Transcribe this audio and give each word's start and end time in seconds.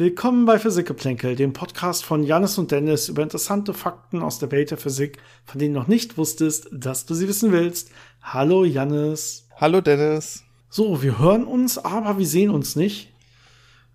Willkommen 0.00 0.46
bei 0.46 0.58
Physikgeplänkel, 0.58 1.36
dem 1.36 1.52
Podcast 1.52 2.06
von 2.06 2.24
Janis 2.24 2.56
und 2.56 2.70
Dennis 2.70 3.10
über 3.10 3.22
interessante 3.22 3.74
Fakten 3.74 4.22
aus 4.22 4.38
der 4.38 4.50
Welt 4.50 4.70
der 4.70 4.78
Physik, 4.78 5.18
von 5.44 5.58
denen 5.58 5.74
du 5.74 5.80
noch 5.80 5.88
nicht 5.88 6.16
wusstest, 6.16 6.70
dass 6.72 7.04
du 7.04 7.12
sie 7.12 7.28
wissen 7.28 7.52
willst. 7.52 7.90
Hallo 8.22 8.64
Janis. 8.64 9.46
Hallo 9.56 9.82
Dennis. 9.82 10.42
So, 10.70 11.02
wir 11.02 11.18
hören 11.18 11.44
uns, 11.44 11.76
aber 11.76 12.16
wir 12.16 12.26
sehen 12.26 12.48
uns 12.48 12.76
nicht. 12.76 13.12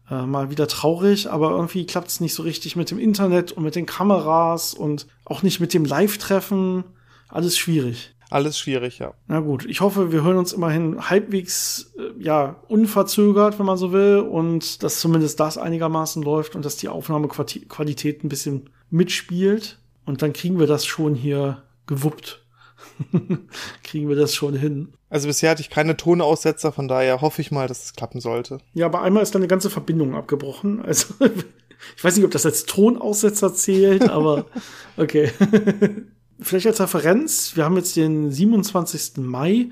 Äh, 0.07 0.27
mal 0.27 0.51
wieder 0.51 0.67
traurig, 0.67 1.31
aber 1.31 1.49
irgendwie 1.49 1.87
klappt 1.87 2.09
es 2.09 2.19
nicht 2.19 2.35
so 2.35 2.43
richtig 2.43 2.75
mit 2.75 2.91
dem 2.91 2.99
Internet 2.99 3.53
und 3.53 3.63
mit 3.63 3.73
den 3.73 3.87
Kameras 3.87 4.75
und 4.75 5.07
auch 5.25 5.41
nicht 5.41 5.59
mit 5.59 5.73
dem 5.73 5.85
Live-Treffen. 5.85 6.83
Alles 7.29 7.57
schwierig. 7.57 8.14
Alles 8.29 8.57
schwierig, 8.57 8.99
ja. 8.99 9.13
Na 9.27 9.39
gut, 9.39 9.65
ich 9.65 9.81
hoffe, 9.81 10.11
wir 10.11 10.23
hören 10.23 10.37
uns 10.37 10.53
immerhin 10.53 11.09
halbwegs, 11.09 11.93
äh, 11.97 12.23
ja, 12.23 12.55
unverzögert, 12.67 13.59
wenn 13.59 13.65
man 13.65 13.77
so 13.77 13.91
will, 13.91 14.19
und 14.19 14.83
dass 14.83 14.99
zumindest 14.99 15.39
das 15.39 15.57
einigermaßen 15.57 16.23
läuft 16.23 16.55
und 16.55 16.65
dass 16.65 16.77
die 16.77 16.89
Aufnahmequalität 16.89 18.23
ein 18.23 18.29
bisschen 18.29 18.69
mitspielt. 18.89 19.79
Und 20.05 20.21
dann 20.21 20.33
kriegen 20.33 20.59
wir 20.59 20.67
das 20.67 20.85
schon 20.85 21.15
hier 21.15 21.63
gewuppt. 21.87 22.45
kriegen 23.83 24.09
wir 24.09 24.15
das 24.15 24.33
schon 24.33 24.55
hin. 24.55 24.93
Also 25.09 25.27
bisher 25.27 25.51
hatte 25.51 25.61
ich 25.61 25.69
keine 25.69 25.97
Tonaussetzer, 25.97 26.71
von 26.71 26.87
daher 26.87 27.21
hoffe 27.21 27.41
ich 27.41 27.51
mal, 27.51 27.67
dass 27.67 27.85
es 27.85 27.93
klappen 27.93 28.19
sollte. 28.19 28.59
Ja, 28.73 28.85
aber 28.87 29.01
einmal 29.01 29.23
ist 29.23 29.33
dann 29.33 29.41
eine 29.41 29.47
ganze 29.47 29.69
Verbindung 29.69 30.15
abgebrochen. 30.15 30.81
Also 30.83 31.13
ich 31.95 32.03
weiß 32.03 32.15
nicht, 32.15 32.25
ob 32.25 32.31
das 32.31 32.45
als 32.45 32.65
Tonaussetzer 32.65 33.53
zählt, 33.53 34.09
aber 34.09 34.45
okay. 34.97 35.31
Vielleicht 36.39 36.67
als 36.67 36.81
Referenz, 36.81 37.55
wir 37.55 37.65
haben 37.65 37.77
jetzt 37.77 37.95
den 37.95 38.31
27. 38.31 39.17
Mai. 39.17 39.69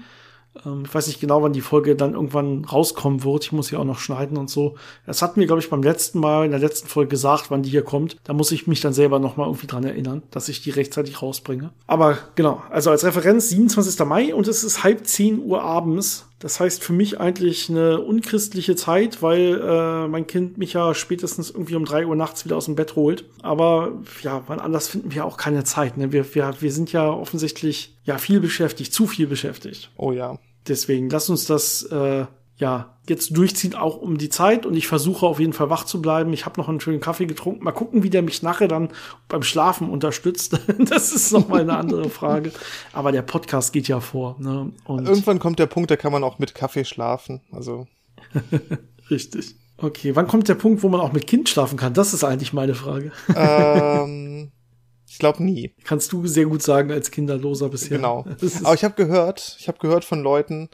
Ähm, 0.66 0.83
ich 0.86 0.94
weiß 0.94 1.08
nicht 1.08 1.19
genau, 1.19 1.42
wann 1.42 1.53
die 1.53 1.61
Folge 1.61 1.95
dann 1.95 2.14
irgendwann 2.14 2.66
rauskommen 2.66 3.23
wird. 3.23 3.45
Ich 3.45 3.52
muss 3.52 3.67
sie 3.67 3.75
auch 3.75 3.83
noch 3.83 4.00
schneiden 4.00 4.38
und 4.38 4.50
so. 4.50 4.75
Das 5.06 5.22
hatten 5.22 5.39
wir, 5.39 5.47
glaube 5.47 5.61
ich, 5.61 5.69
beim 5.69 5.84
letzten 5.84 6.19
Mal, 6.19 6.45
in 6.45 6.52
der 6.52 6.59
letzten 6.59 6.88
Folge 6.88 7.09
gesagt, 7.09 7.50
wann 7.50 7.64
die 7.64 7.69
hier 7.69 7.84
kommt. 7.84 8.17
Da 8.23 8.34
muss 8.34 8.52
ich 8.52 8.67
mich 8.67 8.81
dann 8.81 8.94
selber 8.94 9.19
noch 9.19 9.38
mal 9.38 9.45
irgendwie 9.45 9.67
dran 9.67 9.84
erinnern, 9.84 10.23
dass 10.31 10.50
ich 10.50 10.61
die 10.61 10.69
rechtzeitig 10.69 11.22
rausbringe. 11.22 11.72
Aber 11.88 12.17
genau, 12.36 12.61
also 12.69 12.91
als 12.91 13.03
Referenz 13.03 13.50
27. 13.50 14.06
Mai 14.06 14.34
und 14.34 14.47
es 14.47 14.64
ist 14.64 14.84
halb 14.84 15.06
10 15.06 15.39
Uhr 15.39 15.61
abends. 15.61 16.28
Das 16.44 16.59
heißt 16.59 16.83
für 16.83 16.91
mich 16.91 17.22
eigentlich 17.22 17.69
eine 17.69 18.02
unchristliche 18.02 18.75
Zeit, 18.75 19.22
weil 19.22 19.61
äh, 19.61 20.09
mein 20.09 20.27
Kind 20.27 20.58
mich 20.58 20.73
ja 20.73 20.94
spätestens 20.94 21.50
irgendwie 21.50 21.75
um 21.75 21.85
drei 21.85 22.05
Uhr 22.05 22.17
nachts 22.17 22.44
wieder 22.44 22.58
aus 22.58 22.66
dem 22.66 22.75
Bett 22.75 22.97
holt. 22.97 23.23
Aber 23.41 23.94
ja, 24.23 24.44
wann 24.47 24.59
anders 24.59 24.89
finden 24.89 25.13
wir 25.13 25.23
auch 25.23 25.38
keine 25.38 25.63
Zeit. 25.63 25.95
Ne? 25.95 26.11
Wir, 26.11 26.35
wir, 26.35 26.53
wir 26.59 26.72
sind 26.73 26.91
ja 26.91 27.09
offensichtlich 27.09 27.95
ja 28.03 28.17
viel 28.17 28.41
beschäftigt, 28.41 28.94
zu 28.94 29.08
viel 29.08 29.27
beschäftigt. 29.27 29.89
Oh 29.95 30.11
ja. 30.11 30.38
Deswegen 30.67 31.09
lass 31.09 31.30
uns 31.30 31.45
das 31.45 31.83
äh, 31.83 32.25
ja, 32.57 32.97
jetzt 33.09 33.35
durchziehen 33.35 33.75
auch 33.75 33.97
um 33.97 34.17
die 34.17 34.29
Zeit 34.29 34.65
und 34.65 34.75
ich 34.75 34.87
versuche 34.87 35.25
auf 35.25 35.39
jeden 35.39 35.53
Fall 35.53 35.69
wach 35.69 35.85
zu 35.85 36.01
bleiben. 36.01 36.31
Ich 36.33 36.45
habe 36.45 36.59
noch 36.59 36.69
einen 36.69 36.79
schönen 36.79 36.99
Kaffee 36.99 37.25
getrunken. 37.25 37.63
Mal 37.63 37.71
gucken, 37.71 38.03
wie 38.03 38.09
der 38.09 38.21
mich 38.21 38.43
nachher 38.43 38.67
dann 38.67 38.89
beim 39.27 39.43
Schlafen 39.43 39.89
unterstützt. 39.89 40.59
das 40.79 41.11
ist 41.11 41.31
noch 41.31 41.47
mal 41.47 41.61
eine 41.61 41.75
andere 41.75 42.09
Frage. 42.09 42.51
Aber 42.93 43.11
der 43.11 43.23
Podcast 43.23 43.73
geht 43.73 43.87
ja 43.87 43.99
vor. 43.99 44.37
Ne? 44.39 44.71
Und 44.85 45.07
Irgendwann 45.07 45.39
kommt 45.39 45.59
der 45.59 45.65
Punkt, 45.65 45.91
da 45.91 45.95
kann 45.95 46.11
man 46.11 46.23
auch 46.23 46.39
mit 46.39 46.55
Kaffee 46.55 46.85
schlafen. 46.85 47.41
Also 47.51 47.87
richtig. 49.09 49.55
Okay, 49.77 50.15
wann 50.15 50.27
kommt 50.27 50.47
der 50.47 50.55
Punkt, 50.55 50.83
wo 50.83 50.89
man 50.89 51.01
auch 51.01 51.11
mit 51.11 51.27
Kind 51.27 51.49
schlafen 51.49 51.77
kann? 51.77 51.93
Das 51.93 52.13
ist 52.13 52.23
eigentlich 52.23 52.53
meine 52.53 52.75
Frage. 52.75 53.11
Ähm, 53.35 54.51
ich 55.09 55.19
glaube 55.19 55.43
nie. 55.43 55.73
Kannst 55.83 56.13
du 56.13 56.25
sehr 56.27 56.45
gut 56.45 56.61
sagen 56.61 56.91
als 56.91 57.11
Kinderloser 57.11 57.69
bisher. 57.69 57.97
Genau. 57.97 58.25
Aber 58.63 58.73
ich 58.75 58.83
habe 58.83 58.95
gehört, 58.95 59.57
ich 59.59 59.67
habe 59.67 59.79
gehört 59.79 60.05
von 60.05 60.22
Leuten, 60.22 60.69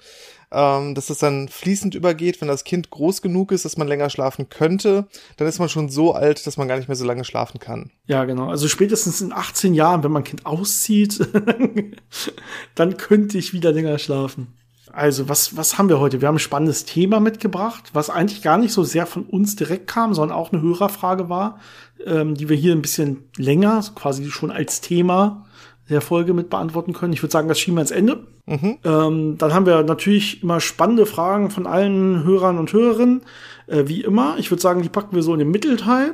ähm, 0.51 0.95
dass 0.95 1.09
es 1.09 1.19
dann 1.19 1.47
fließend 1.47 1.95
übergeht, 1.95 2.41
wenn 2.41 2.47
das 2.47 2.63
Kind 2.63 2.89
groß 2.89 3.21
genug 3.21 3.51
ist, 3.51 3.65
dass 3.65 3.77
man 3.77 3.87
länger 3.87 4.09
schlafen 4.09 4.49
könnte, 4.49 5.07
dann 5.37 5.47
ist 5.47 5.59
man 5.59 5.69
schon 5.69 5.89
so 5.89 6.13
alt, 6.13 6.45
dass 6.47 6.57
man 6.57 6.67
gar 6.67 6.77
nicht 6.77 6.87
mehr 6.87 6.95
so 6.95 7.05
lange 7.05 7.23
schlafen 7.23 7.59
kann. 7.59 7.91
Ja, 8.07 8.25
genau. 8.25 8.49
Also 8.49 8.67
spätestens 8.67 9.21
in 9.21 9.31
18 9.31 9.73
Jahren, 9.73 10.03
wenn 10.03 10.11
mein 10.11 10.23
Kind 10.23 10.45
auszieht, 10.45 11.19
dann 12.75 12.97
könnte 12.97 13.37
ich 13.37 13.53
wieder 13.53 13.71
länger 13.71 13.99
schlafen. 13.99 14.55
Also, 14.91 15.29
was, 15.29 15.55
was 15.55 15.77
haben 15.77 15.87
wir 15.87 15.99
heute? 15.99 16.19
Wir 16.19 16.27
haben 16.27 16.35
ein 16.35 16.39
spannendes 16.39 16.83
Thema 16.83 17.19
mitgebracht, 17.19 17.91
was 17.93 18.09
eigentlich 18.09 18.41
gar 18.41 18.57
nicht 18.57 18.73
so 18.73 18.83
sehr 18.83 19.05
von 19.05 19.23
uns 19.23 19.55
direkt 19.55 19.85
kam, 19.85 20.15
sondern 20.15 20.35
auch 20.35 20.51
eine 20.51 20.63
Hörerfrage 20.63 21.29
war, 21.29 21.59
ähm, 22.03 22.33
die 22.33 22.49
wir 22.49 22.57
hier 22.57 22.73
ein 22.73 22.81
bisschen 22.81 23.29
länger, 23.37 23.83
quasi 23.93 24.31
schon 24.31 24.49
als 24.49 24.81
Thema 24.81 25.45
der 25.89 26.01
Folge 26.01 26.33
mit 26.33 26.49
beantworten 26.49 26.93
können. 26.93 27.13
Ich 27.13 27.23
würde 27.23 27.31
sagen, 27.31 27.47
das 27.47 27.59
schieben 27.59 27.77
wir 27.77 27.81
ans 27.81 27.91
Ende. 27.91 28.27
Mhm. 28.45 28.77
Ähm, 28.83 29.37
dann 29.37 29.53
haben 29.53 29.65
wir 29.65 29.83
natürlich 29.83 30.43
immer 30.43 30.59
spannende 30.59 31.05
Fragen 31.05 31.49
von 31.49 31.67
allen 31.67 32.23
Hörern 32.23 32.57
und 32.57 32.71
Hörerinnen, 32.73 33.21
äh, 33.67 33.83
wie 33.87 34.01
immer. 34.01 34.35
Ich 34.37 34.51
würde 34.51 34.61
sagen, 34.61 34.81
die 34.81 34.89
packen 34.89 35.15
wir 35.15 35.23
so 35.23 35.33
in 35.33 35.39
den 35.39 35.51
Mittelteil. 35.51 36.13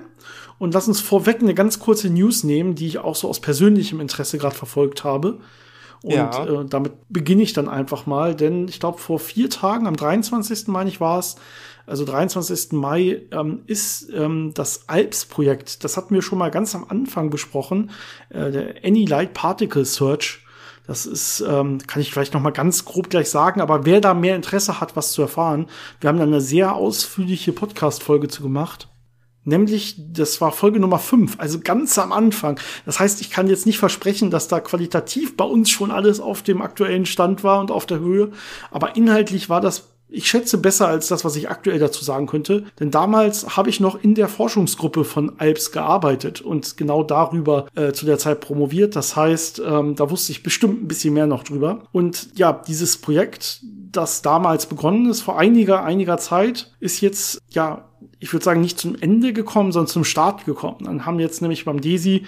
Und 0.57 0.73
lass 0.73 0.87
uns 0.87 1.01
vorweg 1.01 1.41
eine 1.41 1.53
ganz 1.53 1.79
kurze 1.79 2.09
News 2.09 2.45
nehmen, 2.45 2.75
die 2.75 2.87
ich 2.87 2.99
auch 2.99 3.15
so 3.15 3.27
aus 3.27 3.41
persönlichem 3.41 3.99
Interesse 3.99 4.37
gerade 4.37 4.55
verfolgt 4.55 5.03
habe. 5.03 5.39
Und 6.01 6.13
ja. 6.13 6.45
äh, 6.45 6.65
damit 6.65 6.93
beginne 7.09 7.43
ich 7.43 7.53
dann 7.53 7.67
einfach 7.67 8.05
mal, 8.05 8.35
denn 8.35 8.67
ich 8.67 8.79
glaube, 8.79 8.99
vor 8.99 9.19
vier 9.19 9.49
Tagen, 9.49 9.87
am 9.87 9.95
23. 9.95 10.67
meine 10.67 10.89
ich 10.89 11.01
war 11.01 11.19
es, 11.19 11.35
also 11.85 12.05
23. 12.05 12.73
Mai, 12.73 13.21
ähm, 13.31 13.61
ist 13.67 14.09
ähm, 14.13 14.51
das 14.53 14.87
ALPS-Projekt. 14.87 15.83
Das 15.83 15.97
hatten 15.97 16.13
wir 16.13 16.21
schon 16.21 16.39
mal 16.39 16.51
ganz 16.51 16.75
am 16.75 16.85
Anfang 16.87 17.29
besprochen, 17.29 17.91
äh, 18.29 18.51
der 18.51 18.83
Any 18.83 19.05
Light 19.05 19.33
Particle 19.33 19.85
Search. 19.85 20.41
Das 20.87 21.05
ist, 21.05 21.43
ähm, 21.47 21.79
kann 21.87 22.01
ich 22.01 22.11
vielleicht 22.11 22.33
noch 22.33 22.41
mal 22.41 22.51
ganz 22.51 22.85
grob 22.85 23.09
gleich 23.09 23.29
sagen, 23.29 23.59
aber 23.59 23.85
wer 23.85 24.01
da 24.01 24.13
mehr 24.13 24.35
Interesse 24.35 24.79
hat, 24.79 24.95
was 24.95 25.13
zu 25.13 25.21
erfahren, 25.23 25.67
wir 25.99 26.09
haben 26.09 26.17
da 26.17 26.23
eine 26.23 26.41
sehr 26.41 26.75
ausführliche 26.75 27.53
Podcast-Folge 27.53 28.27
zu 28.27 28.43
gemacht. 28.43 28.87
Nämlich, 29.47 29.95
das 30.11 30.41
war 30.41 30.51
Folge 30.51 30.79
Nummer 30.79 30.97
5, 30.97 31.39
also 31.39 31.59
ganz 31.59 31.99
am 31.99 32.11
Anfang. 32.11 32.59
Das 32.85 32.99
heißt, 32.99 33.21
ich 33.21 33.29
kann 33.29 33.47
jetzt 33.47 33.67
nicht 33.67 33.77
versprechen, 33.77 34.31
dass 34.31 34.47
da 34.47 34.59
qualitativ 34.59 35.37
bei 35.37 35.45
uns 35.45 35.69
schon 35.69 35.91
alles 35.91 36.19
auf 36.19 36.41
dem 36.41 36.63
aktuellen 36.63 37.05
Stand 37.05 37.43
war 37.43 37.59
und 37.59 37.69
auf 37.69 37.85
der 37.85 37.99
Höhe. 37.99 38.31
Aber 38.71 38.95
inhaltlich 38.95 39.47
war 39.47 39.61
das 39.61 39.94
ich 40.15 40.27
schätze 40.27 40.57
besser 40.57 40.87
als 40.87 41.07
das, 41.07 41.25
was 41.25 41.35
ich 41.35 41.49
aktuell 41.49 41.77
dazu 41.77 42.03
sagen 42.03 42.25
könnte. 42.25 42.63
Denn 42.79 42.89
damals 42.89 43.57
habe 43.57 43.69
ich 43.69 43.81
noch 43.81 44.01
in 44.01 44.15
der 44.15 44.29
Forschungsgruppe 44.29 45.03
von 45.03 45.33
Alps 45.39 45.71
gearbeitet 45.71 46.41
und 46.41 46.77
genau 46.77 47.03
darüber 47.03 47.67
äh, 47.75 47.91
zu 47.91 48.05
der 48.05 48.17
Zeit 48.17 48.39
promoviert. 48.39 48.95
Das 48.95 49.15
heißt, 49.15 49.61
ähm, 49.65 49.95
da 49.95 50.09
wusste 50.09 50.31
ich 50.31 50.41
bestimmt 50.41 50.83
ein 50.83 50.87
bisschen 50.87 51.13
mehr 51.13 51.27
noch 51.27 51.43
drüber. 51.43 51.83
Und 51.91 52.29
ja, 52.35 52.53
dieses 52.53 52.97
Projekt, 52.97 53.59
das 53.91 54.21
damals 54.21 54.67
begonnen 54.67 55.09
ist, 55.09 55.21
vor 55.21 55.37
einiger, 55.37 55.83
einiger 55.83 56.17
Zeit, 56.17 56.71
ist 56.79 57.01
jetzt 57.01 57.41
ja 57.49 57.89
ich 58.19 58.31
würde 58.33 58.45
sagen, 58.45 58.61
nicht 58.61 58.79
zum 58.79 58.95
Ende 58.99 59.33
gekommen, 59.33 59.71
sondern 59.71 59.87
zum 59.87 60.03
Start 60.03 60.45
gekommen. 60.45 60.77
Dann 60.85 61.05
haben 61.05 61.19
jetzt 61.19 61.41
nämlich 61.41 61.65
beim 61.65 61.81
DESI, 61.81 62.23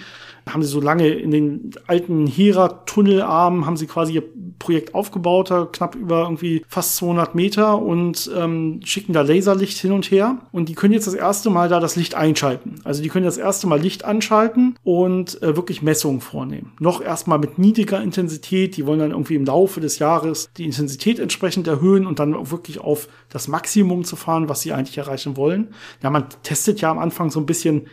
haben 0.48 0.62
sie 0.62 0.68
so 0.68 0.80
lange 0.80 1.08
in 1.08 1.30
den 1.30 1.70
alten 1.86 2.26
Hera-Tunnelarmen, 2.26 3.66
haben 3.66 3.76
sie 3.76 3.86
quasi 3.86 4.14
ihr 4.14 4.22
Projekt 4.58 4.94
aufgebaut, 4.94 5.52
knapp 5.72 5.94
über 5.94 6.22
irgendwie 6.22 6.64
fast 6.68 6.96
200 6.96 7.34
Meter 7.34 7.80
und 7.80 8.30
ähm, 8.36 8.80
schicken 8.84 9.12
da 9.12 9.22
Laserlicht 9.22 9.78
hin 9.78 9.92
und 9.92 10.10
her. 10.10 10.38
Und 10.52 10.68
die 10.68 10.74
können 10.74 10.94
jetzt 10.94 11.06
das 11.06 11.14
erste 11.14 11.50
Mal 11.50 11.68
da 11.68 11.80
das 11.80 11.96
Licht 11.96 12.14
einschalten. 12.14 12.80
Also 12.84 13.02
die 13.02 13.08
können 13.08 13.24
das 13.24 13.38
erste 13.38 13.66
Mal 13.66 13.80
Licht 13.80 14.04
anschalten 14.04 14.76
und 14.84 15.42
äh, 15.42 15.56
wirklich 15.56 15.82
Messungen 15.82 16.20
vornehmen. 16.20 16.72
Noch 16.80 17.00
erstmal 17.00 17.38
mit 17.38 17.58
niedriger 17.58 18.02
Intensität. 18.02 18.76
Die 18.76 18.86
wollen 18.86 19.00
dann 19.00 19.10
irgendwie 19.10 19.36
im 19.36 19.44
Laufe 19.44 19.80
des 19.80 19.98
Jahres 19.98 20.50
die 20.56 20.64
Intensität 20.64 21.18
entsprechend 21.18 21.66
erhöhen 21.66 22.06
und 22.06 22.18
dann 22.18 22.50
wirklich 22.50 22.80
auf 22.80 23.08
das 23.28 23.48
Maximum 23.48 24.04
zu 24.04 24.16
fahren, 24.16 24.48
was 24.48 24.62
sie 24.62 24.72
eigentlich 24.72 24.98
erreichen 24.98 25.36
wollen 25.36 25.68
ja, 26.02 26.10
man 26.10 26.28
testet 26.42 26.80
ja 26.80 26.90
am 26.90 26.98
Anfang 26.98 27.30
so 27.30 27.40
ein 27.40 27.46
bisschen, 27.46 27.86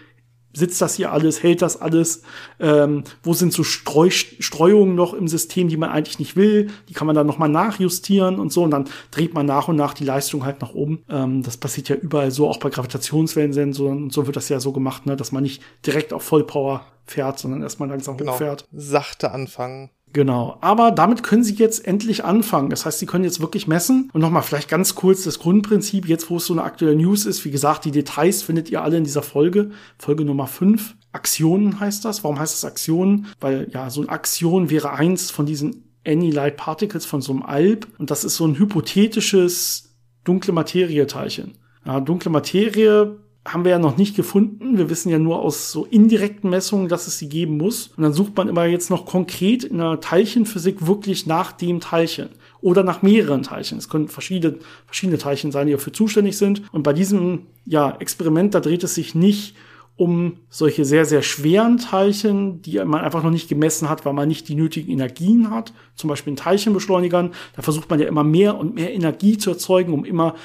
sitzt 0.53 0.81
das 0.81 0.95
hier 0.95 1.11
alles, 1.11 1.43
hält 1.43 1.61
das 1.61 1.81
alles, 1.81 2.23
ähm, 2.59 3.03
wo 3.23 3.33
sind 3.33 3.53
so 3.53 3.63
Streu 3.63 4.09
Streuungen 4.09 4.95
noch 4.95 5.13
im 5.13 5.27
System, 5.27 5.67
die 5.67 5.77
man 5.77 5.89
eigentlich 5.89 6.19
nicht 6.19 6.35
will, 6.35 6.69
die 6.89 6.93
kann 6.93 7.07
man 7.07 7.15
dann 7.15 7.27
nochmal 7.27 7.49
nachjustieren 7.49 8.39
und 8.39 8.51
so 8.51 8.63
und 8.63 8.71
dann 8.71 8.85
dreht 9.11 9.33
man 9.33 9.45
nach 9.45 9.67
und 9.67 9.75
nach 9.75 9.93
die 9.93 10.05
Leistung 10.05 10.45
halt 10.45 10.61
nach 10.61 10.73
oben. 10.73 11.03
Ähm, 11.09 11.43
das 11.43 11.57
passiert 11.57 11.89
ja 11.89 11.95
überall 11.95 12.31
so, 12.31 12.47
auch 12.47 12.57
bei 12.57 12.69
Gravitationswellensensoren 12.69 14.03
und 14.03 14.13
so 14.13 14.25
wird 14.25 14.35
das 14.35 14.49
ja 14.49 14.59
so 14.59 14.71
gemacht, 14.71 15.05
ne, 15.05 15.15
dass 15.15 15.31
man 15.31 15.43
nicht 15.43 15.61
direkt 15.85 16.13
auf 16.13 16.23
Vollpower 16.23 16.85
fährt, 17.05 17.39
sondern 17.39 17.61
erstmal 17.61 17.89
langsam 17.89 18.17
genau. 18.17 18.33
hochfährt. 18.33 18.65
Sachte 18.71 19.31
anfangen. 19.31 19.89
Genau. 20.15 20.57
Aber 20.61 20.91
damit 20.91 21.23
können 21.23 21.43
Sie 21.43 21.55
jetzt 21.55 21.85
endlich 21.85 22.23
anfangen. 22.23 22.69
Das 22.69 22.85
heißt, 22.85 22.99
Sie 22.99 23.05
können 23.05 23.25
jetzt 23.25 23.41
wirklich 23.41 23.67
messen. 23.67 24.09
Und 24.13 24.21
nochmal 24.21 24.43
vielleicht 24.43 24.69
ganz 24.69 24.95
kurz 24.95 25.25
das 25.25 25.39
Grundprinzip, 25.39 26.07
jetzt 26.07 26.29
wo 26.29 26.37
es 26.37 26.45
so 26.45 26.53
eine 26.53 26.63
aktuelle 26.63 26.95
News 26.95 27.25
ist. 27.25 27.43
Wie 27.43 27.51
gesagt, 27.51 27.83
die 27.83 27.91
Details 27.91 28.41
findet 28.41 28.69
ihr 28.69 28.81
alle 28.81 28.95
in 28.95 29.03
dieser 29.03 29.21
Folge. 29.21 29.71
Folge 29.99 30.23
Nummer 30.23 30.47
5. 30.47 30.95
Aktionen 31.11 31.81
heißt 31.81 32.05
das. 32.05 32.23
Warum 32.23 32.39
heißt 32.39 32.53
das 32.53 32.63
Aktionen? 32.63 33.27
Weil 33.41 33.67
ja, 33.73 33.89
so 33.89 33.99
eine 33.99 34.09
Aktion 34.09 34.69
wäre 34.69 34.93
eins 34.93 35.31
von 35.31 35.45
diesen 35.45 35.83
Any-Light 36.07 36.55
Particles 36.55 37.05
von 37.05 37.19
so 37.21 37.33
einem 37.33 37.43
Alp. 37.43 37.85
Und 37.97 38.09
das 38.09 38.23
ist 38.23 38.37
so 38.37 38.47
ein 38.47 38.57
hypothetisches 38.57 39.97
dunkle 40.23 40.53
Materie-Teilchen. 40.53 41.57
Ja, 41.85 41.99
dunkle 41.99 42.31
Materie 42.31 43.17
haben 43.45 43.63
wir 43.63 43.71
ja 43.71 43.79
noch 43.79 43.97
nicht 43.97 44.15
gefunden. 44.15 44.77
Wir 44.77 44.89
wissen 44.89 45.09
ja 45.09 45.19
nur 45.19 45.39
aus 45.39 45.71
so 45.71 45.85
indirekten 45.85 46.49
Messungen, 46.49 46.87
dass 46.87 47.05
es 47.05 47.19
sie 47.19 47.29
geben 47.29 47.57
muss. 47.57 47.91
Und 47.95 48.01
dann 48.03 48.13
sucht 48.13 48.35
man 48.35 48.49
immer 48.49 48.65
jetzt 48.65 48.89
noch 48.89 49.05
konkret 49.05 49.63
in 49.63 49.77
der 49.77 49.99
Teilchenphysik 49.99 50.87
wirklich 50.87 51.27
nach 51.27 51.51
dem 51.51 51.79
Teilchen 51.79 52.29
oder 52.61 52.83
nach 52.83 53.03
mehreren 53.03 53.43
Teilchen. 53.43 53.77
Es 53.77 53.87
können 53.87 54.07
verschiedene, 54.07 54.57
verschiedene 54.87 55.19
Teilchen 55.19 55.51
sein, 55.51 55.67
die 55.67 55.73
dafür 55.73 55.93
zuständig 55.93 56.37
sind. 56.37 56.63
Und 56.73 56.81
bei 56.81 56.93
diesem 56.93 57.43
ja, 57.65 57.95
Experiment, 57.99 58.55
da 58.55 58.61
dreht 58.61 58.83
es 58.83 58.95
sich 58.95 59.13
nicht 59.13 59.55
um 59.97 60.39
solche 60.49 60.83
sehr, 60.83 61.05
sehr 61.05 61.21
schweren 61.21 61.77
Teilchen, 61.77 62.61
die 62.61 62.83
man 62.83 63.01
einfach 63.01 63.23
noch 63.23 63.31
nicht 63.31 63.47
gemessen 63.47 63.89
hat, 63.89 64.05
weil 64.05 64.13
man 64.13 64.27
nicht 64.27 64.49
die 64.49 64.55
nötigen 64.55 64.91
Energien 64.91 65.49
hat. 65.49 65.73
Zum 65.95 66.09
Beispiel 66.09 66.31
in 66.31 66.37
Teilchenbeschleunigern. 66.37 67.31
Da 67.55 67.61
versucht 67.61 67.89
man 67.89 67.99
ja 67.99 68.07
immer 68.07 68.23
mehr 68.23 68.57
und 68.57 68.75
mehr 68.75 68.93
Energie 68.93 69.37
zu 69.37 69.51
erzeugen, 69.51 69.93
um 69.93 70.03
immer 70.03 70.35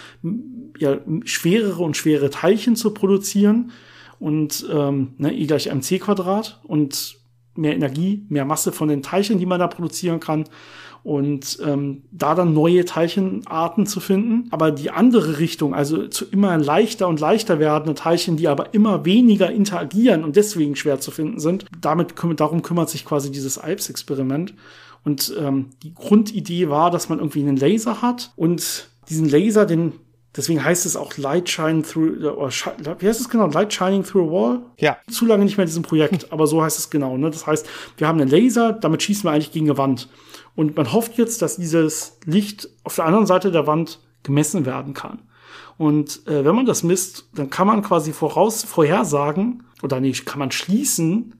ja, 0.78 0.98
schwerere 1.24 1.82
und 1.82 1.96
schwere 1.96 2.30
Teilchen 2.30 2.76
zu 2.76 2.94
produzieren. 2.94 3.72
Und 4.20 4.66
ähm, 4.72 5.14
ne, 5.18 5.34
E 5.34 5.46
gleich 5.46 5.66
mc 5.66 5.98
Quadrat 5.98 6.60
und 6.62 7.16
mehr 7.56 7.74
Energie, 7.74 8.24
mehr 8.28 8.44
Masse 8.44 8.70
von 8.70 8.88
den 8.88 9.02
Teilchen, 9.02 9.38
die 9.38 9.46
man 9.46 9.58
da 9.58 9.66
produzieren 9.66 10.20
kann 10.20 10.44
und 11.02 11.58
ähm, 11.64 12.02
da 12.10 12.34
dann 12.34 12.52
neue 12.52 12.84
Teilchenarten 12.84 13.86
zu 13.86 14.00
finden. 14.00 14.48
Aber 14.50 14.70
die 14.70 14.90
andere 14.90 15.38
Richtung, 15.38 15.74
also 15.74 16.06
zu 16.08 16.26
immer 16.26 16.56
leichter 16.58 17.08
und 17.08 17.20
leichter 17.20 17.58
werdende 17.58 17.94
Teilchen, 17.94 18.36
die 18.36 18.48
aber 18.48 18.74
immer 18.74 19.04
weniger 19.04 19.50
interagieren 19.50 20.24
und 20.24 20.36
deswegen 20.36 20.76
schwer 20.76 21.00
zu 21.00 21.10
finden 21.10 21.40
sind, 21.40 21.64
damit 21.80 22.14
darum 22.36 22.62
kümmert 22.62 22.90
sich 22.90 23.04
quasi 23.04 23.30
dieses 23.30 23.58
Alps-Experiment. 23.58 24.54
Und 25.02 25.34
ähm, 25.38 25.70
die 25.82 25.94
Grundidee 25.94 26.68
war, 26.68 26.90
dass 26.90 27.08
man 27.08 27.18
irgendwie 27.18 27.40
einen 27.40 27.56
Laser 27.56 28.02
hat 28.02 28.32
und 28.36 28.88
diesen 29.08 29.28
Laser, 29.28 29.64
den 29.64 29.94
Deswegen 30.36 30.64
heißt 30.64 30.86
es 30.86 30.94
auch 30.94 31.16
Light 31.16 31.48
Shine 31.48 31.82
Through, 31.82 32.24
oder 32.24 33.00
wie 33.00 33.08
heißt 33.08 33.20
es 33.20 33.28
genau? 33.28 33.48
Light 33.48 33.72
Shining 33.74 34.04
Through 34.04 34.28
a 34.28 34.32
Wall? 34.32 34.60
Ja. 34.78 34.96
Zu 35.10 35.26
lange 35.26 35.44
nicht 35.44 35.56
mehr 35.56 35.64
in 35.64 35.68
diesem 35.68 35.82
Projekt, 35.82 36.32
aber 36.32 36.46
so 36.46 36.62
heißt 36.62 36.78
es 36.78 36.88
genau. 36.88 37.16
Ne? 37.16 37.30
Das 37.30 37.48
heißt, 37.48 37.68
wir 37.96 38.06
haben 38.06 38.20
einen 38.20 38.30
Laser, 38.30 38.72
damit 38.72 39.02
schießen 39.02 39.24
wir 39.24 39.32
eigentlich 39.32 39.50
gegen 39.50 39.66
eine 39.66 39.76
Wand. 39.76 40.08
Und 40.54 40.76
man 40.76 40.92
hofft 40.92 41.16
jetzt, 41.18 41.42
dass 41.42 41.56
dieses 41.56 42.18
Licht 42.24 42.68
auf 42.84 42.96
der 42.96 43.06
anderen 43.06 43.26
Seite 43.26 43.50
der 43.50 43.66
Wand 43.66 44.00
gemessen 44.22 44.66
werden 44.66 44.94
kann. 44.94 45.20
Und 45.78 46.26
äh, 46.26 46.44
wenn 46.44 46.54
man 46.54 46.66
das 46.66 46.82
misst, 46.82 47.28
dann 47.34 47.48
kann 47.48 47.66
man 47.66 47.82
quasi 47.82 48.12
voraus 48.12 48.64
vorhersagen, 48.64 49.62
oder 49.82 50.00
nee, 50.00 50.12
kann 50.12 50.38
man 50.38 50.50
schließen, 50.50 51.36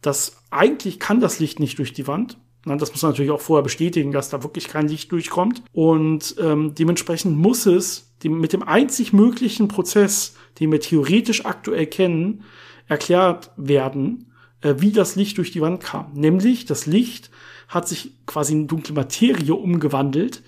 dass 0.00 0.36
eigentlich 0.50 0.98
kann 0.98 1.20
das 1.20 1.38
Licht 1.38 1.60
nicht 1.60 1.78
durch 1.78 1.92
die 1.92 2.06
Wand. 2.06 2.38
Na, 2.64 2.76
das 2.76 2.92
muss 2.92 3.02
man 3.02 3.12
natürlich 3.12 3.30
auch 3.30 3.40
vorher 3.40 3.62
bestätigen, 3.62 4.12
dass 4.12 4.30
da 4.30 4.42
wirklich 4.42 4.68
kein 4.68 4.88
Licht 4.88 5.10
durchkommt. 5.12 5.62
Und 5.72 6.36
ähm, 6.38 6.74
dementsprechend 6.74 7.36
muss 7.36 7.66
es 7.66 8.14
die, 8.22 8.28
mit 8.28 8.52
dem 8.52 8.62
einzig 8.62 9.12
möglichen 9.12 9.68
Prozess, 9.68 10.36
den 10.60 10.70
wir 10.70 10.80
theoretisch 10.80 11.44
aktuell 11.44 11.86
kennen, 11.86 12.44
erklärt 12.86 13.50
werden, 13.56 14.32
äh, 14.60 14.76
wie 14.78 14.92
das 14.92 15.16
Licht 15.16 15.38
durch 15.38 15.50
die 15.50 15.60
Wand 15.60 15.82
kam. 15.82 16.12
Nämlich 16.14 16.64
das 16.64 16.86
Licht 16.86 17.30
hat 17.72 17.88
sich 17.88 18.12
quasi 18.26 18.52
in 18.52 18.68
dunkle 18.68 18.94
Materie 18.94 19.54
umgewandelt. 19.54 20.42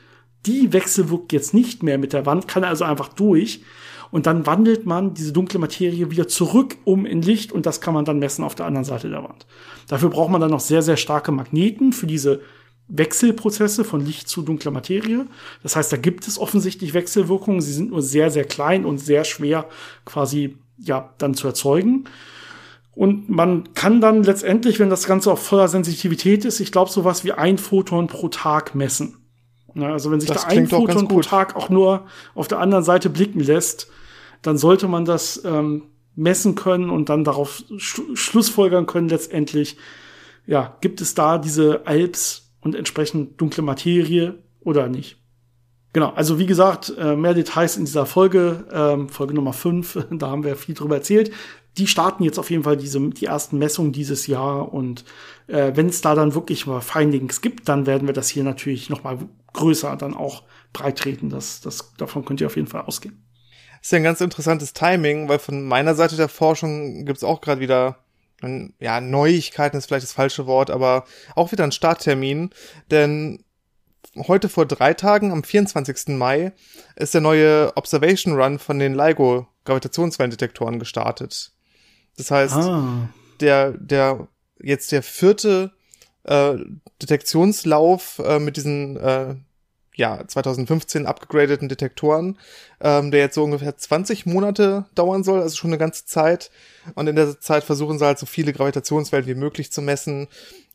Die 0.47 0.75
wechselwirkt 0.75 1.33
jetzt 1.33 1.55
nicht 1.55 1.83
mehr 1.83 1.97
mit 1.97 2.13
der 2.13 2.27
Wand, 2.27 2.49
kann 2.49 2.65
also 2.65 2.85
einfach 2.85 3.09
durch. 3.09 3.63
Und 4.11 4.27
dann 4.27 4.47
wandelt 4.47 4.85
man 4.85 5.15
diese 5.15 5.33
dunkle 5.33 5.59
Materie 5.59 6.11
wieder 6.11 6.29
zurück 6.29 6.77
um 6.85 7.07
in 7.07 7.23
Licht 7.23 7.51
und 7.51 7.67
das 7.67 7.81
kann 7.81 7.95
man 7.95 8.05
dann 8.05 8.19
messen 8.19 8.45
auf 8.45 8.55
der 8.55 8.67
anderen 8.67 8.85
Seite 8.85 9.09
der 9.09 9.25
Wand. 9.25 9.47
Dafür 9.89 10.11
braucht 10.11 10.31
man 10.31 10.41
dann 10.41 10.51
noch 10.51 10.61
sehr, 10.61 10.83
sehr 10.83 10.99
starke 10.99 11.33
Magneten 11.33 11.93
für 11.93 12.07
diese 12.07 12.43
Wechselprozesse 12.89 13.85
von 13.85 14.05
Licht 14.05 14.29
zu 14.29 14.43
dunkler 14.43 14.71
Materie. 14.71 15.27
Das 15.63 15.77
heißt, 15.77 15.91
da 15.91 15.97
gibt 15.97 16.29
es 16.29 16.39
offensichtlich 16.39 16.93
Wechselwirkungen. 16.93 17.63
Sie 17.63 17.73
sind 17.73 17.91
nur 17.91 18.03
sehr, 18.03 18.31
sehr 18.31 18.45
klein 18.45 18.85
und 18.85 18.99
sehr 18.99 19.25
schwer 19.25 19.67
quasi, 20.05 20.59
ja, 20.79 21.15
dann 21.17 21.33
zu 21.33 21.47
erzeugen. 21.47 22.05
Und 22.95 23.29
man 23.29 23.75
kann 23.75 24.01
dann 24.01 24.23
letztendlich, 24.23 24.79
wenn 24.79 24.91
das 24.91 25.07
Ganze 25.07 25.33
auf 25.33 25.43
voller 25.43 25.69
Sensitivität 25.69 26.45
ist, 26.45 26.61
ich 26.61 26.71
glaube, 26.71 26.91
sowas 26.91 27.25
wie 27.25 27.33
ein 27.33 27.59
Photon 27.59 28.07
pro 28.07 28.29
Tag 28.29 28.75
messen. 28.75 29.17
Ja, 29.75 29.93
also 29.93 30.13
wenn 30.13 30.21
sich 30.21 30.29
das 30.29 30.43
da 30.43 30.49
ein 30.49 30.69
Photon 30.69 31.09
pro 31.09 31.21
Tag 31.21 31.57
auch 31.57 31.69
nur 31.69 32.07
auf 32.35 32.47
der 32.47 32.61
anderen 32.61 32.85
Seite 32.85 33.11
blicken 33.11 33.41
lässt, 33.41 33.89
dann 34.43 34.57
sollte 34.57 34.87
man 34.87 35.05
das 35.05 35.43
ähm, 35.45 35.83
messen 36.15 36.55
können 36.55 36.91
und 36.91 37.09
dann 37.09 37.25
darauf 37.25 37.65
sch 37.77 38.01
schlussfolgern 38.15 38.87
können 38.87 39.09
letztendlich, 39.09 39.77
ja, 40.47 40.77
gibt 40.81 41.01
es 41.01 41.15
da 41.15 41.39
diese 41.39 41.87
Alps 41.87 42.53
und 42.61 42.77
entsprechend 42.77 43.41
dunkle 43.41 43.65
Materie 43.65 44.39
oder 44.61 44.89
nicht. 44.89 45.17
Genau, 45.93 46.11
also 46.11 46.39
wie 46.39 46.47
gesagt, 46.47 46.93
äh, 46.97 47.17
mehr 47.17 47.35
Details 47.35 47.77
in 47.77 47.85
dieser 47.85 48.07
Folge, 48.07 48.67
ähm, 48.73 49.09
Folge 49.09 49.35
Nummer 49.35 49.53
5, 49.53 50.07
da 50.13 50.29
haben 50.29 50.45
wir 50.45 50.55
viel 50.55 50.77
drüber 50.77 50.97
erzählt 50.97 51.33
die 51.79 51.87
starten 51.87 52.23
jetzt 52.23 52.39
auf 52.39 52.51
jeden 52.51 52.65
Fall 52.65 52.77
diese, 52.77 53.01
die 53.11 53.27
ersten 53.27 53.59
Messungen 53.59 53.93
dieses 53.93 54.27
Jahr 54.27 54.73
und 54.73 55.05
äh, 55.47 55.73
wenn 55.75 55.89
es 55.89 56.01
da 56.01 56.15
dann 56.15 56.35
wirklich 56.35 56.67
mal 56.67 56.81
Findings 56.81 57.41
gibt, 57.41 57.69
dann 57.69 57.87
werden 57.87 58.07
wir 58.07 58.15
das 58.15 58.29
hier 58.29 58.45
natürlich 58.45 58.91
noch 58.91 59.03
mal 59.03 59.19
größer 59.53 59.97
dann 59.97 60.15
auch 60.15 60.45
breit 60.73 60.99
treten. 60.99 61.31
Das, 61.31 61.61
das, 61.61 61.93
davon 61.97 62.25
könnt 62.25 62.41
ihr 62.41 62.47
auf 62.47 62.57
jeden 62.57 62.69
Fall 62.69 62.83
ausgehen. 62.83 63.25
Das 63.79 63.89
ist 63.89 63.93
ja 63.93 63.97
ein 63.97 64.05
ganz 64.05 64.21
interessantes 64.21 64.73
Timing, 64.73 65.29
weil 65.29 65.39
von 65.39 65.65
meiner 65.65 65.95
Seite 65.95 66.17
der 66.17 66.29
Forschung 66.29 67.05
gibt's 67.05 67.25
auch 67.25 67.41
gerade 67.41 67.61
wieder 67.61 67.99
ja, 68.79 69.01
Neuigkeiten 69.01 69.77
ist 69.77 69.87
vielleicht 69.87 70.03
das 70.03 70.13
falsche 70.13 70.47
Wort, 70.47 70.71
aber 70.71 71.05
auch 71.35 71.53
wieder 71.53 71.65
ein 71.65 71.73
Starttermin, 71.73 72.51
denn 72.91 73.45
heute 74.17 74.49
vor 74.49 74.67
drei 74.67 74.93
Tagen, 74.95 75.33
am 75.33 75.45
24. 75.45 76.09
Mai, 76.09 76.53
ist 76.97 77.15
der 77.15 77.21
neue 77.21 77.73
Observation 77.77 78.39
Run 78.39 78.59
von 78.59 78.79
den 78.79 78.95
LIGO 78.95 79.47
Gravitationswellendetektoren 79.65 80.79
gestartet. 80.79 81.54
Das 82.17 82.31
heißt, 82.31 82.55
ah. 82.55 83.09
der, 83.41 83.73
der, 83.73 84.29
jetzt 84.61 84.93
der 84.93 85.03
vierte 85.03 85.73
äh, 86.25 86.57
Detektionslauf 87.01 88.21
äh, 88.25 88.39
mit 88.39 88.57
diesen 88.57 88.97
äh, 88.97 89.35
ja, 89.97 90.27
2015 90.27 91.07
abgegradeten 91.07 91.69
Detektoren, 91.69 92.39
ähm, 92.81 93.11
der 93.11 93.21
jetzt 93.21 93.37
so 93.37 93.45
ungefähr 93.45 93.77
20 93.77 94.27
Monate 94.27 94.87
dauern 94.95 95.23
soll, 95.23 95.41
also 95.41 95.57
schon 95.57 95.71
eine 95.71 95.79
ganze 95.79 96.05
Zeit. 96.05 96.51
Und 96.95 97.07
in 97.07 97.15
der 97.15 97.41
Zeit 97.41 97.63
versuchen 97.63 97.99
sie 97.99 98.05
halt 98.05 98.19
so 98.19 98.27
viele 98.27 98.53
Gravitationswellen 98.53 99.27
wie 99.27 99.37
möglich 99.37 99.71
zu 99.71 99.83
messen 99.83 100.27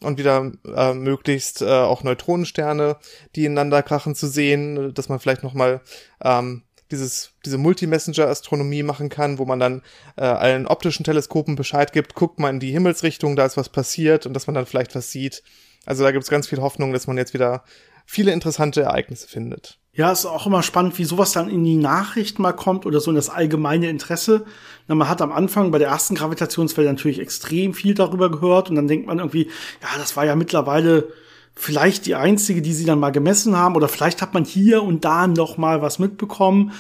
und 0.02 0.18
wieder 0.18 0.52
äh, 0.74 0.94
möglichst 0.94 1.62
äh, 1.62 1.66
auch 1.66 2.04
Neutronensterne, 2.04 2.96
die 3.36 3.46
ineinander 3.46 3.84
krachen, 3.84 4.16
zu 4.16 4.28
sehen, 4.28 4.94
dass 4.94 5.10
man 5.10 5.20
vielleicht 5.20 5.44
nochmal 5.44 5.82
ähm, 6.24 6.64
dieses, 6.92 7.32
diese 7.46 7.58
Multi-Messenger-Astronomie 7.58 8.84
machen 8.84 9.10
kann, 9.10 9.38
wo 9.38 9.46
man 9.46 9.60
dann 9.60 9.82
äh, 10.16 10.24
allen 10.24 10.68
optischen 10.68 11.04
Teleskopen 11.04 11.56
Bescheid 11.56 11.94
gibt, 11.94 12.16
guckt 12.16 12.40
mal 12.40 12.50
in 12.50 12.60
die 12.60 12.72
Himmelsrichtung, 12.72 13.36
da 13.36 13.46
ist 13.46 13.58
was 13.58 13.70
passiert 13.70 14.26
und 14.26 14.34
dass 14.34 14.48
man 14.48 14.56
dann 14.56 14.66
vielleicht 14.66 14.96
was 14.96 15.12
sieht. 15.12 15.44
Also 15.86 16.04
da 16.04 16.12
gibt 16.12 16.24
es 16.24 16.30
ganz 16.30 16.48
viel 16.48 16.62
Hoffnung, 16.62 16.94
dass 16.94 17.08
man 17.08 17.18
jetzt 17.18 17.34
wieder 17.34 17.64
viele 18.06 18.32
interessante 18.32 18.82
Ereignisse 18.82 19.28
findet. 19.28 19.78
Ja, 19.94 20.12
ist 20.12 20.26
auch 20.26 20.48
immer 20.48 20.64
spannend, 20.64 20.98
wie 20.98 21.04
sowas 21.04 21.32
dann 21.32 21.50
in 21.50 21.64
die 21.64 21.76
Nachrichten 21.76 22.42
mal 22.42 22.54
kommt 22.54 22.86
oder 22.86 23.00
so 23.02 23.12
in 23.12 23.16
das 23.16 23.30
allgemeine 23.30 23.90
Interesse. 23.90 24.46
Na, 24.88 24.96
man 24.96 25.10
hat 25.10 25.22
am 25.22 25.32
Anfang 25.32 25.72
bei 25.72 25.78
der 25.78 25.90
ersten 25.90 26.16
Gravitationswelle 26.16 26.88
natürlich 26.88 27.20
extrem 27.20 27.74
viel 27.74 27.94
darüber 27.94 28.32
gehört 28.32 28.70
und 28.70 28.78
dann 28.78 28.88
denkt 28.88 29.08
man 29.08 29.20
irgendwie, 29.20 29.48
ja, 29.82 29.90
das 29.98 30.16
war 30.16 30.26
ja 30.26 30.36
mittlerweile 30.36 31.12
vielleicht 31.60 32.06
die 32.06 32.16
einzige, 32.16 32.62
die 32.62 32.74
sie 32.74 32.86
dann 32.86 33.00
mal 33.00 33.12
gemessen 33.12 33.58
haben, 33.58 33.76
oder 33.76 33.90
vielleicht 33.90 34.22
hat 34.22 34.34
man 34.34 34.46
hier 34.46 34.82
und 34.82 35.04
da 35.04 35.28
noch 35.28 35.58
mal 35.58 35.82
was 35.82 36.00
mitbekommen. 36.00 36.72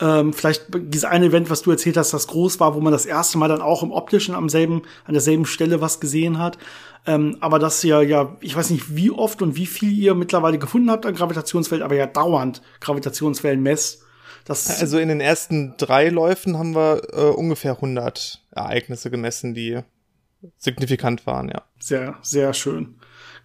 Ähm, 0.00 0.32
vielleicht 0.32 0.66
dieses 0.72 1.04
eine 1.04 1.26
Event, 1.26 1.50
was 1.50 1.62
du 1.62 1.72
erzählt 1.72 1.96
hast, 1.96 2.12
das 2.12 2.28
groß 2.28 2.60
war, 2.60 2.76
wo 2.76 2.80
man 2.80 2.92
das 2.92 3.04
erste 3.04 3.36
Mal 3.36 3.48
dann 3.48 3.60
auch 3.60 3.82
im 3.82 3.90
optischen 3.90 4.36
am 4.36 4.48
selben, 4.48 4.82
an 5.06 5.14
derselben 5.14 5.44
Stelle 5.44 5.80
was 5.80 5.98
gesehen 5.98 6.38
hat. 6.38 6.56
Ähm, 7.04 7.36
aber 7.40 7.58
das 7.58 7.82
ja, 7.82 8.00
ja, 8.00 8.36
ich 8.40 8.54
weiß 8.54 8.70
nicht, 8.70 8.94
wie 8.94 9.10
oft 9.10 9.42
und 9.42 9.56
wie 9.56 9.66
viel 9.66 9.92
ihr 9.92 10.14
mittlerweile 10.14 10.58
gefunden 10.58 10.90
habt 10.90 11.04
an 11.04 11.14
Gravitationswellen, 11.14 11.84
aber 11.84 11.96
ja 11.96 12.06
dauernd 12.06 12.62
Gravitationswellen 12.80 13.60
messt. 13.60 14.02
Das 14.44 14.80
also 14.80 14.98
in 14.98 15.08
den 15.08 15.20
ersten 15.20 15.74
drei 15.78 16.10
Läufen 16.10 16.58
haben 16.58 16.76
wir 16.76 17.02
äh, 17.12 17.30
ungefähr 17.30 17.72
100 17.72 18.40
Ereignisse 18.52 19.10
gemessen, 19.10 19.52
die 19.52 19.80
signifikant 20.58 21.26
waren, 21.26 21.48
ja. 21.48 21.62
Sehr, 21.80 22.16
sehr 22.22 22.54
schön. 22.54 22.97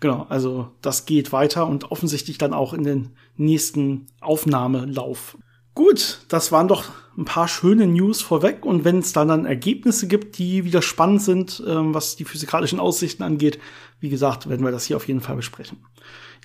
Genau, 0.03 0.25
also 0.27 0.67
das 0.81 1.05
geht 1.05 1.31
weiter 1.31 1.65
und 1.65 1.89
offensichtlich 1.89 2.37
dann 2.37 2.53
auch 2.53 2.73
in 2.73 2.83
den 2.83 3.11
nächsten 3.37 4.07
Aufnahmelauf. 4.19 5.37
Gut, 5.75 6.25
das 6.27 6.51
waren 6.51 6.67
doch 6.67 6.83
ein 7.17 7.23
paar 7.23 7.47
schöne 7.47 7.87
News 7.87 8.21
vorweg 8.21 8.65
und 8.65 8.83
wenn 8.83 8.99
es 8.99 9.13
dann, 9.13 9.29
dann 9.29 9.45
Ergebnisse 9.45 10.09
gibt, 10.09 10.37
die 10.39 10.65
wieder 10.65 10.81
spannend 10.81 11.21
sind, 11.21 11.63
ähm, 11.65 11.93
was 11.93 12.17
die 12.17 12.25
physikalischen 12.25 12.81
Aussichten 12.81 13.23
angeht, 13.23 13.59
wie 14.01 14.09
gesagt, 14.09 14.49
werden 14.49 14.65
wir 14.65 14.73
das 14.73 14.83
hier 14.83 14.97
auf 14.97 15.07
jeden 15.07 15.21
Fall 15.21 15.37
besprechen. 15.37 15.77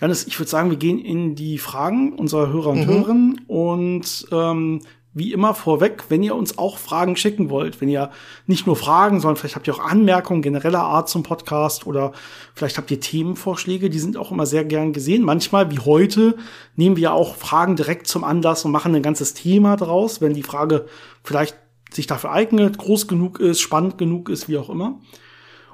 Janis, 0.00 0.29
ich 0.29 0.38
würde 0.38 0.50
sagen, 0.50 0.71
wir 0.71 0.79
gehen 0.79 1.00
in 1.00 1.35
die 1.35 1.59
Fragen 1.59 2.12
unserer 2.12 2.53
Hörer 2.53 2.69
und 2.69 2.83
mhm. 2.83 2.87
Hörerinnen 2.87 3.41
und 3.49 4.27
ähm, 4.31 4.83
wie 5.19 5.33
immer 5.33 5.55
vorweg, 5.55 6.05
wenn 6.09 6.23
ihr 6.23 6.35
uns 6.35 6.59
auch 6.59 6.79
Fragen 6.79 7.17
schicken 7.17 7.51
wollt, 7.51 7.81
wenn 7.81 7.89
ihr 7.89 8.11
nicht 8.47 8.67
nur 8.67 8.77
Fragen, 8.77 9.21
sondern 9.21 9.37
vielleicht 9.37 9.57
habt 9.57 9.67
ihr 9.67 9.75
auch 9.75 9.85
Anmerkungen 9.85 10.43
genereller 10.43 10.83
Art 10.83 11.09
zum 11.09 11.23
Podcast 11.23 11.87
oder 11.87 12.13
vielleicht 12.55 12.79
habt 12.79 12.91
ihr 12.91 13.01
Themenvorschläge, 13.01 13.91
die 13.91 13.99
sind 13.99 14.17
auch 14.17 14.31
immer 14.31 14.47
sehr 14.47 14.65
gern 14.65 14.93
gesehen. 14.93 15.23
Manchmal, 15.23 15.71
wie 15.71 15.81
heute, 15.81 16.37
nehmen 16.77 16.97
wir 16.97 17.13
auch 17.13 17.37
Fragen 17.37 17.77
direkt 17.77 18.07
zum 18.07 18.25
Anlass 18.25 18.65
und 18.65 18.73
machen 18.73 18.95
ein 18.95 19.03
ganzes 19.03 19.35
Thema 19.35 19.77
draus, 19.77 20.21
wenn 20.21 20.35
die 20.35 20.43
Frage 20.43 20.87
vielleicht 21.23 21.57
sich 21.91 22.07
dafür 22.07 22.33
eignet, 22.33 22.79
groß 22.79 23.09
genug 23.09 23.41
ist, 23.41 23.61
spannend 23.61 23.99
genug 23.99 24.29
ist, 24.29 24.49
wie 24.49 24.59
auch 24.59 24.71
immer. 24.71 25.01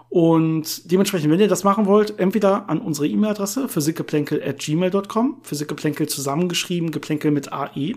Und 0.09 0.93
dementsprechend, 0.93 1.33
wenn 1.33 1.41
ihr 1.41 1.49
das 1.49 1.65
machen 1.65 1.87
wollt, 1.87 2.21
entweder 2.21 2.69
an 2.69 2.81
unsere 2.81 3.09
E-Mail-Adresse 3.09 3.69
physikgeplänkel 3.69 4.41
at 4.43 4.61
gmail.com, 4.61 5.39
physikgeplänkel 5.43 6.09
zusammengeschrieben, 6.09 6.93
geplänkel 6.93 7.33
mit 7.33 7.53
AE 7.53 7.95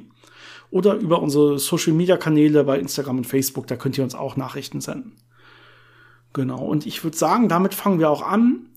oder 0.69 0.95
über 0.95 1.21
unsere 1.21 1.59
Social-Media-Kanäle 1.59 2.63
bei 2.63 2.79
Instagram 2.79 3.19
und 3.19 3.27
Facebook. 3.27 3.67
Da 3.67 3.75
könnt 3.75 3.97
ihr 3.97 4.03
uns 4.03 4.15
auch 4.15 4.35
Nachrichten 4.35 4.81
senden. 4.81 5.15
Genau, 6.33 6.63
und 6.63 6.85
ich 6.85 7.03
würde 7.03 7.17
sagen, 7.17 7.49
damit 7.49 7.73
fangen 7.73 7.99
wir 7.99 8.09
auch 8.09 8.21
an. 8.21 8.67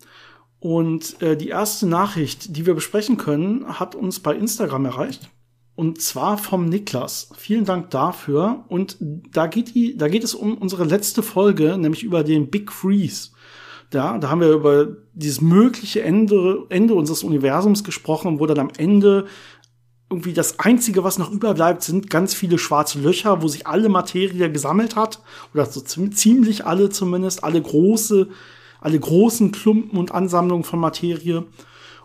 Und 0.61 1.21
äh, 1.23 1.37
die 1.37 1.49
erste 1.49 1.87
Nachricht, 1.87 2.57
die 2.57 2.67
wir 2.67 2.75
besprechen 2.75 3.17
können, 3.17 3.79
hat 3.79 3.95
uns 3.95 4.21
bei 4.21 4.35
Instagram 4.35 4.85
erreicht. 4.85 5.31
Und 5.75 6.03
zwar 6.03 6.37
vom 6.37 6.67
Niklas. 6.67 7.31
Vielen 7.37 7.65
Dank 7.65 7.91
dafür. 7.91 8.65
Und 8.69 8.99
da 9.01 9.47
geht, 9.47 9.75
die, 9.75 9.97
da 9.97 10.09
geht 10.09 10.25
es 10.25 10.35
um 10.35 10.59
unsere 10.59 10.85
letzte 10.85 11.23
Folge, 11.23 11.79
nämlich 11.79 12.03
über 12.03 12.23
den 12.23 12.51
Big 12.51 12.71
Freeze. 12.71 13.31
Da, 13.89 14.19
da 14.19 14.29
haben 14.29 14.41
wir 14.41 14.53
über 14.53 14.89
dieses 15.15 15.41
mögliche 15.41 16.03
Ende, 16.03 16.67
Ende 16.69 16.95
unseres 16.95 17.25
Universums 17.25 17.83
gesprochen, 17.83 18.39
wo 18.39 18.47
dann 18.47 18.59
am 18.59 18.71
Ende 18.77 19.27
irgendwie 20.11 20.33
das 20.33 20.59
Einzige, 20.59 21.05
was 21.05 21.19
noch 21.19 21.31
überbleibt, 21.31 21.83
sind 21.83 22.11
ganz 22.11 22.35
viele 22.35 22.59
schwarze 22.59 22.99
Löcher, 22.99 23.43
wo 23.43 23.49
sich 23.49 23.69
alle 23.69 23.89
Materie 23.89 24.51
gesammelt 24.51 24.97
hat. 24.97 25.21
Oder 25.55 25.67
so 25.67 25.81
ziemlich 25.81 26.67
alle 26.67 26.91
zumindest, 26.91 27.45
alle 27.45 27.63
große, 27.63 28.29
alle 28.81 28.99
großen 28.99 29.53
Klumpen 29.53 29.99
und 29.99 30.13
Ansammlungen 30.13 30.65
von 30.65 30.81
Materie. 30.81 31.45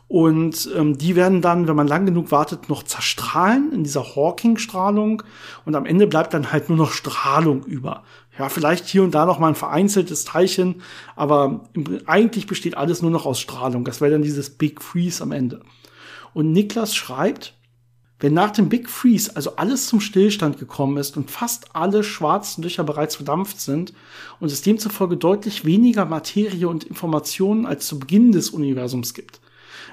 Und 0.08 0.70
ähm, 0.76 1.00
die 1.00 1.16
werden 1.16 1.42
dann, 1.42 1.68
wenn 1.68 1.76
man 1.76 1.88
lang 1.88 2.06
genug 2.06 2.32
wartet, 2.32 2.70
noch 2.70 2.84
zerstrahlen 2.84 3.72
in 3.72 3.84
dieser 3.84 4.16
Hawking-Strahlung. 4.16 5.24
Und 5.66 5.76
am 5.76 5.88
Ende 5.88 6.06
bleibt 6.06 6.36
dann 6.36 6.52
halt 6.52 6.70
nur 6.70 6.78
noch 6.78 6.92
Strahlung 6.92 7.64
über. 7.64 8.04
Ja, 8.38 8.50
vielleicht 8.50 8.86
hier 8.86 9.02
und 9.02 9.16
da 9.16 9.26
noch 9.26 9.40
mal 9.40 9.48
ein 9.48 9.56
vereinzeltes 9.56 10.26
Teilchen, 10.26 10.82
aber 11.16 11.70
eigentlich 12.06 12.48
besteht 12.48 12.76
alles 12.76 13.02
nur 13.02 13.10
noch 13.10 13.26
aus 13.26 13.40
Strahlung. 13.40 13.86
Das 13.86 14.02
wäre 14.02 14.12
dann 14.12 14.22
dieses 14.22 14.52
Big 14.52 14.84
Freeze 14.84 15.24
am 15.24 15.32
Ende. 15.32 15.62
Und 16.34 16.52
Niklas 16.52 16.94
schreibt, 16.94 17.56
wenn 18.20 18.34
nach 18.34 18.52
dem 18.52 18.70
Big 18.70 18.90
Freeze 18.90 19.36
also 19.36 19.58
alles 19.58 19.88
zum 19.88 20.00
Stillstand 20.00 20.58
gekommen 20.58 20.98
ist 20.98 21.18
und 21.18 21.32
fast 21.32 21.76
alle 21.76 22.04
schwarzen 22.04 22.64
Löcher 22.64 22.84
bereits 22.84 23.18
verdampft 23.18 23.60
sind 23.60 23.94
und 24.40 24.52
es 24.52 24.62
demzufolge 24.62 25.18
deutlich 25.18 25.66
weniger 25.66 26.06
Materie 26.06 26.68
und 26.68 26.86
Informationen 26.86 27.66
als 27.66 27.88
zu 27.88 28.00
Beginn 28.00 28.32
des 28.32 28.52
Universums 28.52 29.14
gibt, 29.14 29.42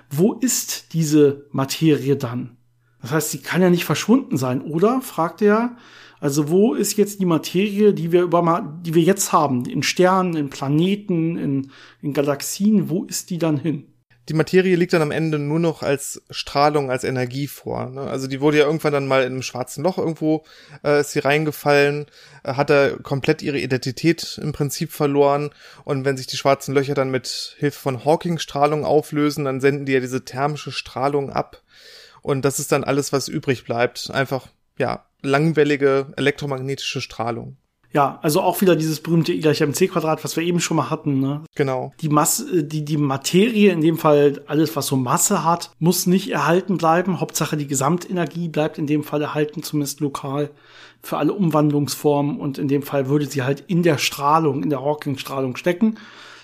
wo 0.09 0.35
ist 0.35 0.93
diese 0.93 1.47
Materie 1.51 2.17
dann? 2.17 2.57
Das 3.01 3.11
heißt, 3.11 3.31
sie 3.33 3.39
kann 3.39 3.63
ja 3.63 3.71
nicht 3.71 3.85
verschwunden 3.85 4.37
sein, 4.37 4.63
oder? 4.63 5.01
fragt 5.01 5.43
er. 5.43 5.77
Also 6.21 6.49
wo 6.49 6.75
ist 6.75 6.97
jetzt 6.97 7.21
die 7.21 7.27
Materie, 7.27 7.93
die 7.93 8.13
wir 8.13 8.23
über, 8.23 8.79
die 8.85 8.95
wir 8.95 9.03
jetzt 9.03 9.33
haben? 9.33 9.65
In 9.65 9.83
Sternen, 9.83 10.37
in 10.37 10.51
Planeten, 10.51 11.37
in, 11.37 11.71
in 12.01 12.13
Galaxien, 12.13 12.89
wo 12.89 13.03
ist 13.03 13.31
die 13.31 13.39
dann 13.39 13.57
hin? 13.57 13.92
Die 14.29 14.35
Materie 14.35 14.77
liegt 14.77 14.93
dann 14.93 15.03
am 15.03 15.11
Ende 15.11 15.39
nur 15.39 15.59
noch 15.59 15.83
als 15.83 16.23
Strahlung, 16.31 16.91
als 16.91 17.03
Energie 17.03 17.49
vor. 17.49 17.91
Ne? 17.91 18.03
Also 18.03 18.29
die 18.29 18.41
wurde 18.41 18.59
ja 18.59 18.67
irgendwann 18.67 18.93
dann 18.93 19.09
mal 19.09 19.23
in 19.23 19.33
einem 19.33 19.43
schwarzen 19.43 19.83
Loch 19.83 19.99
irgendwo, 19.99 20.45
äh, 20.85 21.01
ist 21.01 21.11
sie 21.11 21.19
reingefallen, 21.19 22.07
äh, 22.45 22.55
hat 22.55 22.71
da 22.71 22.91
komplett 23.03 23.43
ihre 23.43 23.59
Identität 23.59 24.39
im 24.41 24.53
Prinzip 24.53 24.93
verloren. 24.93 25.51
Und 25.85 26.05
wenn 26.05 26.17
sich 26.17 26.29
die 26.29 26.37
schwarzen 26.37 26.73
Löcher 26.73 26.95
dann 26.95 27.11
mit 27.11 27.57
Hilfe 27.59 27.81
von 27.81 28.05
Hawking-Strahlung 28.05 28.85
auflösen, 28.85 29.45
dann 29.45 29.61
senden 29.61 29.87
die 29.87 29.93
ja 29.93 30.01
diese 30.01 30.25
thermische 30.25 30.71
Strahlung 30.71 31.31
ab. 31.31 31.63
Und 32.21 32.45
das 32.45 32.61
ist 32.61 32.71
dann 32.71 32.85
alles, 32.85 33.13
was 33.13 33.27
übrig 33.27 33.65
bleibt. 33.65 34.11
Einfach, 34.13 34.47
ja, 34.79 35.05
langwellige 35.23 36.13
elektromagnetische 36.17 37.01
Strahlung. 37.01 37.57
Ja, 37.93 38.19
also 38.23 38.41
auch 38.41 38.61
wieder 38.63 38.75
dieses 38.75 39.01
berühmte 39.01 39.33
I 39.33 39.41
gleich 39.41 39.61
mc 39.61 39.89
Quadrat, 39.89 40.25
was 40.25 40.37
wir 40.37 40.45
eben 40.45 40.61
schon 40.61 40.79
mal 40.79 40.89
hatten. 40.89 41.21
Ne? 41.21 41.43
Genau. 41.55 41.93
Die 42.01 42.09
Masse, 42.09 42.65
die, 42.65 42.85
die 42.85 42.97
Materie, 42.97 43.71
in 43.71 43.83
dem 43.83 43.99
Fall 43.99 44.43
alles, 44.47 44.75
was 44.77 44.87
so 44.87 44.97
Masse 44.97 45.45
hat, 45.45 45.71
muss 45.79 46.07
nicht 46.07 46.31
erhalten 46.31 46.79
bleiben. 46.79 47.21
Hauptsache 47.21 47.57
die 47.57 47.67
Gesamtenergie 47.67 48.49
bleibt 48.49 48.79
in 48.79 48.87
dem 48.87 49.05
Fall 49.05 49.21
erhalten, 49.21 49.63
zumindest 49.63 50.01
lokal 50.01 50.51
für 51.03 51.19
alle 51.19 51.35
Umwandlungsformen. 51.35 52.41
Und 52.41 52.59
in 52.59 52.69
dem 52.69 52.83
Fall 52.83 53.09
würde 53.09 53.27
sie 53.27 53.43
halt 53.43 53.65
in 53.67 53.83
der 53.83 53.99
Strahlung, 53.99 54.63
in 54.63 54.71
der 54.71 54.81
Hawking-Strahlung 54.81 55.57
stecken. 55.57 55.99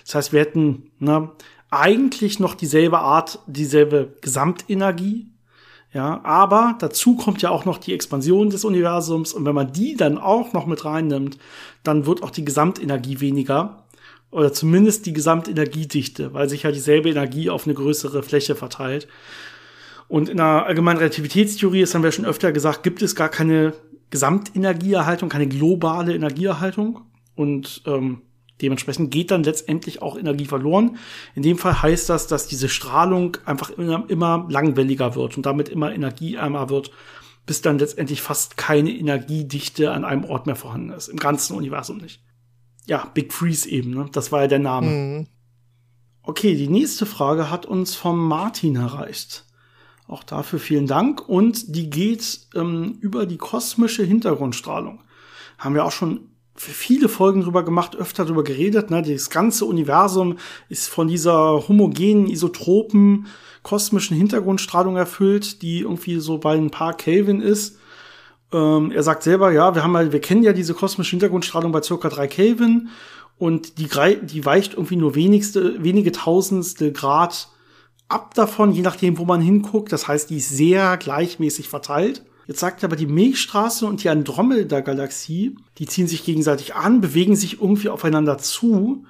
Das 0.05 0.15
heißt, 0.15 0.33
wir 0.33 0.41
hätten 0.41 0.91
ne, 0.99 1.31
eigentlich 1.71 2.39
noch 2.39 2.53
dieselbe 2.53 2.99
Art, 2.99 3.39
dieselbe 3.47 4.13
Gesamtenergie, 4.21 5.28
ja, 5.91 6.21
aber 6.23 6.75
dazu 6.79 7.15
kommt 7.15 7.41
ja 7.41 7.49
auch 7.49 7.65
noch 7.65 7.79
die 7.79 7.93
Expansion 7.93 8.49
des 8.51 8.63
Universums 8.63 9.33
und 9.33 9.45
wenn 9.45 9.55
man 9.55 9.73
die 9.73 9.95
dann 9.95 10.17
auch 10.17 10.53
noch 10.53 10.67
mit 10.67 10.85
reinnimmt, 10.85 11.37
dann 11.83 12.05
wird 12.05 12.21
auch 12.21 12.29
die 12.29 12.45
Gesamtenergie 12.45 13.19
weniger 13.19 13.83
oder 14.31 14.53
zumindest 14.53 15.07
die 15.07 15.13
Gesamtenergiedichte, 15.13 16.33
weil 16.33 16.47
sich 16.47 16.63
ja 16.63 16.71
dieselbe 16.71 17.09
Energie 17.09 17.49
auf 17.49 17.65
eine 17.65 17.73
größere 17.73 18.21
Fläche 18.21 18.55
verteilt. 18.55 19.07
Und 20.07 20.29
in 20.29 20.37
der 20.37 20.65
allgemeinen 20.65 20.97
Relativitätstheorie, 20.97 21.81
das 21.81 21.95
haben 21.95 22.03
wir 22.03 22.11
schon 22.11 22.25
öfter 22.25 22.51
gesagt, 22.51 22.83
gibt 22.83 23.01
es 23.01 23.15
gar 23.15 23.29
keine 23.29 23.73
Gesamtenergieerhaltung, 24.09 25.29
keine 25.29 25.47
globale 25.47 26.13
Energieerhaltung. 26.13 27.01
Und 27.35 27.83
ähm, 27.85 28.21
Dementsprechend 28.61 29.11
geht 29.11 29.31
dann 29.31 29.43
letztendlich 29.43 30.01
auch 30.01 30.17
Energie 30.17 30.45
verloren. 30.45 30.97
In 31.35 31.43
dem 31.43 31.57
Fall 31.57 31.81
heißt 31.81 32.09
das, 32.09 32.27
dass 32.27 32.47
diese 32.47 32.69
Strahlung 32.69 33.37
einfach 33.45 33.69
immer, 33.69 34.05
immer 34.09 34.45
langwelliger 34.49 35.15
wird 35.15 35.37
und 35.37 35.45
damit 35.45 35.69
immer 35.69 35.93
energieärmer 35.93 36.69
wird, 36.69 36.91
bis 37.45 37.61
dann 37.61 37.79
letztendlich 37.79 38.21
fast 38.21 38.57
keine 38.57 38.91
Energiedichte 38.91 39.91
an 39.91 40.05
einem 40.05 40.25
Ort 40.25 40.45
mehr 40.45 40.55
vorhanden 40.55 40.91
ist. 40.91 41.07
Im 41.07 41.17
ganzen 41.17 41.55
Universum 41.55 41.97
nicht. 41.97 42.21
Ja, 42.85 43.09
Big 43.13 43.33
Freeze 43.33 43.69
eben, 43.69 43.91
ne? 43.91 44.07
Das 44.11 44.31
war 44.31 44.41
ja 44.41 44.47
der 44.47 44.59
Name. 44.59 44.87
Mhm. 44.87 45.27
Okay, 46.21 46.55
die 46.55 46.67
nächste 46.67 47.05
Frage 47.05 47.49
hat 47.49 47.65
uns 47.65 47.95
vom 47.95 48.27
Martin 48.27 48.75
erreicht. 48.75 49.45
Auch 50.07 50.23
dafür 50.23 50.59
vielen 50.59 50.87
Dank. 50.87 51.27
Und 51.27 51.75
die 51.75 51.89
geht 51.89 52.47
ähm, 52.55 52.97
über 52.99 53.25
die 53.25 53.37
kosmische 53.37 54.03
Hintergrundstrahlung. 54.03 55.03
Haben 55.57 55.75
wir 55.75 55.85
auch 55.85 55.91
schon 55.91 56.29
viele 56.59 57.07
Folgen 57.07 57.41
drüber 57.41 57.63
gemacht, 57.63 57.95
öfter 57.95 58.25
drüber 58.25 58.43
geredet. 58.43 58.91
Ne? 58.91 59.01
Das 59.01 59.29
ganze 59.29 59.65
Universum 59.65 60.37
ist 60.67 60.89
von 60.89 61.07
dieser 61.07 61.67
homogenen, 61.67 62.27
isotropen, 62.27 63.27
kosmischen 63.63 64.17
Hintergrundstrahlung 64.17 64.97
erfüllt, 64.97 65.61
die 65.61 65.81
irgendwie 65.81 66.19
so 66.19 66.37
bei 66.37 66.55
ein 66.55 66.69
paar 66.69 66.93
Kelvin 66.93 67.41
ist. 67.41 67.77
Ähm, 68.51 68.91
er 68.91 69.03
sagt 69.03 69.23
selber, 69.23 69.51
ja, 69.51 69.73
wir 69.73 69.83
haben 69.83 69.93
ja, 69.93 70.11
wir 70.11 70.21
kennen 70.21 70.43
ja 70.43 70.53
diese 70.53 70.73
kosmische 70.73 71.11
Hintergrundstrahlung 71.11 71.71
bei 71.71 71.81
circa 71.81 72.09
drei 72.09 72.27
Kelvin 72.27 72.89
und 73.37 73.77
die, 73.77 73.87
die 74.23 74.45
weicht 74.45 74.73
irgendwie 74.73 74.97
nur 74.97 75.15
wenigste, 75.15 75.81
wenige 75.81 76.11
Tausendstel 76.11 76.91
Grad 76.91 77.49
ab 78.09 78.33
davon, 78.33 78.73
je 78.73 78.81
nachdem, 78.81 79.17
wo 79.17 79.23
man 79.23 79.39
hinguckt. 79.39 79.93
Das 79.93 80.07
heißt, 80.07 80.29
die 80.29 80.37
ist 80.37 80.49
sehr 80.49 80.97
gleichmäßig 80.97 81.69
verteilt. 81.69 82.25
Jetzt 82.49 82.61
sagt 82.61 82.81
er 82.81 82.89
aber, 82.89 82.95
die 82.95 83.05
Milchstraße 83.05 83.85
und 83.85 84.03
die 84.03 84.09
Andromeda-Galaxie, 84.09 85.55
die 85.77 85.85
ziehen 85.85 86.07
sich 86.07 86.25
gegenseitig 86.25 86.73
an, 86.73 86.99
bewegen 86.99 87.35
sich 87.35 87.61
irgendwie 87.61 87.89
aufeinander 87.89 88.39
zu. 88.39 89.05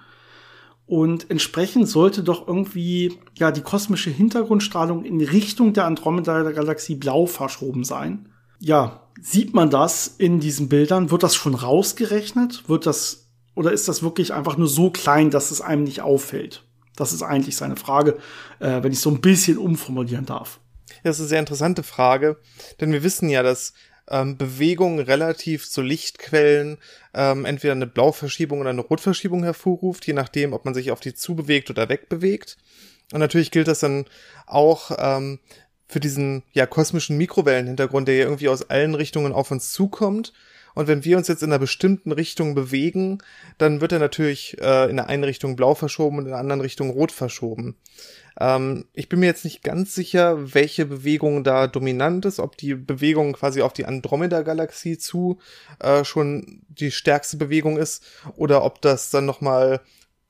Und 0.85 1.31
entsprechend 1.31 1.87
sollte 1.87 2.21
doch 2.21 2.49
irgendwie, 2.49 3.17
ja, 3.37 3.51
die 3.51 3.61
kosmische 3.61 4.09
Hintergrundstrahlung 4.09 5.05
in 5.05 5.21
Richtung 5.21 5.71
der 5.71 5.85
Andromeda-Galaxie 5.85 6.95
blau 6.95 7.27
verschoben 7.27 7.85
sein. 7.85 8.27
Ja, 8.59 9.03
sieht 9.21 9.53
man 9.53 9.69
das 9.69 10.15
in 10.17 10.41
diesen 10.41 10.67
Bildern? 10.67 11.09
Wird 11.09 11.23
das 11.23 11.33
schon 11.33 11.55
rausgerechnet? 11.55 12.67
Wird 12.67 12.85
das, 12.85 13.29
oder 13.55 13.71
ist 13.71 13.87
das 13.87 14.03
wirklich 14.03 14.33
einfach 14.33 14.57
nur 14.57 14.67
so 14.67 14.89
klein, 14.89 15.31
dass 15.31 15.51
es 15.51 15.61
einem 15.61 15.85
nicht 15.85 16.01
auffällt? 16.01 16.65
Das 16.97 17.13
ist 17.13 17.23
eigentlich 17.23 17.55
seine 17.55 17.77
Frage, 17.77 18.17
äh, 18.59 18.83
wenn 18.83 18.91
ich 18.91 18.99
so 18.99 19.09
ein 19.09 19.21
bisschen 19.21 19.57
umformulieren 19.57 20.25
darf. 20.25 20.59
Das 21.03 21.17
ist 21.17 21.21
eine 21.21 21.29
sehr 21.29 21.39
interessante 21.39 21.83
Frage, 21.83 22.37
denn 22.79 22.91
wir 22.91 23.03
wissen 23.03 23.29
ja, 23.29 23.43
dass 23.43 23.73
ähm, 24.09 24.37
Bewegung 24.37 24.99
relativ 24.99 25.69
zu 25.69 25.81
Lichtquellen 25.81 26.77
ähm, 27.13 27.45
entweder 27.45 27.73
eine 27.73 27.87
Blauverschiebung 27.87 28.59
oder 28.59 28.71
eine 28.71 28.81
Rotverschiebung 28.81 29.43
hervorruft, 29.43 30.05
je 30.07 30.13
nachdem, 30.13 30.53
ob 30.53 30.65
man 30.65 30.73
sich 30.73 30.91
auf 30.91 30.99
die 30.99 31.13
zubewegt 31.13 31.69
oder 31.69 31.89
wegbewegt. 31.89 32.57
Und 33.11 33.19
natürlich 33.19 33.51
gilt 33.51 33.67
das 33.67 33.79
dann 33.79 34.05
auch 34.45 34.91
ähm, 34.97 35.39
für 35.87 35.99
diesen 35.99 36.43
ja 36.53 36.65
kosmischen 36.65 37.17
Mikrowellenhintergrund, 37.17 38.07
der 38.07 38.15
ja 38.15 38.23
irgendwie 38.23 38.49
aus 38.49 38.69
allen 38.69 38.95
Richtungen 38.95 39.33
auf 39.33 39.51
uns 39.51 39.71
zukommt. 39.71 40.33
Und 40.79 40.87
wenn 40.87 41.03
wir 41.03 41.17
uns 41.17 41.27
jetzt 41.27 41.43
in 41.43 41.51
einer 41.51 41.59
bestimmten 41.59 42.13
Richtung 42.13 42.55
bewegen, 42.55 43.17
dann 43.57 43.81
wird 43.81 43.91
er 43.91 43.99
natürlich 43.99 44.55
äh, 44.61 44.89
in 44.89 44.95
der 44.95 45.09
einen 45.09 45.25
Richtung 45.25 45.57
blau 45.57 45.75
verschoben 45.75 46.19
und 46.19 46.23
in 46.23 46.29
der 46.29 46.39
anderen 46.39 46.61
Richtung 46.61 46.89
rot 46.89 47.11
verschoben. 47.11 47.75
Ähm, 48.39 48.85
ich 48.93 49.09
bin 49.09 49.19
mir 49.19 49.25
jetzt 49.25 49.43
nicht 49.43 49.61
ganz 49.61 49.93
sicher, 49.93 50.53
welche 50.53 50.85
Bewegung 50.85 51.43
da 51.43 51.67
dominant 51.67 52.23
ist, 52.23 52.39
ob 52.39 52.55
die 52.55 52.75
Bewegung 52.75 53.33
quasi 53.33 53.61
auf 53.61 53.73
die 53.73 53.87
Andromeda-Galaxie 53.87 54.97
zu 54.97 55.39
äh, 55.79 56.05
schon 56.05 56.61
die 56.69 56.91
stärkste 56.91 57.35
Bewegung 57.35 57.75
ist 57.75 58.05
oder 58.37 58.63
ob 58.63 58.81
das 58.81 59.09
dann 59.09 59.25
nochmal 59.25 59.81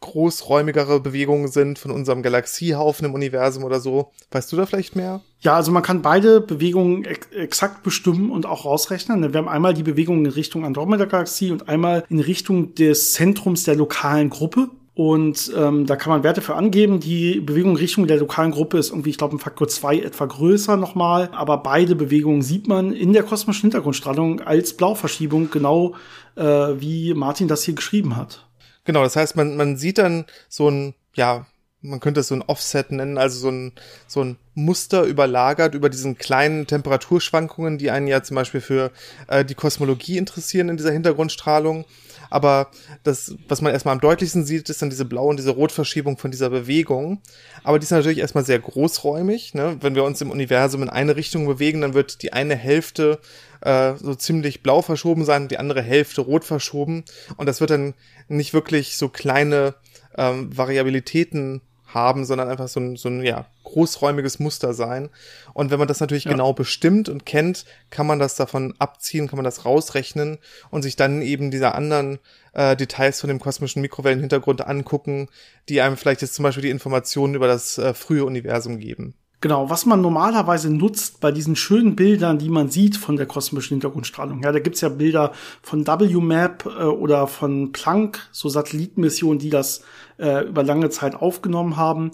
großräumigere 0.01 0.99
Bewegungen 0.99 1.49
sind 1.49 1.77
von 1.77 1.91
unserem 1.91 2.23
Galaxiehaufen 2.23 3.05
im 3.05 3.13
Universum 3.13 3.63
oder 3.63 3.79
so. 3.79 4.11
Weißt 4.31 4.51
du 4.51 4.55
da 4.55 4.65
vielleicht 4.65 4.95
mehr? 4.95 5.21
Ja, 5.41 5.55
also 5.55 5.71
man 5.71 5.83
kann 5.83 6.01
beide 6.01 6.41
Bewegungen 6.41 7.05
ex 7.05 7.27
exakt 7.31 7.83
bestimmen 7.83 8.31
und 8.31 8.45
auch 8.45 8.65
rausrechnen. 8.65 9.33
Wir 9.33 9.37
haben 9.37 9.49
einmal 9.49 9.73
die 9.73 9.83
Bewegung 9.83 10.25
in 10.25 10.31
Richtung 10.31 10.65
Andromeda-Galaxie 10.65 11.51
und 11.51 11.67
einmal 11.67 12.05
in 12.09 12.19
Richtung 12.19 12.75
des 12.75 13.13
Zentrums 13.13 13.63
der 13.63 13.75
lokalen 13.75 14.29
Gruppe. 14.29 14.69
Und 14.95 15.53
ähm, 15.55 15.85
da 15.85 15.95
kann 15.95 16.11
man 16.11 16.23
Werte 16.23 16.41
für 16.41 16.55
angeben. 16.55 16.99
Die 16.99 17.39
Bewegung 17.39 17.71
in 17.71 17.77
Richtung 17.77 18.05
der 18.05 18.17
lokalen 18.17 18.51
Gruppe 18.51 18.77
ist 18.77 18.89
irgendwie, 18.89 19.11
ich 19.11 19.17
glaube, 19.17 19.37
ein 19.37 19.39
Faktor 19.39 19.69
zwei 19.69 19.97
etwa 19.97 20.25
größer 20.25 20.75
nochmal. 20.75 21.29
Aber 21.31 21.57
beide 21.57 21.95
Bewegungen 21.95 22.41
sieht 22.41 22.67
man 22.67 22.91
in 22.91 23.13
der 23.13 23.23
kosmischen 23.23 23.61
Hintergrundstrahlung 23.61 24.41
als 24.41 24.73
Blauverschiebung, 24.73 25.51
genau 25.51 25.95
äh, 26.35 26.43
wie 26.43 27.13
Martin 27.13 27.47
das 27.47 27.63
hier 27.63 27.75
geschrieben 27.75 28.17
hat. 28.17 28.48
Genau, 28.85 29.03
das 29.03 29.15
heißt, 29.15 29.35
man, 29.35 29.55
man 29.57 29.77
sieht 29.77 29.97
dann 29.97 30.25
so 30.47 30.69
ein, 30.69 30.93
ja, 31.13 31.45
man 31.81 31.99
könnte 31.99 32.19
es 32.19 32.27
so 32.27 32.35
ein 32.35 32.41
Offset 32.41 32.91
nennen, 32.91 33.17
also 33.17 33.39
so 33.39 33.49
ein, 33.49 33.73
so 34.07 34.23
ein 34.23 34.37
Muster 34.53 35.03
überlagert 35.03 35.75
über 35.75 35.89
diesen 35.89 36.17
kleinen 36.17 36.67
Temperaturschwankungen, 36.67 37.77
die 37.77 37.89
einen 37.89 38.07
ja 38.07 38.21
zum 38.21 38.35
Beispiel 38.35 38.61
für 38.61 38.91
äh, 39.27 39.45
die 39.45 39.55
Kosmologie 39.55 40.17
interessieren 40.17 40.69
in 40.69 40.77
dieser 40.77 40.91
Hintergrundstrahlung. 40.91 41.85
Aber 42.29 42.69
das, 43.03 43.35
was 43.47 43.61
man 43.61 43.73
erstmal 43.73 43.93
am 43.93 44.01
deutlichsten 44.01 44.45
sieht, 44.45 44.69
ist 44.69 44.81
dann 44.81 44.89
diese 44.89 45.05
Blau- 45.05 45.27
und 45.27 45.37
diese 45.37 45.51
Rotverschiebung 45.51 46.17
von 46.17 46.31
dieser 46.31 46.49
Bewegung. 46.49 47.21
Aber 47.63 47.79
die 47.79 47.85
ist 47.85 47.91
natürlich 47.91 48.19
erstmal 48.19 48.45
sehr 48.45 48.59
großräumig. 48.59 49.55
Ne? 49.55 49.77
Wenn 49.81 49.95
wir 49.95 50.03
uns 50.03 50.21
im 50.21 50.29
Universum 50.29 50.83
in 50.83 50.89
eine 50.89 51.15
Richtung 51.15 51.47
bewegen, 51.47 51.81
dann 51.81 51.95
wird 51.95 52.21
die 52.21 52.33
eine 52.33 52.55
Hälfte 52.55 53.19
äh, 53.61 53.95
so 53.95 54.15
ziemlich 54.15 54.63
blau 54.63 54.81
verschoben 54.81 55.25
sein, 55.25 55.47
die 55.47 55.57
andere 55.57 55.81
Hälfte 55.81 56.21
rot 56.21 56.43
verschoben. 56.43 57.03
Und 57.37 57.45
das 57.45 57.61
wird 57.61 57.71
dann 57.71 57.93
nicht 58.27 58.53
wirklich 58.53 58.97
so 58.97 59.09
kleine 59.09 59.75
ähm, 60.17 60.55
Variabilitäten 60.55 61.61
haben, 61.93 62.25
sondern 62.25 62.49
einfach 62.49 62.67
so 62.67 62.79
ein, 62.79 62.95
so 62.95 63.09
ein 63.09 63.23
ja, 63.23 63.47
großräumiges 63.63 64.39
Muster 64.39 64.73
sein. 64.73 65.09
Und 65.53 65.71
wenn 65.71 65.79
man 65.79 65.87
das 65.87 65.99
natürlich 65.99 66.25
ja. 66.25 66.31
genau 66.31 66.53
bestimmt 66.53 67.09
und 67.09 67.25
kennt, 67.25 67.65
kann 67.89 68.07
man 68.07 68.19
das 68.19 68.35
davon 68.35 68.73
abziehen, 68.79 69.27
kann 69.27 69.37
man 69.37 69.45
das 69.45 69.65
rausrechnen 69.65 70.37
und 70.69 70.83
sich 70.83 70.95
dann 70.95 71.21
eben 71.21 71.51
diese 71.51 71.73
anderen 71.73 72.19
äh, 72.53 72.75
Details 72.75 73.21
von 73.21 73.27
dem 73.27 73.39
kosmischen 73.39 73.81
Mikrowellenhintergrund 73.81 74.65
angucken, 74.65 75.29
die 75.67 75.81
einem 75.81 75.97
vielleicht 75.97 76.21
jetzt 76.21 76.35
zum 76.35 76.43
Beispiel 76.43 76.63
die 76.63 76.69
Informationen 76.69 77.35
über 77.35 77.47
das 77.47 77.77
äh, 77.77 77.93
frühe 77.93 78.25
Universum 78.25 78.79
geben. 78.79 79.15
Genau, 79.41 79.69
was 79.69 79.85
man 79.85 80.01
normalerweise 80.01 80.69
nutzt 80.69 81.21
bei 81.21 81.31
diesen 81.31 81.55
schönen 81.55 81.95
Bildern, 81.95 82.39
die 82.39 82.49
man 82.49 82.69
sieht 82.69 82.97
von 82.97 83.15
der 83.15 83.25
kosmischen 83.25 83.75
Hintergrundstrahlung. 83.75 84.43
Ja, 84.43 84.51
da 84.51 84.59
gibt's 84.59 84.81
ja 84.81 84.89
Bilder 84.89 85.31
von 85.61 85.87
WMAP 85.87 86.65
äh, 86.65 86.83
oder 86.83 87.25
von 87.27 87.71
Planck, 87.71 88.27
so 88.33 88.49
Satellitenmissionen, 88.49 89.39
die 89.39 89.49
das 89.49 89.81
äh, 90.17 90.45
über 90.45 90.63
lange 90.63 90.89
Zeit 90.89 91.15
aufgenommen 91.15 91.77
haben. 91.77 92.11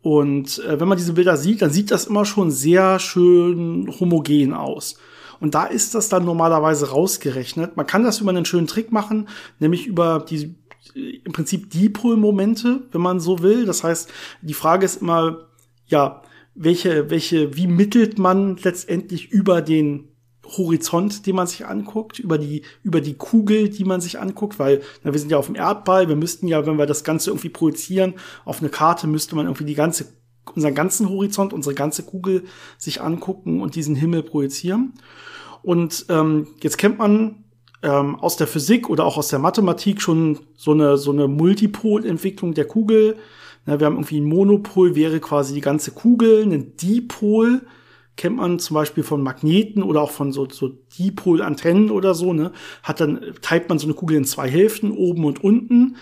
Und 0.00 0.60
äh, 0.60 0.78
wenn 0.78 0.86
man 0.86 0.96
diese 0.96 1.14
Bilder 1.14 1.36
sieht, 1.36 1.60
dann 1.60 1.70
sieht 1.70 1.90
das 1.90 2.06
immer 2.06 2.24
schon 2.24 2.52
sehr 2.52 3.00
schön 3.00 3.92
homogen 3.98 4.54
aus. 4.54 4.96
Und 5.40 5.56
da 5.56 5.64
ist 5.64 5.96
das 5.96 6.08
dann 6.08 6.24
normalerweise 6.24 6.90
rausgerechnet. 6.90 7.76
Man 7.76 7.86
kann 7.86 8.04
das 8.04 8.20
über 8.20 8.30
einen 8.30 8.44
schönen 8.44 8.68
Trick 8.68 8.92
machen, 8.92 9.28
nämlich 9.58 9.86
über 9.86 10.24
die 10.28 10.54
im 10.94 11.32
Prinzip 11.32 11.70
Dipolmomente, 11.70 12.82
wenn 12.92 13.00
man 13.00 13.20
so 13.20 13.42
will. 13.42 13.64
Das 13.64 13.84
heißt, 13.84 14.10
die 14.42 14.54
Frage 14.54 14.84
ist 14.84 15.02
immer, 15.02 15.48
ja, 15.86 16.22
welche, 16.62 17.08
welche, 17.08 17.56
wie 17.56 17.66
mittelt 17.66 18.18
man 18.18 18.58
letztendlich 18.62 19.30
über 19.30 19.62
den 19.62 20.08
Horizont, 20.44 21.26
den 21.26 21.36
man 21.36 21.46
sich 21.46 21.66
anguckt, 21.66 22.18
über 22.18 22.36
die, 22.36 22.62
über 22.82 23.00
die 23.00 23.14
Kugel, 23.14 23.70
die 23.70 23.84
man 23.84 24.02
sich 24.02 24.20
anguckt, 24.20 24.58
weil 24.58 24.82
na, 25.02 25.12
wir 25.12 25.18
sind 25.18 25.30
ja 25.30 25.38
auf 25.38 25.46
dem 25.46 25.54
Erdball, 25.54 26.08
wir 26.08 26.16
müssten 26.16 26.48
ja, 26.48 26.66
wenn 26.66 26.76
wir 26.76 26.84
das 26.84 27.02
Ganze 27.02 27.30
irgendwie 27.30 27.48
projizieren, 27.48 28.14
auf 28.44 28.60
eine 28.60 28.68
Karte 28.68 29.06
müsste 29.06 29.36
man 29.36 29.46
irgendwie 29.46 29.64
die 29.64 29.74
ganze, 29.74 30.12
unseren 30.54 30.74
ganzen 30.74 31.08
Horizont, 31.08 31.54
unsere 31.54 31.74
ganze 31.74 32.02
Kugel 32.02 32.44
sich 32.76 33.00
angucken 33.00 33.62
und 33.62 33.74
diesen 33.74 33.96
Himmel 33.96 34.22
projizieren. 34.22 34.92
Und 35.62 36.06
ähm, 36.10 36.48
jetzt 36.62 36.76
kennt 36.76 36.98
man 36.98 37.44
ähm, 37.82 38.16
aus 38.16 38.36
der 38.36 38.46
Physik 38.46 38.90
oder 38.90 39.06
auch 39.06 39.16
aus 39.16 39.28
der 39.28 39.38
Mathematik 39.38 40.02
schon 40.02 40.40
so 40.56 40.72
eine, 40.72 40.98
so 40.98 41.10
eine 41.10 41.26
Multipolentwicklung 41.26 42.52
der 42.52 42.66
Kugel 42.66 43.16
na, 43.66 43.78
wir 43.78 43.86
haben 43.86 43.96
irgendwie 43.96 44.20
ein 44.20 44.24
Monopol, 44.24 44.94
wäre 44.94 45.20
quasi 45.20 45.54
die 45.54 45.60
ganze 45.60 45.92
Kugel, 45.92 46.42
ein 46.42 46.76
Dipol 46.76 47.62
kennt 48.20 48.36
man 48.36 48.58
zum 48.58 48.74
Beispiel 48.74 49.02
von 49.02 49.22
Magneten 49.22 49.82
oder 49.82 50.02
auch 50.02 50.10
von 50.10 50.30
so, 50.30 50.46
so 50.50 50.68
Dipol-Antennen 50.98 51.90
oder 51.90 52.14
so, 52.14 52.34
ne? 52.34 52.52
Hat 52.82 53.00
dann, 53.00 53.20
teilt 53.40 53.70
man 53.70 53.78
so 53.78 53.86
eine 53.86 53.94
Kugel 53.94 54.18
in 54.18 54.26
zwei 54.26 54.46
Hälften, 54.46 54.90
oben 54.90 55.24
und 55.24 55.42
unten. 55.42 55.96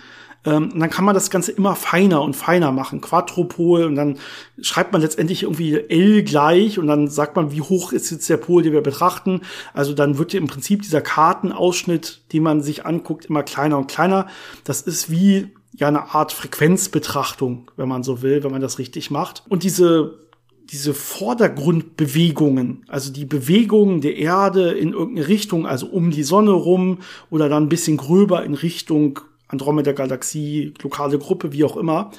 Ähm, 0.44 0.72
und 0.72 0.80
dann 0.80 0.90
kann 0.90 1.04
man 1.04 1.14
das 1.14 1.30
Ganze 1.30 1.52
immer 1.52 1.76
feiner 1.76 2.22
und 2.22 2.34
feiner 2.34 2.72
machen, 2.72 3.00
Quadrupol, 3.00 3.84
und 3.84 3.94
dann 3.94 4.18
schreibt 4.60 4.92
man 4.92 5.00
letztendlich 5.00 5.44
irgendwie 5.44 5.76
L 5.76 6.24
gleich 6.24 6.80
und 6.80 6.88
dann 6.88 7.06
sagt 7.06 7.36
man, 7.36 7.52
wie 7.52 7.60
hoch 7.60 7.92
ist 7.92 8.10
jetzt 8.10 8.28
der 8.28 8.36
Pol, 8.36 8.64
den 8.64 8.72
wir 8.72 8.80
betrachten. 8.80 9.42
Also 9.72 9.94
dann 9.94 10.18
wird 10.18 10.34
im 10.34 10.48
Prinzip 10.48 10.82
dieser 10.82 11.00
Kartenausschnitt, 11.00 12.22
den 12.32 12.42
man 12.42 12.62
sich 12.62 12.84
anguckt, 12.84 13.26
immer 13.26 13.44
kleiner 13.44 13.78
und 13.78 13.88
kleiner. 13.88 14.26
Das 14.64 14.82
ist 14.82 15.08
wie 15.08 15.48
ja 15.78 15.88
eine 15.88 16.14
Art 16.14 16.32
Frequenzbetrachtung, 16.32 17.70
wenn 17.76 17.88
man 17.88 18.02
so 18.02 18.22
will, 18.22 18.44
wenn 18.44 18.50
man 18.50 18.60
das 18.60 18.78
richtig 18.78 19.10
macht. 19.10 19.44
Und 19.48 19.62
diese 19.62 20.28
diese 20.70 20.92
Vordergrundbewegungen, 20.92 22.84
also 22.88 23.10
die 23.10 23.24
Bewegungen 23.24 24.02
der 24.02 24.16
Erde 24.16 24.72
in 24.72 24.92
irgendeine 24.92 25.28
Richtung, 25.28 25.66
also 25.66 25.86
um 25.86 26.10
die 26.10 26.22
Sonne 26.22 26.50
rum 26.50 26.98
oder 27.30 27.48
dann 27.48 27.64
ein 27.64 27.68
bisschen 27.70 27.96
gröber 27.96 28.44
in 28.44 28.54
Richtung 28.54 29.20
Andromeda-Galaxie, 29.48 30.74
lokale 30.82 31.18
Gruppe, 31.18 31.52
wie 31.52 31.64
auch 31.64 31.76
immer. 31.76 32.10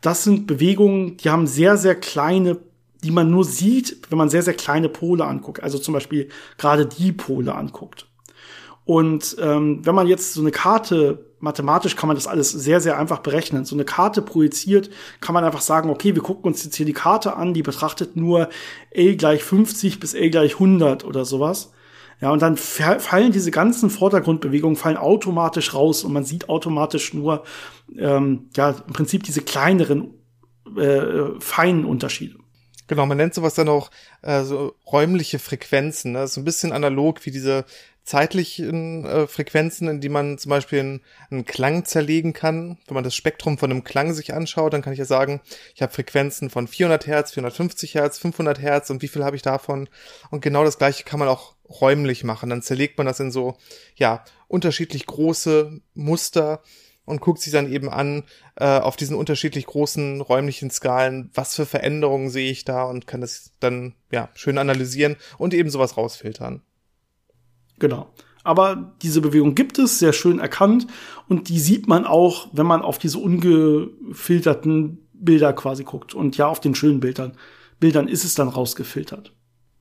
Das 0.00 0.24
sind 0.24 0.46
Bewegungen, 0.46 1.18
die 1.18 1.28
haben 1.28 1.46
sehr, 1.46 1.76
sehr 1.76 1.94
kleine, 1.94 2.56
die 3.04 3.10
man 3.10 3.30
nur 3.30 3.44
sieht, 3.44 3.98
wenn 4.08 4.16
man 4.16 4.30
sehr, 4.30 4.42
sehr 4.42 4.54
kleine 4.54 4.88
Pole 4.88 5.26
anguckt. 5.26 5.62
Also 5.62 5.78
zum 5.78 5.92
Beispiel 5.92 6.30
gerade 6.56 6.86
die 6.86 7.12
Pole 7.12 7.54
anguckt. 7.54 8.07
Und 8.88 9.36
ähm, 9.38 9.84
wenn 9.84 9.94
man 9.94 10.06
jetzt 10.06 10.32
so 10.32 10.40
eine 10.40 10.50
Karte 10.50 11.26
mathematisch 11.40 11.94
kann 11.94 12.06
man 12.06 12.16
das 12.16 12.26
alles 12.26 12.50
sehr, 12.50 12.80
sehr 12.80 12.98
einfach 12.98 13.18
berechnen. 13.18 13.66
So 13.66 13.76
eine 13.76 13.84
Karte 13.84 14.22
projiziert, 14.22 14.88
kann 15.20 15.34
man 15.34 15.44
einfach 15.44 15.60
sagen, 15.60 15.90
okay, 15.90 16.14
wir 16.14 16.22
gucken 16.22 16.46
uns 16.46 16.64
jetzt 16.64 16.74
hier 16.74 16.86
die 16.86 16.94
Karte 16.94 17.36
an, 17.36 17.52
die 17.52 17.62
betrachtet 17.62 18.16
nur 18.16 18.48
L 18.90 19.16
gleich 19.16 19.44
50 19.44 20.00
bis 20.00 20.14
L 20.14 20.30
gleich 20.30 20.54
100 20.54 21.04
oder 21.04 21.26
sowas. 21.26 21.74
Ja, 22.22 22.30
und 22.30 22.40
dann 22.40 22.56
fallen 22.56 23.30
diese 23.30 23.50
ganzen 23.50 23.90
Vordergrundbewegungen 23.90 24.76
fallen 24.76 24.96
automatisch 24.96 25.74
raus 25.74 26.02
und 26.02 26.14
man 26.14 26.24
sieht 26.24 26.48
automatisch 26.48 27.12
nur, 27.12 27.44
ähm, 27.94 28.48
ja, 28.56 28.70
im 28.70 28.94
Prinzip 28.94 29.22
diese 29.22 29.42
kleineren, 29.42 30.14
äh, 30.78 31.38
feinen 31.40 31.84
Unterschiede. 31.84 32.38
Genau, 32.88 33.06
man 33.06 33.18
nennt 33.18 33.34
sowas 33.34 33.54
dann 33.54 33.68
auch 33.68 33.90
äh, 34.22 34.42
so 34.42 34.74
räumliche 34.90 35.38
Frequenzen. 35.38 36.12
Ne? 36.12 36.26
So 36.26 36.40
ein 36.40 36.44
bisschen 36.44 36.72
analog 36.72 37.24
wie 37.26 37.30
diese 37.30 37.64
zeitlichen 38.02 39.04
äh, 39.04 39.26
Frequenzen, 39.26 39.86
in 39.86 40.00
die 40.00 40.08
man 40.08 40.38
zum 40.38 40.48
Beispiel 40.48 40.80
einen, 40.80 41.00
einen, 41.30 41.44
Klang 41.44 41.84
zerlegen 41.84 42.32
kann. 42.32 42.78
Wenn 42.86 42.94
man 42.94 43.04
das 43.04 43.14
Spektrum 43.14 43.58
von 43.58 43.70
einem 43.70 43.84
Klang 43.84 44.14
sich 44.14 44.32
anschaut, 44.32 44.72
dann 44.72 44.80
kann 44.80 44.94
ich 44.94 44.98
ja 44.98 45.04
sagen, 45.04 45.42
ich 45.74 45.82
habe 45.82 45.92
Frequenzen 45.92 46.48
von 46.48 46.66
400 46.66 47.06
Hertz, 47.06 47.32
450 47.32 47.94
Hertz, 47.94 48.18
500 48.18 48.58
Hertz 48.58 48.88
und 48.88 49.02
wie 49.02 49.08
viel 49.08 49.24
habe 49.24 49.36
ich 49.36 49.42
davon? 49.42 49.90
Und 50.30 50.40
genau 50.40 50.64
das 50.64 50.78
gleiche 50.78 51.04
kann 51.04 51.18
man 51.18 51.28
auch 51.28 51.54
räumlich 51.68 52.24
machen. 52.24 52.48
Dann 52.48 52.62
zerlegt 52.62 52.96
man 52.96 53.06
das 53.06 53.20
in 53.20 53.30
so, 53.30 53.58
ja, 53.94 54.24
unterschiedlich 54.48 55.04
große 55.04 55.78
Muster 55.92 56.62
und 57.08 57.20
guckt 57.20 57.40
sich 57.40 57.52
dann 57.52 57.72
eben 57.72 57.88
an, 57.88 58.24
äh, 58.56 58.78
auf 58.78 58.96
diesen 58.96 59.16
unterschiedlich 59.16 59.66
großen 59.66 60.20
räumlichen 60.20 60.70
Skalen, 60.70 61.30
was 61.34 61.54
für 61.54 61.66
Veränderungen 61.66 62.28
sehe 62.28 62.50
ich 62.50 62.64
da 62.64 62.84
und 62.84 63.06
kann 63.06 63.22
das 63.22 63.52
dann, 63.60 63.94
ja, 64.12 64.28
schön 64.34 64.58
analysieren 64.58 65.16
und 65.38 65.54
eben 65.54 65.70
sowas 65.70 65.96
rausfiltern. 65.96 66.62
Genau. 67.78 68.10
Aber 68.44 68.92
diese 69.02 69.20
Bewegung 69.20 69.54
gibt 69.54 69.78
es, 69.78 69.98
sehr 69.98 70.12
schön 70.12 70.38
erkannt. 70.38 70.86
Und 71.28 71.48
die 71.48 71.58
sieht 71.58 71.88
man 71.88 72.04
auch, 72.04 72.48
wenn 72.52 72.66
man 72.66 72.82
auf 72.82 72.98
diese 72.98 73.18
ungefilterten 73.18 75.06
Bilder 75.12 75.52
quasi 75.52 75.84
guckt. 75.84 76.14
Und 76.14 76.36
ja, 76.36 76.46
auf 76.46 76.60
den 76.60 76.74
schönen 76.74 77.00
Bildern, 77.00 77.32
Bildern 77.80 78.08
ist 78.08 78.24
es 78.24 78.34
dann 78.34 78.48
rausgefiltert. 78.48 79.32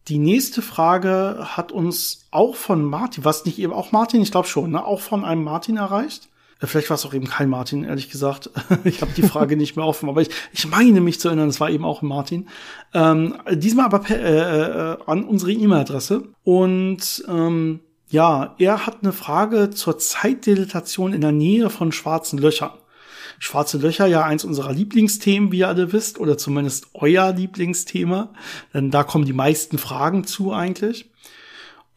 Die 0.08 0.18
nächste 0.18 0.62
Frage 0.62 1.40
hat 1.42 1.72
uns 1.72 2.28
auch 2.32 2.56
von 2.56 2.86
Martin, 2.86 3.26
was 3.26 3.46
nicht 3.46 3.60
eben 3.60 3.74
auch 3.74 3.92
Martin, 3.92 4.22
ich 4.22 4.32
glaube 4.32 4.48
schon, 4.48 4.72
ne, 4.72 4.86
auch 4.86 5.02
von 5.02 5.26
einem 5.26 5.44
Martin 5.44 5.78
erreicht. 5.78 6.30
Äh, 6.60 6.67
vielleicht 6.67 6.89
war 6.89 6.96
es 6.96 7.06
auch 7.06 7.13
eben 7.13 7.28
kein 7.28 7.50
Martin, 7.50 7.84
ehrlich 7.84 8.10
gesagt. 8.10 8.50
ich 8.84 9.02
habe 9.02 9.12
die 9.15 9.24
Frage 9.24 9.58
nicht 9.58 9.76
mehr 9.76 9.86
offen, 9.86 10.10
aber 10.10 10.22
ich, 10.22 10.30
ich 10.52 10.67
meine 10.67 11.02
mich 11.02 11.20
zu 11.20 11.28
erinnern, 11.28 11.50
es 11.50 11.60
war 11.60 11.70
eben 11.70 11.86
auch 11.86 12.02
ein 12.02 12.08
Martin. 12.08 12.48
Ähm, 12.93 13.36
diesmal 13.52 13.86
aber 13.86 14.00
per, 14.00 14.20
äh, 14.20 14.93
äh, 14.93 14.98
an 15.06 15.24
unsere 15.24 15.52
E-Mail-Adresse. 15.52 16.24
Und 16.43 17.24
ähm, 17.28 17.82
ja, 18.10 18.56
er 18.58 18.86
hat 18.86 19.00
eine 19.02 19.12
Frage 19.12 19.70
zur 19.72 19.98
Zeitdilatation 19.98 21.13
in 21.13 21.22
der 21.22 21.34
Nähe 21.34 21.70
von 21.70 21.91
schwarzen 21.91 22.39
Löchern. 22.39 22.72
Schwarze 23.39 23.78
Löcher 23.78 24.08
ja 24.08 24.24
eins 24.24 24.46
unserer 24.46 24.74
Lieblingsthemen, 24.74 25.52
wie 25.52 25.60
ihr 25.60 25.67
alle 25.67 25.93
wisst, 25.93 26.20
oder 26.20 26.38
zumindest 26.38 26.88
euer 26.93 27.34
Lieblingsthema, 27.34 28.34
denn 28.74 28.89
da 28.89 29.04
kommen 29.04 29.26
die 29.26 29.34
meisten 29.34 29.78
Fragen 29.78 30.24
zu 30.24 30.54
eigentlich. 30.54 31.12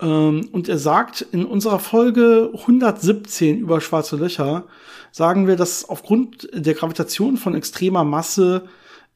Ähm, 0.00 0.48
und 0.52 0.68
er 0.68 0.78
sagt, 0.78 1.22
in 1.32 1.44
unserer 1.44 1.78
Folge 1.78 2.50
117 2.54 3.58
über 3.58 3.80
schwarze 3.80 4.16
Löcher 4.16 4.64
sagen 5.12 5.46
wir, 5.46 5.56
dass 5.56 5.88
aufgrund 5.88 6.48
der 6.52 6.74
Gravitation 6.74 7.36
von 7.36 7.54
extremer 7.54 8.04
Masse 8.04 8.64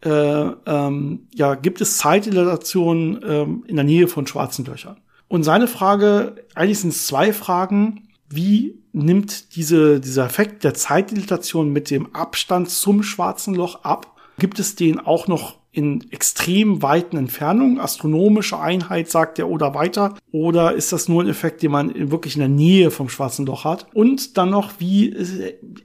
äh, 0.04 0.10
ähm, 0.10 1.28
ja, 1.34 1.54
gibt 1.54 1.80
es 1.80 1.98
Zeitdilatation 1.98 3.20
ähm, 3.26 3.64
in 3.66 3.76
der 3.76 3.84
Nähe 3.84 4.08
von 4.08 4.26
schwarzen 4.26 4.64
Löchern. 4.64 4.98
Und 5.28 5.44
seine 5.44 5.66
Frage, 5.66 6.36
eigentlich 6.54 6.80
sind 6.80 6.90
es 6.90 7.06
zwei 7.06 7.32
Fragen. 7.32 8.08
wie 8.28 8.82
nimmt 8.92 9.56
diese, 9.56 10.00
dieser 10.00 10.24
Effekt 10.24 10.62
der 10.62 10.74
Zeitdilatation 10.74 11.72
mit 11.72 11.90
dem 11.90 12.14
Abstand 12.14 12.70
zum 12.70 13.02
schwarzen 13.02 13.54
Loch 13.54 13.82
ab? 13.82 14.16
Gibt 14.38 14.60
es 14.60 14.76
den 14.76 15.00
auch 15.00 15.26
noch 15.26 15.56
in 15.74 16.08
extrem 16.12 16.82
weiten 16.82 17.16
Entfernungen, 17.16 17.80
astronomische 17.80 18.60
Einheit, 18.60 19.10
sagt 19.10 19.40
er, 19.40 19.48
oder 19.48 19.74
weiter? 19.74 20.14
Oder 20.30 20.72
ist 20.74 20.92
das 20.92 21.08
nur 21.08 21.22
ein 21.22 21.28
Effekt, 21.28 21.62
den 21.62 21.72
man 21.72 22.10
wirklich 22.12 22.36
in 22.36 22.40
der 22.40 22.48
Nähe 22.48 22.92
vom 22.92 23.08
schwarzen 23.08 23.44
Loch 23.44 23.64
hat? 23.64 23.88
Und 23.92 24.36
dann 24.38 24.50
noch, 24.50 24.74
wie 24.78 25.16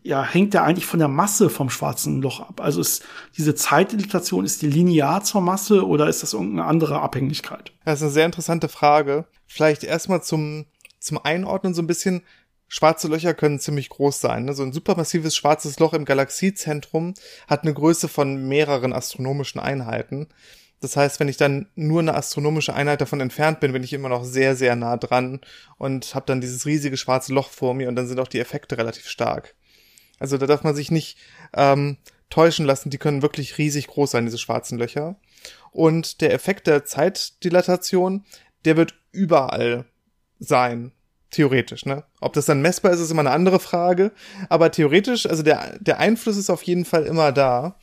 ja, 0.04 0.24
hängt 0.24 0.54
der 0.54 0.64
eigentlich 0.64 0.86
von 0.86 1.00
der 1.00 1.08
Masse 1.08 1.50
vom 1.50 1.72
schwarzen 1.72 2.22
Loch 2.22 2.40
ab? 2.40 2.62
Also 2.62 2.82
ist 2.82 3.04
diese 3.36 3.56
Zeitdilatation, 3.56 4.46
ist 4.46 4.62
die 4.62 4.68
linear 4.68 5.24
zur 5.24 5.42
Masse 5.42 5.86
oder 5.86 6.08
ist 6.08 6.22
das 6.22 6.34
irgendeine 6.34 6.66
andere 6.66 7.02
Abhängigkeit? 7.02 7.72
Das 7.84 7.96
ist 7.96 8.04
eine 8.04 8.12
sehr 8.12 8.26
interessante 8.28 8.70
Frage. 8.70 9.26
Vielleicht 9.48 9.84
erstmal 9.84 10.22
zum, 10.22 10.66
zum 11.00 11.18
Einordnen 11.24 11.74
so 11.74 11.82
ein 11.82 11.88
bisschen. 11.88 12.22
Schwarze 12.72 13.08
Löcher 13.08 13.34
können 13.34 13.60
ziemlich 13.60 13.90
groß 13.90 14.22
sein. 14.22 14.46
Ne? 14.46 14.54
So 14.54 14.64
ein 14.64 14.72
supermassives 14.72 15.36
schwarzes 15.36 15.80
Loch 15.80 15.94
im 15.94 16.06
Galaxiezentrum 16.06 17.16
hat 17.48 17.64
eine 17.64 17.74
Größe 17.74 18.08
von 18.08 18.48
mehreren 18.48 18.94
astronomischen 18.94 19.60
Einheiten. 19.60 20.28
Das 20.80 20.96
heißt, 20.96 21.20
wenn 21.20 21.28
ich 21.28 21.36
dann 21.36 21.68
nur 21.76 22.00
eine 22.00 22.14
astronomische 22.14 22.74
Einheit 22.74 23.02
davon 23.02 23.20
entfernt 23.20 23.60
bin, 23.60 23.74
bin 23.74 23.84
ich 23.84 23.92
immer 23.92 24.08
noch 24.08 24.24
sehr, 24.24 24.56
sehr 24.56 24.76
nah 24.76 24.98
dran 24.98 25.42
und 25.78 26.16
habe 26.16 26.28
dann 26.28 26.42
dieses 26.42 26.66
riesige 26.66 26.96
schwarze 26.96 27.34
Loch 27.34 27.50
vor 27.50 27.74
mir 27.74 27.90
und 27.90 27.96
dann 27.96 28.08
sind 28.08 28.20
auch 28.20 28.28
die 28.28 28.40
Effekte 28.40 28.78
relativ 28.78 29.10
stark. 29.10 29.56
Also 30.20 30.38
da 30.38 30.46
darf 30.46 30.64
man 30.64 30.76
sich 30.76 30.92
nicht 30.92 31.18
ähm, 31.54 31.98
täuschen 32.30 32.66
lassen, 32.66 32.92
die 32.92 32.98
können 33.00 33.24
wirklich 33.24 33.58
riesig 33.58 33.88
groß 33.88 34.12
sein, 34.12 34.26
diese 34.26 34.38
schwarzen 34.38 34.78
Löcher. 34.78 35.20
Und 35.72 36.22
der 36.22 36.34
Effekt 36.34 36.68
der 36.68 36.86
Zeitdilatation, 36.86 38.26
der 38.64 38.78
wird 38.78 38.94
überall 39.12 39.86
sein. 40.40 40.92
Theoretisch, 41.32 41.86
ne? 41.86 42.04
Ob 42.22 42.34
das 42.34 42.46
dann 42.46 42.62
messbar 42.62 42.92
ist, 42.92 43.00
ist 43.00 43.12
immer 43.12 43.22
eine 43.22 43.32
andere 43.32 43.60
Frage. 43.60 44.12
Aber 44.50 44.72
theoretisch, 44.72 45.28
also 45.28 45.44
der, 45.44 45.78
der 45.80 46.00
Einfluss 46.00 46.38
ist 46.38 46.50
auf 46.50 46.64
jeden 46.64 46.86
Fall 46.86 47.06
immer 47.06 47.32
da. 47.32 47.76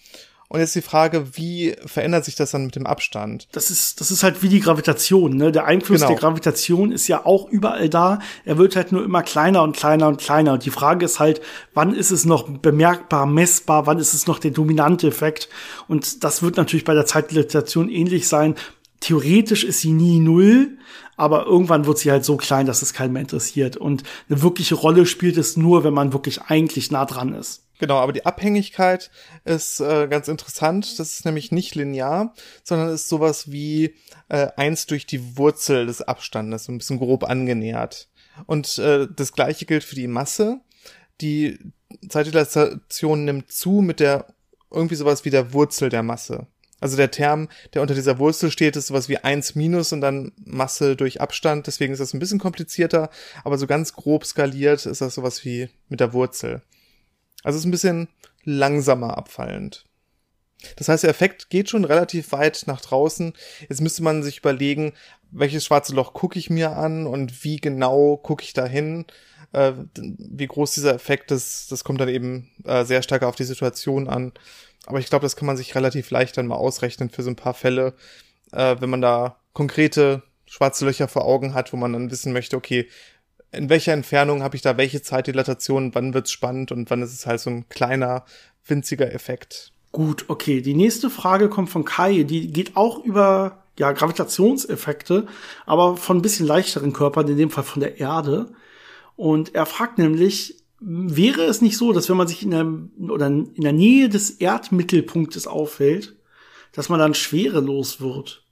Und 0.48 0.60
jetzt 0.60 0.76
die 0.76 0.82
Frage, 0.82 1.36
wie 1.36 1.74
verändert 1.86 2.24
sich 2.24 2.36
das 2.36 2.52
dann 2.52 2.66
mit 2.66 2.76
dem 2.76 2.86
Abstand? 2.86 3.48
Das 3.50 3.70
ist, 3.70 4.00
das 4.00 4.12
ist 4.12 4.22
halt 4.22 4.42
wie 4.42 4.48
die 4.48 4.60
Gravitation, 4.60 5.36
ne? 5.36 5.50
Der 5.50 5.64
Einfluss 5.64 6.00
genau. 6.00 6.12
der 6.12 6.18
Gravitation 6.18 6.92
ist 6.92 7.08
ja 7.08 7.26
auch 7.26 7.48
überall 7.48 7.88
da. 7.88 8.20
Er 8.44 8.56
wird 8.56 8.76
halt 8.76 8.92
nur 8.92 9.04
immer 9.04 9.22
kleiner 9.22 9.62
und 9.62 9.76
kleiner 9.76 10.06
und 10.06 10.20
kleiner. 10.20 10.52
Und 10.52 10.64
die 10.64 10.70
Frage 10.70 11.04
ist 11.04 11.18
halt, 11.18 11.40
wann 11.74 11.94
ist 11.94 12.12
es 12.12 12.24
noch 12.24 12.48
bemerkbar, 12.48 13.26
messbar? 13.26 13.86
Wann 13.86 13.98
ist 13.98 14.14
es 14.14 14.28
noch 14.28 14.38
der 14.38 14.52
dominante 14.52 15.08
Effekt? 15.08 15.48
Und 15.88 16.22
das 16.22 16.42
wird 16.42 16.56
natürlich 16.56 16.84
bei 16.84 16.94
der 16.94 17.06
Zeitdilatation 17.06 17.88
ähnlich 17.88 18.28
sein. 18.28 18.54
Theoretisch 19.00 19.64
ist 19.64 19.80
sie 19.80 19.92
nie 19.92 20.20
null, 20.20 20.78
aber 21.16 21.46
irgendwann 21.46 21.86
wird 21.86 21.98
sie 21.98 22.10
halt 22.10 22.24
so 22.24 22.36
klein, 22.36 22.66
dass 22.66 22.82
es 22.82 22.92
keinen 22.92 23.12
mehr 23.12 23.22
interessiert. 23.22 23.76
Und 23.76 24.02
eine 24.28 24.42
wirkliche 24.42 24.74
Rolle 24.74 25.06
spielt 25.06 25.36
es 25.36 25.56
nur, 25.56 25.84
wenn 25.84 25.94
man 25.94 26.12
wirklich 26.12 26.42
eigentlich 26.42 26.90
nah 26.90 27.04
dran 27.04 27.32
ist. 27.34 27.62
Genau, 27.78 27.98
aber 27.98 28.12
die 28.12 28.24
Abhängigkeit 28.24 29.10
ist 29.44 29.80
äh, 29.80 30.08
ganz 30.08 30.28
interessant. 30.28 30.98
Das 30.98 31.14
ist 31.14 31.24
nämlich 31.24 31.52
nicht 31.52 31.74
linear, 31.74 32.34
sondern 32.64 32.88
ist 32.88 33.08
sowas 33.08 33.50
wie 33.50 33.94
äh, 34.28 34.48
eins 34.56 34.86
durch 34.86 35.06
die 35.06 35.36
Wurzel 35.36 35.86
des 35.86 36.00
Abstandes, 36.00 36.64
so 36.64 36.72
ein 36.72 36.78
bisschen 36.78 36.98
grob 36.98 37.24
angenähert. 37.24 38.08
Und 38.46 38.78
äh, 38.78 39.06
das 39.14 39.32
gleiche 39.32 39.66
gilt 39.66 39.84
für 39.84 39.94
die 39.94 40.08
Masse. 40.08 40.60
Die 41.20 41.58
Zeitdilatation 42.08 43.24
nimmt 43.24 43.52
zu 43.52 43.82
mit 43.82 44.00
der 44.00 44.26
irgendwie 44.70 44.96
sowas 44.96 45.24
wie 45.24 45.30
der 45.30 45.52
Wurzel 45.52 45.88
der 45.88 46.02
Masse. 46.02 46.46
Also 46.80 46.96
der 46.96 47.10
Term, 47.10 47.48
der 47.72 47.82
unter 47.82 47.94
dieser 47.94 48.18
Wurzel 48.18 48.50
steht, 48.50 48.76
ist 48.76 48.88
sowas 48.88 49.08
wie 49.08 49.16
1 49.16 49.54
minus 49.54 49.92
und 49.92 50.02
dann 50.02 50.32
Masse 50.44 50.94
durch 50.94 51.20
Abstand. 51.20 51.66
Deswegen 51.66 51.92
ist 51.92 52.00
das 52.00 52.12
ein 52.12 52.18
bisschen 52.18 52.38
komplizierter, 52.38 53.10
aber 53.44 53.56
so 53.56 53.66
ganz 53.66 53.94
grob 53.94 54.26
skaliert 54.26 54.84
ist 54.84 55.00
das 55.00 55.14
sowas 55.14 55.44
wie 55.44 55.70
mit 55.88 56.00
der 56.00 56.12
Wurzel. 56.12 56.62
Also 57.42 57.56
es 57.56 57.62
ist 57.62 57.66
ein 57.66 57.70
bisschen 57.70 58.08
langsamer 58.44 59.16
abfallend. 59.16 59.84
Das 60.76 60.88
heißt, 60.88 61.02
der 61.04 61.10
Effekt 61.10 61.50
geht 61.50 61.70
schon 61.70 61.84
relativ 61.84 62.32
weit 62.32 62.64
nach 62.66 62.80
draußen. 62.80 63.32
Jetzt 63.68 63.80
müsste 63.80 64.02
man 64.02 64.22
sich 64.22 64.38
überlegen, 64.38 64.92
welches 65.30 65.64
schwarze 65.64 65.94
Loch 65.94 66.12
gucke 66.12 66.38
ich 66.38 66.50
mir 66.50 66.76
an 66.76 67.06
und 67.06 67.44
wie 67.44 67.56
genau 67.56 68.16
gucke 68.16 68.44
ich 68.44 68.52
da 68.52 68.66
hin. 68.66 69.06
Äh, 69.52 69.72
wie 69.96 70.46
groß 70.46 70.74
dieser 70.74 70.94
Effekt 70.94 71.30
ist, 71.30 71.70
das 71.70 71.84
kommt 71.84 72.00
dann 72.00 72.08
eben 72.08 72.50
äh, 72.64 72.84
sehr 72.84 73.02
stark 73.02 73.22
auf 73.22 73.36
die 73.36 73.44
Situation 73.44 74.08
an. 74.08 74.32
Aber 74.86 74.98
ich 74.98 75.10
glaube, 75.10 75.24
das 75.24 75.36
kann 75.36 75.46
man 75.46 75.56
sich 75.56 75.74
relativ 75.74 76.10
leicht 76.10 76.36
dann 76.36 76.46
mal 76.46 76.56
ausrechnen 76.56 77.10
für 77.10 77.22
so 77.22 77.30
ein 77.30 77.36
paar 77.36 77.54
Fälle, 77.54 77.94
äh, 78.52 78.76
wenn 78.80 78.90
man 78.90 79.00
da 79.00 79.36
konkrete 79.52 80.22
schwarze 80.46 80.84
Löcher 80.84 81.08
vor 81.08 81.24
Augen 81.24 81.54
hat, 81.54 81.72
wo 81.72 81.76
man 81.76 81.92
dann 81.92 82.10
wissen 82.10 82.32
möchte, 82.32 82.56
okay, 82.56 82.88
in 83.52 83.68
welcher 83.68 83.92
Entfernung 83.92 84.42
habe 84.42 84.56
ich 84.56 84.62
da 84.62 84.76
welche 84.76 85.02
Zeitdilatation, 85.02 85.94
wann 85.94 86.14
wird's 86.14 86.30
spannend 86.30 86.72
und 86.72 86.90
wann 86.90 87.02
ist 87.02 87.12
es 87.12 87.26
halt 87.26 87.40
so 87.40 87.50
ein 87.50 87.68
kleiner, 87.68 88.24
winziger 88.64 89.12
Effekt. 89.12 89.72
Gut, 89.92 90.26
okay. 90.28 90.60
Die 90.60 90.74
nächste 90.74 91.10
Frage 91.10 91.48
kommt 91.48 91.70
von 91.70 91.84
Kai, 91.84 92.24
die 92.24 92.52
geht 92.52 92.76
auch 92.76 93.02
über 93.04 93.64
ja, 93.78 93.92
Gravitationseffekte, 93.92 95.26
aber 95.64 95.96
von 95.96 96.18
ein 96.18 96.22
bisschen 96.22 96.46
leichteren 96.46 96.92
Körpern, 96.92 97.28
in 97.28 97.36
dem 97.36 97.50
Fall 97.50 97.64
von 97.64 97.80
der 97.80 97.98
Erde. 97.98 98.50
Und 99.16 99.54
er 99.54 99.66
fragt 99.66 99.98
nämlich, 99.98 100.62
wäre 100.80 101.42
es 101.42 101.62
nicht 101.62 101.76
so, 101.76 101.92
dass 101.92 102.08
wenn 102.08 102.16
man 102.16 102.28
sich 102.28 102.42
in 102.42 102.50
der, 102.50 102.66
oder 103.10 103.26
in 103.26 103.54
der 103.56 103.72
Nähe 103.72 104.08
des 104.08 104.30
Erdmittelpunktes 104.30 105.46
aufhält, 105.46 106.16
dass 106.72 106.88
man 106.88 106.98
dann 106.98 107.14
schwerelos 107.14 108.00
wird? 108.00 108.44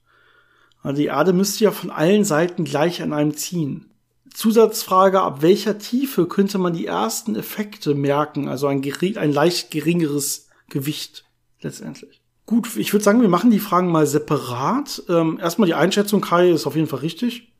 Also 0.81 1.01
die 1.01 1.07
Erde 1.07 1.33
müsste 1.33 1.63
ja 1.63 1.71
von 1.71 1.89
allen 1.89 2.23
Seiten 2.23 2.63
gleich 2.63 3.01
an 3.01 3.13
einem 3.13 3.35
ziehen. 3.35 3.91
Zusatzfrage, 4.33 5.21
ab 5.21 5.41
welcher 5.41 5.77
Tiefe 5.77 6.27
könnte 6.27 6.57
man 6.57 6.73
die 6.73 6.85
ersten 6.85 7.35
Effekte 7.35 7.95
merken? 7.95 8.49
Also 8.49 8.67
ein, 8.67 8.83
ein 8.83 9.31
leicht 9.31 9.71
geringeres 9.71 10.49
Gewicht 10.69 11.25
letztendlich. 11.61 12.21
Gut, 12.45 12.75
ich 12.75 12.93
würde 12.93 13.03
sagen, 13.03 13.21
wir 13.21 13.29
machen 13.29 13.49
die 13.49 13.59
Fragen 13.59 13.91
mal 13.91 14.05
separat. 14.05 15.03
Ähm, 15.09 15.39
erstmal 15.41 15.67
die 15.67 15.73
Einschätzung, 15.73 16.21
Kai, 16.21 16.51
ist 16.51 16.67
auf 16.67 16.75
jeden 16.75 16.87
Fall 16.87 16.99
richtig. 16.99 17.53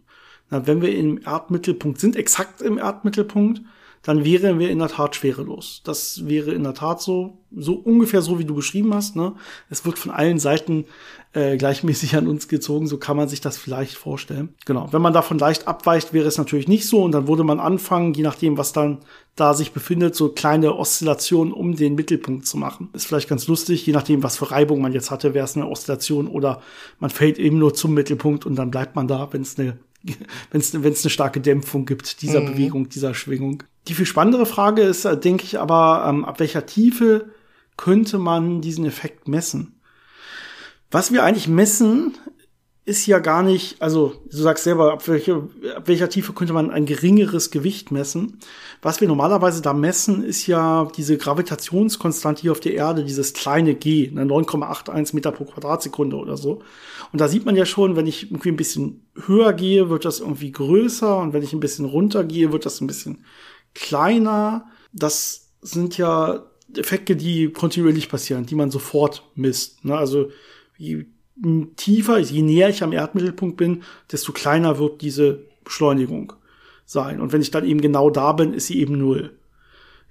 Na, 0.51 0.67
wenn 0.67 0.81
wir 0.81 0.95
im 0.95 1.19
Erdmittelpunkt 1.25 1.99
sind, 1.99 2.15
exakt 2.15 2.61
im 2.61 2.77
Erdmittelpunkt, 2.77 3.61
dann 4.05 4.23
wären 4.23 4.59
wir 4.59 4.69
in 4.69 4.77
der 4.77 4.89
Tat 4.89 5.15
schwerelos. 5.15 5.81
Das 5.83 6.27
wäre 6.27 6.51
in 6.51 6.63
der 6.63 6.75
Tat 6.75 7.01
so, 7.01 7.39
so 7.51 7.73
ungefähr 7.73 8.21
so, 8.21 8.37
wie 8.37 8.45
du 8.45 8.53
beschrieben 8.53 8.93
hast. 8.93 9.15
Ne? 9.15 9.33
Es 9.71 9.83
wird 9.83 9.97
von 9.97 10.11
allen 10.11 10.37
Seiten 10.37 10.85
äh, 11.33 11.57
gleichmäßig 11.57 12.15
an 12.15 12.27
uns 12.27 12.47
gezogen, 12.47 12.85
so 12.85 12.99
kann 12.99 13.17
man 13.17 13.27
sich 13.27 13.41
das 13.41 13.57
vielleicht 13.57 13.95
vorstellen. 13.95 14.53
Genau, 14.65 14.87
wenn 14.91 15.01
man 15.01 15.11
davon 15.11 15.39
leicht 15.39 15.67
abweicht, 15.67 16.13
wäre 16.13 16.27
es 16.27 16.37
natürlich 16.37 16.67
nicht 16.67 16.87
so 16.87 17.03
und 17.03 17.13
dann 17.13 17.27
würde 17.27 17.43
man 17.43 17.59
anfangen, 17.59 18.13
je 18.13 18.21
nachdem, 18.21 18.59
was 18.59 18.73
dann 18.73 18.99
da 19.35 19.55
sich 19.55 19.71
befindet, 19.71 20.15
so 20.15 20.29
kleine 20.29 20.75
Oszillationen 20.75 21.51
um 21.51 21.75
den 21.75 21.95
Mittelpunkt 21.95 22.45
zu 22.45 22.57
machen. 22.57 22.89
Ist 22.93 23.07
vielleicht 23.07 23.27
ganz 23.27 23.47
lustig, 23.47 23.87
je 23.87 23.93
nachdem, 23.93 24.21
was 24.21 24.37
für 24.37 24.51
Reibung 24.51 24.81
man 24.81 24.93
jetzt 24.93 25.09
hatte, 25.09 25.33
wäre 25.33 25.45
es 25.45 25.55
eine 25.55 25.67
Oszillation 25.67 26.27
oder 26.27 26.61
man 26.99 27.09
fällt 27.09 27.39
eben 27.39 27.57
nur 27.57 27.73
zum 27.73 27.95
Mittelpunkt 27.95 28.45
und 28.45 28.55
dann 28.55 28.69
bleibt 28.69 28.95
man 28.95 29.07
da, 29.07 29.29
wenn 29.31 29.41
es 29.41 29.57
eine 29.57 29.79
wenn 30.51 30.61
es 30.61 30.73
eine 30.75 31.09
starke 31.09 31.41
Dämpfung 31.41 31.85
gibt 31.85 32.21
dieser 32.21 32.41
mhm. 32.41 32.45
Bewegung, 32.47 32.89
dieser 32.89 33.13
Schwingung. 33.13 33.63
Die 33.87 33.93
viel 33.93 34.05
spannendere 34.05 34.45
Frage 34.45 34.81
ist, 34.81 35.05
äh, 35.05 35.17
denke 35.17 35.43
ich, 35.43 35.59
aber, 35.59 36.05
ähm, 36.07 36.25
ab 36.25 36.39
welcher 36.39 36.65
Tiefe 36.65 37.29
könnte 37.77 38.17
man 38.17 38.61
diesen 38.61 38.85
Effekt 38.85 39.27
messen? 39.27 39.79
Was 40.91 41.11
wir 41.11 41.23
eigentlich 41.23 41.47
messen, 41.47 42.17
ist 42.87 43.07
ja 43.07 43.17
gar 43.17 43.41
nicht, 43.41 43.81
also 43.81 44.13
du 44.29 44.37
sagst 44.37 44.63
selber, 44.63 44.93
ab, 44.93 45.07
welche, 45.07 45.47
ab 45.75 45.87
welcher 45.87 46.07
Tiefe 46.07 46.33
könnte 46.33 46.53
man 46.53 46.69
ein 46.69 46.85
geringeres 46.85 47.49
Gewicht 47.49 47.91
messen. 47.91 48.39
Was 48.83 49.01
wir 49.01 49.07
normalerweise 49.07 49.63
da 49.63 49.73
messen, 49.73 50.23
ist 50.23 50.45
ja 50.45 50.87
diese 50.95 51.17
Gravitationskonstante 51.17 52.43
hier 52.43 52.51
auf 52.51 52.59
der 52.59 52.75
Erde, 52.75 53.03
dieses 53.03 53.33
kleine 53.33 53.73
G, 53.73 54.11
9,81 54.13 54.93
ne, 54.93 55.05
Meter 55.13 55.31
pro 55.31 55.45
Quadratsekunde 55.45 56.15
oder 56.15 56.37
so. 56.37 56.61
Und 57.11 57.19
da 57.19 57.27
sieht 57.27 57.43
man 57.43 57.55
ja 57.55 57.65
schon, 57.65 57.95
wenn 57.95 58.05
ich 58.05 58.29
irgendwie 58.29 58.49
ein 58.49 58.55
bisschen 58.55 59.07
höher 59.25 59.53
gehe, 59.53 59.89
wird 59.89 60.05
das 60.05 60.19
irgendwie 60.19 60.51
größer 60.51 61.17
und 61.17 61.33
wenn 61.33 61.41
ich 61.41 61.53
ein 61.53 61.59
bisschen 61.59 61.85
runter 61.85 62.23
gehe, 62.23 62.51
wird 62.51 62.67
das 62.67 62.81
ein 62.81 62.87
bisschen 62.87 63.25
kleiner. 63.73 64.65
Das 64.93 65.49
sind 65.61 65.97
ja 65.97 66.45
Effekte, 66.77 67.15
die 67.15 67.49
kontinuierlich 67.49 68.09
passieren, 68.09 68.45
die 68.45 68.55
man 68.55 68.69
sofort 68.69 69.23
misst. 69.33 69.83
Ne? 69.85 69.97
Also 69.97 70.29
je 70.77 71.05
tiefer, 71.75 72.19
je 72.19 72.41
näher 72.41 72.69
ich 72.69 72.83
am 72.83 72.93
Erdmittelpunkt 72.93 73.57
bin, 73.57 73.83
desto 74.11 74.31
kleiner 74.31 74.79
wird 74.79 75.01
diese 75.01 75.39
Beschleunigung 75.63 76.33
sein. 76.85 77.19
Und 77.19 77.33
wenn 77.33 77.41
ich 77.41 77.51
dann 77.51 77.65
eben 77.65 77.81
genau 77.81 78.09
da 78.09 78.31
bin, 78.31 78.53
ist 78.53 78.67
sie 78.67 78.79
eben 78.79 78.97
null. 78.97 79.33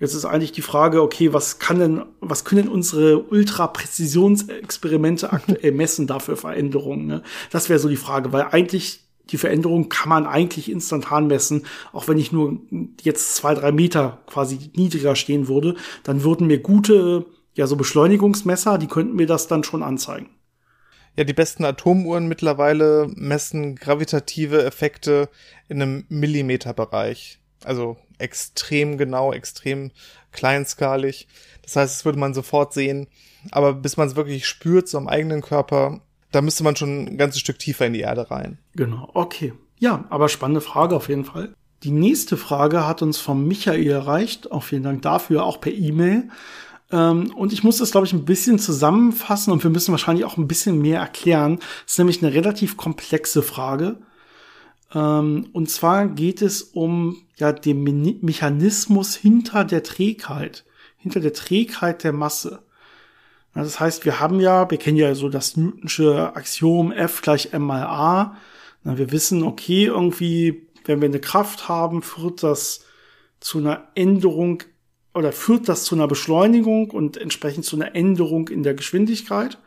Jetzt 0.00 0.14
ist 0.14 0.24
eigentlich 0.24 0.50
die 0.52 0.62
Frage, 0.62 1.02
okay, 1.02 1.32
was 1.32 1.60
kann 1.60 1.78
denn, 1.78 2.02
was 2.20 2.44
können 2.44 2.68
unsere 2.68 3.22
Ultra-Präzisionsexperimente 3.22 5.32
aktuell 5.32 5.72
messen 5.72 6.06
dafür 6.06 6.36
Veränderungen? 6.36 7.06
Ne? 7.06 7.22
Das 7.50 7.68
wäre 7.68 7.78
so 7.78 7.88
die 7.88 7.96
Frage, 7.96 8.32
weil 8.32 8.48
eigentlich 8.50 9.00
die 9.30 9.38
Veränderung 9.38 9.88
kann 9.88 10.10
man 10.10 10.26
eigentlich 10.26 10.70
instantan 10.70 11.28
messen, 11.28 11.64
auch 11.92 12.08
wenn 12.08 12.18
ich 12.18 12.32
nur 12.32 12.58
jetzt 13.02 13.36
zwei, 13.36 13.54
drei 13.54 13.72
Meter 13.72 14.18
quasi 14.26 14.70
niedriger 14.74 15.16
stehen 15.16 15.48
würde, 15.48 15.76
dann 16.02 16.24
würden 16.24 16.48
mir 16.48 16.58
gute, 16.58 17.24
ja, 17.54 17.66
so 17.66 17.76
Beschleunigungsmesser, 17.76 18.76
die 18.76 18.88
könnten 18.88 19.16
mir 19.16 19.26
das 19.26 19.46
dann 19.46 19.64
schon 19.64 19.82
anzeigen. 19.82 20.28
Ja, 21.16 21.24
die 21.24 21.32
besten 21.32 21.64
Atomuhren 21.64 22.26
mittlerweile 22.26 23.08
messen 23.14 23.76
gravitative 23.76 24.64
Effekte 24.64 25.28
in 25.68 25.80
einem 25.80 26.04
Millimeterbereich. 26.08 27.38
Also 27.64 27.96
extrem 28.18 28.98
genau, 28.98 29.32
extrem 29.32 29.92
kleinskalig. 30.32 31.28
Das 31.62 31.76
heißt, 31.76 31.94
das 31.94 32.04
würde 32.04 32.18
man 32.18 32.34
sofort 32.34 32.72
sehen. 32.74 33.06
Aber 33.50 33.74
bis 33.74 33.96
man 33.96 34.08
es 34.08 34.16
wirklich 34.16 34.46
spürt, 34.46 34.88
so 34.88 34.98
am 34.98 35.08
eigenen 35.08 35.40
Körper, 35.40 36.00
da 36.32 36.42
müsste 36.42 36.64
man 36.64 36.76
schon 36.76 37.06
ein 37.06 37.18
ganzes 37.18 37.40
Stück 37.40 37.58
tiefer 37.58 37.86
in 37.86 37.92
die 37.92 38.00
Erde 38.00 38.30
rein. 38.30 38.58
Genau, 38.74 39.10
okay. 39.14 39.52
Ja, 39.78 40.04
aber 40.10 40.28
spannende 40.28 40.60
Frage 40.60 40.96
auf 40.96 41.08
jeden 41.08 41.24
Fall. 41.24 41.54
Die 41.82 41.90
nächste 41.90 42.36
Frage 42.36 42.86
hat 42.86 43.02
uns 43.02 43.18
von 43.18 43.46
Michael 43.46 43.86
erreicht. 43.86 44.50
Auch 44.50 44.62
vielen 44.62 44.82
Dank 44.82 45.02
dafür, 45.02 45.44
auch 45.44 45.60
per 45.60 45.72
E-Mail. 45.72 46.30
Ähm, 46.94 47.34
und 47.34 47.52
ich 47.52 47.64
muss 47.64 47.78
das, 47.78 47.90
glaube 47.90 48.06
ich, 48.06 48.12
ein 48.12 48.24
bisschen 48.24 48.60
zusammenfassen 48.60 49.52
und 49.52 49.64
wir 49.64 49.70
müssen 49.70 49.90
wahrscheinlich 49.90 50.24
auch 50.24 50.36
ein 50.36 50.46
bisschen 50.46 50.80
mehr 50.80 51.00
erklären. 51.00 51.58
Das 51.58 51.94
ist 51.94 51.98
nämlich 51.98 52.22
eine 52.22 52.32
relativ 52.32 52.76
komplexe 52.76 53.42
Frage. 53.42 53.98
Ähm, 54.94 55.48
und 55.52 55.68
zwar 55.68 56.06
geht 56.06 56.40
es 56.40 56.62
um 56.62 57.16
ja 57.36 57.52
den 57.52 57.82
Me 57.82 58.14
Mechanismus 58.20 59.16
hinter 59.16 59.64
der 59.64 59.82
Trägheit, 59.82 60.64
hinter 60.96 61.18
der 61.18 61.32
Trägheit 61.32 62.04
der 62.04 62.12
Masse. 62.12 62.62
Das 63.54 63.80
heißt, 63.80 64.04
wir 64.04 64.20
haben 64.20 64.38
ja, 64.40 64.70
wir 64.70 64.78
kennen 64.78 64.96
ja 64.96 65.14
so 65.14 65.28
das 65.28 65.56
Newtonsche 65.56 66.34
Axiom 66.36 66.92
F 66.92 67.22
gleich 67.22 67.52
m 67.52 67.62
mal 67.62 67.84
a. 67.84 68.36
Wir 68.84 69.10
wissen, 69.12 69.42
okay, 69.42 69.86
irgendwie, 69.86 70.68
wenn 70.84 71.00
wir 71.00 71.08
eine 71.08 71.20
Kraft 71.20 71.68
haben, 71.68 72.02
führt 72.02 72.42
das 72.42 72.84
zu 73.40 73.58
einer 73.58 73.88
Änderung 73.94 74.62
oder 75.14 75.32
führt 75.32 75.68
das 75.68 75.84
zu 75.84 75.94
einer 75.94 76.08
Beschleunigung 76.08 76.90
und 76.90 77.16
entsprechend 77.16 77.64
zu 77.64 77.76
einer 77.76 77.94
Änderung 77.94 78.48
in 78.48 78.62
der 78.62 78.74
Geschwindigkeit. 78.74 79.58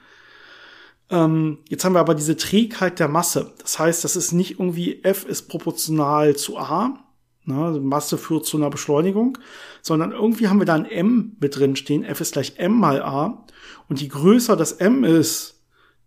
Ähm, 1.10 1.60
jetzt 1.70 1.86
haben 1.86 1.94
wir 1.94 2.02
aber 2.02 2.16
diese 2.16 2.36
Trägheit 2.36 3.00
der 3.00 3.08
Masse. 3.08 3.54
Das 3.62 3.80
heißt, 3.80 4.04
das 4.04 4.16
ist 4.16 4.34
nicht 4.34 4.60
irgendwie 4.60 5.04
F 5.04 5.26
ist 5.26 5.48
proportional 5.48 6.36
zu 6.36 6.58
A. 6.58 7.00
Ne, 7.46 7.64
also 7.64 7.80
Masse 7.80 8.18
führt 8.18 8.46
zu 8.46 8.58
einer 8.58 8.70
Beschleunigung, 8.70 9.38
sondern 9.82 10.12
irgendwie 10.12 10.50
haben 10.50 10.60
wir 10.60 10.66
da 10.66 10.76
ein 10.76 10.86
M 10.86 11.38
mit 11.40 11.56
drin 11.56 11.78
stehen. 11.78 12.04
F 12.04 12.20
ist 12.20 12.34
gleich 12.34 12.58
M 12.58 12.74
mal 12.74 13.02
A. 13.02 13.46
Und 13.88 14.02
je 14.02 14.10
größer 14.10 14.58
das 14.58 14.74
M 14.74 15.06
ist, 15.06 15.58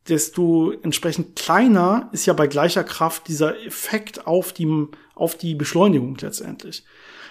desto 0.06 0.72
entsprechend 0.82 1.36
kleiner 1.36 2.10
ist 2.12 2.26
ja 2.26 2.34
bei 2.34 2.46
gleicher 2.46 2.84
Kraft 2.84 3.28
dieser 3.28 3.58
Effekt 3.64 4.26
auf 4.26 4.52
die, 4.52 4.86
auf 5.14 5.36
die 5.36 5.54
Beschleunigung 5.54 6.16
letztendlich. 6.20 6.84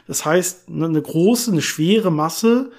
Das 0.09 0.25
heißt, 0.25 0.71
ne, 0.71 0.87
eine 0.87 1.03
große, 1.03 1.51
eine 1.51 1.61
schwere 1.61 2.11
Masse 2.11 2.71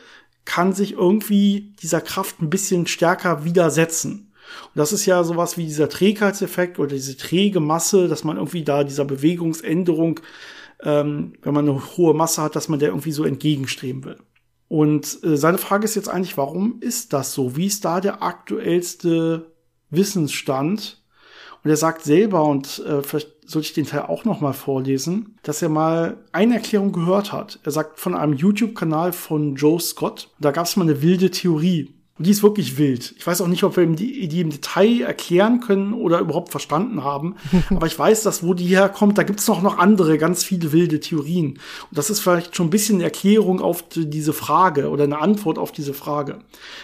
kann 0.45 0.73
sich 0.73 0.95
irgendwie 0.95 1.77
dieser 1.81 2.01
Kraft 2.01 2.43
ein 2.43 2.51
bisschen 2.51 2.89
stärker 2.89 3.45
widersetzen. 3.45 4.33
Und 4.65 4.75
das 4.75 4.93
ist 4.93 5.07
ja 5.07 5.23
sowas 5.23 5.57
wie 5.57 5.65
dieser 5.65 5.89
Trägheitseffekt 5.89 6.81
oder 6.81 6.93
diese 6.97 7.17
träge 7.17 7.61
Masse, 7.61 8.09
dass 8.09 8.25
man 8.25 8.37
irgendwie 8.37 8.65
da 8.65 8.83
dieser 8.83 9.05
Bewegungsänderung, 9.05 10.19
ähm, 10.83 11.35
wenn 11.43 11.55
man 11.55 11.69
eine 11.69 11.97
hohe 11.97 12.15
Masse 12.15 12.43
hat, 12.43 12.57
dass 12.57 12.69
man 12.69 12.81
der 12.81 12.89
irgendwie 12.89 13.13
so 13.13 13.23
entgegenstreben 13.23 14.05
will. 14.05 14.19
Und 14.67 15.23
äh, 15.23 15.37
seine 15.37 15.59
Frage 15.59 15.85
ist 15.85 15.95
jetzt 15.95 16.09
eigentlich, 16.09 16.37
warum 16.37 16.81
ist 16.81 17.13
das 17.13 17.33
so? 17.33 17.57
Wie 17.57 17.67
ist 17.67 17.85
da 17.85 18.01
der 18.01 18.25
aktuellste 18.25 19.53
Wissensstand? 19.91 21.01
Und 21.63 21.71
er 21.71 21.77
sagt 21.77 22.03
selber, 22.03 22.43
und 22.43 22.81
äh, 22.85 23.05
vielleicht 23.05 23.31
sollte 23.51 23.67
ich 23.67 23.75
den 23.75 23.87
Teil 23.87 24.03
auch 24.03 24.25
noch 24.25 24.41
mal 24.41 24.53
vorlesen, 24.53 25.37
dass 25.43 25.63
er 25.63 25.69
mal 25.69 26.19
eine 26.33 26.55
Erklärung 26.55 26.93
gehört 26.93 27.33
hat. 27.33 27.59
Er 27.65 27.73
sagt 27.73 27.99
von 27.99 28.15
einem 28.15 28.35
YouTube-Kanal 28.35 29.13
von 29.13 29.57
Joe 29.57 29.81
Scott, 29.81 30.29
da 30.39 30.51
gab 30.51 30.67
es 30.67 30.77
mal 30.77 30.85
eine 30.85 31.03
wilde 31.03 31.31
Theorie. 31.31 31.95
Und 32.21 32.27
die 32.27 32.33
ist 32.33 32.43
wirklich 32.43 32.77
wild. 32.77 33.15
Ich 33.17 33.27
weiß 33.27 33.41
auch 33.41 33.47
nicht, 33.47 33.65
ob 33.65 33.79
wir 33.79 33.87
die, 33.87 34.29
die 34.29 34.43
im 34.43 34.51
Detail 34.51 35.01
erklären 35.01 35.61
können 35.61 35.95
oder 35.95 36.21
überhaupt 36.21 36.51
verstanden 36.51 37.03
haben. 37.03 37.37
Aber 37.71 37.87
ich 37.87 37.99
weiß, 37.99 38.25
dass 38.25 38.43
wo 38.43 38.53
die 38.53 38.67
herkommt, 38.67 39.17
da 39.17 39.23
gibt 39.23 39.41
es 39.41 39.49
noch, 39.49 39.63
noch 39.63 39.79
andere, 39.79 40.19
ganz 40.19 40.45
viele 40.45 40.71
wilde 40.73 41.01
Theorien. 41.01 41.53
Und 41.89 41.97
das 41.97 42.11
ist 42.11 42.21
vielleicht 42.21 42.55
schon 42.55 42.67
ein 42.67 42.71
bisschen 42.71 42.97
eine 42.97 43.05
Erklärung 43.05 43.63
auf 43.63 43.85
diese 43.89 44.35
Frage 44.35 44.91
oder 44.91 45.05
eine 45.05 45.19
Antwort 45.19 45.59
auf 45.59 45.73
diese 45.73 45.95
Frage. 45.95 46.41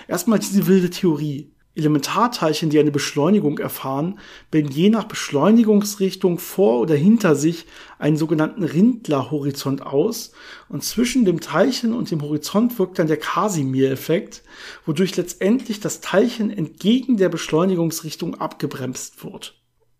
Erstmal 0.08 0.38
diese 0.38 0.66
wilde 0.66 0.88
Theorie. 0.88 1.50
Elementarteilchen, 1.76 2.70
die 2.70 2.78
eine 2.78 2.90
Beschleunigung 2.90 3.58
erfahren, 3.58 4.18
bilden 4.50 4.72
je 4.72 4.88
nach 4.88 5.04
Beschleunigungsrichtung 5.04 6.38
vor 6.38 6.80
oder 6.80 6.94
hinter 6.94 7.36
sich 7.36 7.66
einen 7.98 8.16
sogenannten 8.16 8.64
Rindler-Horizont 8.64 9.84
aus 9.84 10.32
und 10.68 10.82
zwischen 10.82 11.24
dem 11.24 11.40
Teilchen 11.40 11.92
und 11.92 12.10
dem 12.10 12.22
Horizont 12.22 12.78
wirkt 12.78 12.98
dann 12.98 13.06
der 13.06 13.18
Casimir-Effekt, 13.18 14.42
wodurch 14.86 15.16
letztendlich 15.16 15.80
das 15.80 16.00
Teilchen 16.00 16.50
entgegen 16.50 17.18
der 17.18 17.28
Beschleunigungsrichtung 17.28 18.36
abgebremst 18.36 19.22
wird. 19.22 19.54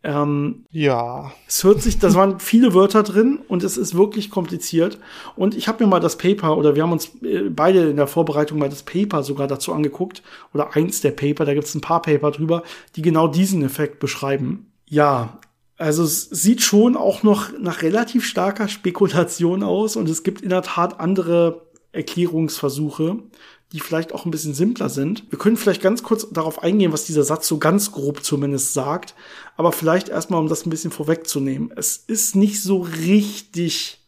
Ähm, 0.06 0.66
ja. 0.70 1.32
Es 1.48 1.64
hört 1.64 1.82
sich, 1.82 1.98
das 1.98 2.14
waren 2.14 2.38
viele 2.38 2.74
Wörter 2.74 3.02
drin 3.02 3.40
und 3.48 3.64
es 3.64 3.76
ist 3.76 3.96
wirklich 3.96 4.30
kompliziert. 4.30 5.00
Und 5.34 5.56
ich 5.56 5.66
habe 5.66 5.82
mir 5.82 5.90
mal 5.90 5.98
das 5.98 6.16
Paper 6.16 6.56
oder 6.56 6.76
wir 6.76 6.84
haben 6.84 6.92
uns 6.92 7.10
äh, 7.22 7.50
beide 7.50 7.90
in 7.90 7.96
der 7.96 8.06
Vorbereitung 8.06 8.60
mal 8.60 8.68
das 8.68 8.84
Paper 8.84 9.24
sogar 9.24 9.48
dazu 9.48 9.72
angeguckt 9.72 10.22
oder 10.54 10.76
eins 10.76 11.00
der 11.00 11.10
Paper, 11.10 11.44
da 11.44 11.54
gibt 11.54 11.66
es 11.66 11.74
ein 11.74 11.80
paar 11.80 12.02
Paper 12.02 12.30
drüber, 12.30 12.62
die 12.94 13.02
genau 13.02 13.26
diesen 13.26 13.64
Effekt 13.64 13.98
beschreiben. 13.98 14.70
Ja, 14.88 15.40
also 15.76 16.04
es 16.04 16.30
sieht 16.30 16.62
schon 16.62 16.96
auch 16.96 17.24
noch 17.24 17.50
nach 17.58 17.82
relativ 17.82 18.24
starker 18.24 18.68
Spekulation 18.68 19.64
aus 19.64 19.96
und 19.96 20.08
es 20.08 20.22
gibt 20.22 20.40
in 20.40 20.50
der 20.50 20.62
Tat 20.62 21.00
andere 21.00 21.62
Erklärungsversuche 21.90 23.24
die 23.72 23.80
vielleicht 23.80 24.12
auch 24.12 24.24
ein 24.24 24.30
bisschen 24.30 24.54
simpler 24.54 24.88
sind. 24.88 25.24
Wir 25.30 25.38
können 25.38 25.56
vielleicht 25.56 25.82
ganz 25.82 26.02
kurz 26.02 26.28
darauf 26.30 26.62
eingehen, 26.62 26.92
was 26.92 27.04
dieser 27.04 27.24
Satz 27.24 27.48
so 27.48 27.58
ganz 27.58 27.90
grob 27.90 28.22
zumindest 28.22 28.74
sagt, 28.74 29.14
aber 29.56 29.72
vielleicht 29.72 30.08
erstmal, 30.08 30.40
um 30.40 30.48
das 30.48 30.66
ein 30.66 30.70
bisschen 30.70 30.90
vorwegzunehmen. 30.90 31.72
Es 31.74 31.96
ist 31.96 32.36
nicht 32.36 32.62
so 32.62 32.80
richtig, 32.80 34.04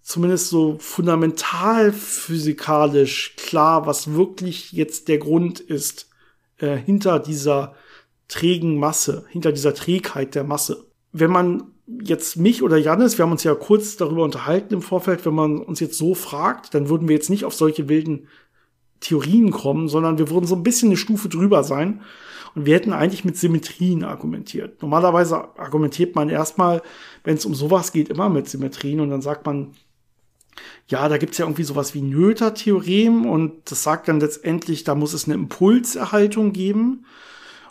zumindest 0.00 0.48
so 0.48 0.76
fundamental 0.78 1.92
physikalisch 1.92 3.36
klar, 3.36 3.86
was 3.86 4.14
wirklich 4.14 4.72
jetzt 4.72 5.08
der 5.08 5.18
Grund 5.18 5.60
ist 5.60 6.08
äh, 6.58 6.76
hinter 6.76 7.18
dieser 7.18 7.74
trägen 8.28 8.78
Masse, 8.78 9.26
hinter 9.28 9.52
dieser 9.52 9.74
Trägheit 9.74 10.34
der 10.34 10.44
Masse. 10.44 10.86
Wenn 11.12 11.30
man 11.30 11.64
jetzt 12.02 12.36
mich 12.36 12.62
oder 12.62 12.78
Janis, 12.78 13.18
wir 13.18 13.24
haben 13.24 13.32
uns 13.32 13.44
ja 13.44 13.54
kurz 13.54 13.96
darüber 13.96 14.24
unterhalten 14.24 14.72
im 14.74 14.82
Vorfeld, 14.82 15.26
wenn 15.26 15.34
man 15.34 15.58
uns 15.58 15.80
jetzt 15.80 15.98
so 15.98 16.14
fragt, 16.14 16.74
dann 16.74 16.88
würden 16.88 17.08
wir 17.08 17.14
jetzt 17.14 17.28
nicht 17.28 17.44
auf 17.44 17.54
solche 17.54 17.88
wilden 17.88 18.28
Theorien 19.00 19.50
kommen, 19.50 19.88
sondern 19.88 20.16
wir 20.16 20.30
würden 20.30 20.46
so 20.46 20.54
ein 20.54 20.62
bisschen 20.62 20.88
eine 20.88 20.96
Stufe 20.96 21.28
drüber 21.28 21.64
sein. 21.64 22.00
Und 22.54 22.66
wir 22.66 22.74
hätten 22.74 22.92
eigentlich 22.92 23.24
mit 23.24 23.36
Symmetrien 23.36 24.04
argumentiert. 24.04 24.82
Normalerweise 24.82 25.58
argumentiert 25.58 26.14
man 26.14 26.28
erstmal, 26.28 26.82
wenn 27.24 27.36
es 27.36 27.46
um 27.46 27.54
sowas 27.54 27.92
geht, 27.92 28.08
immer 28.08 28.28
mit 28.28 28.48
Symmetrien 28.48 29.00
und 29.00 29.10
dann 29.10 29.22
sagt 29.22 29.46
man, 29.46 29.74
ja, 30.86 31.08
da 31.08 31.16
gibt's 31.16 31.38
ja 31.38 31.46
irgendwie 31.46 31.64
sowas 31.64 31.94
wie 31.94 32.02
Noether-Theorem 32.02 33.24
und 33.24 33.70
das 33.70 33.82
sagt 33.82 34.08
dann 34.08 34.20
letztendlich, 34.20 34.84
da 34.84 34.94
muss 34.94 35.14
es 35.14 35.24
eine 35.24 35.34
Impulserhaltung 35.34 36.52
geben. 36.52 37.06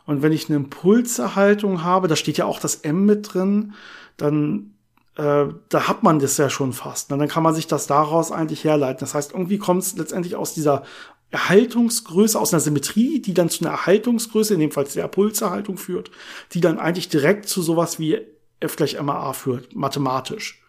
Und 0.08 0.24
wenn 0.24 0.32
ich 0.32 0.50
eine 0.50 0.58
Impulserhaltung 0.58 1.84
habe, 1.84 2.08
da 2.08 2.16
steht 2.16 2.38
ja 2.38 2.46
auch 2.46 2.60
das 2.60 2.78
M 2.78 3.06
mit 3.06 3.34
drin, 3.34 3.74
dann 4.18 4.74
äh, 5.16 5.46
da 5.70 5.88
hat 5.88 6.04
man 6.04 6.20
das 6.20 6.38
ja 6.38 6.50
schon 6.50 6.74
fast. 6.74 7.12
Und 7.12 7.20
dann 7.20 7.28
kann 7.28 7.44
man 7.44 7.54
sich 7.54 7.68
das 7.68 7.86
daraus 7.86 8.32
eigentlich 8.32 8.64
herleiten. 8.64 9.00
Das 9.02 9.14
heißt, 9.14 9.34
irgendwie 9.34 9.58
kommt 9.58 9.84
es 9.84 9.96
letztendlich 9.96 10.36
aus 10.36 10.54
dieser 10.54 10.84
Erhaltungsgröße, 11.32 12.40
aus 12.40 12.54
einer 12.54 12.60
Symmetrie, 12.60 13.22
die 13.22 13.34
dann 13.34 13.50
zu 13.50 13.64
einer 13.64 13.74
Erhaltungsgröße, 13.74 14.54
in 14.54 14.60
dem 14.60 14.72
Fall 14.72 14.86
der 14.86 15.08
Pulserhaltung 15.08 15.78
führt, 15.78 16.12
die 16.54 16.62
dann 16.62 16.80
eigentlich 16.80 17.10
direkt 17.10 17.48
zu 17.48 17.62
sowas 17.62 18.00
wie 18.00 18.20
F 18.60 18.76
gleich 18.76 19.02
MA 19.02 19.34
führt, 19.34 19.76
mathematisch. 19.76 20.62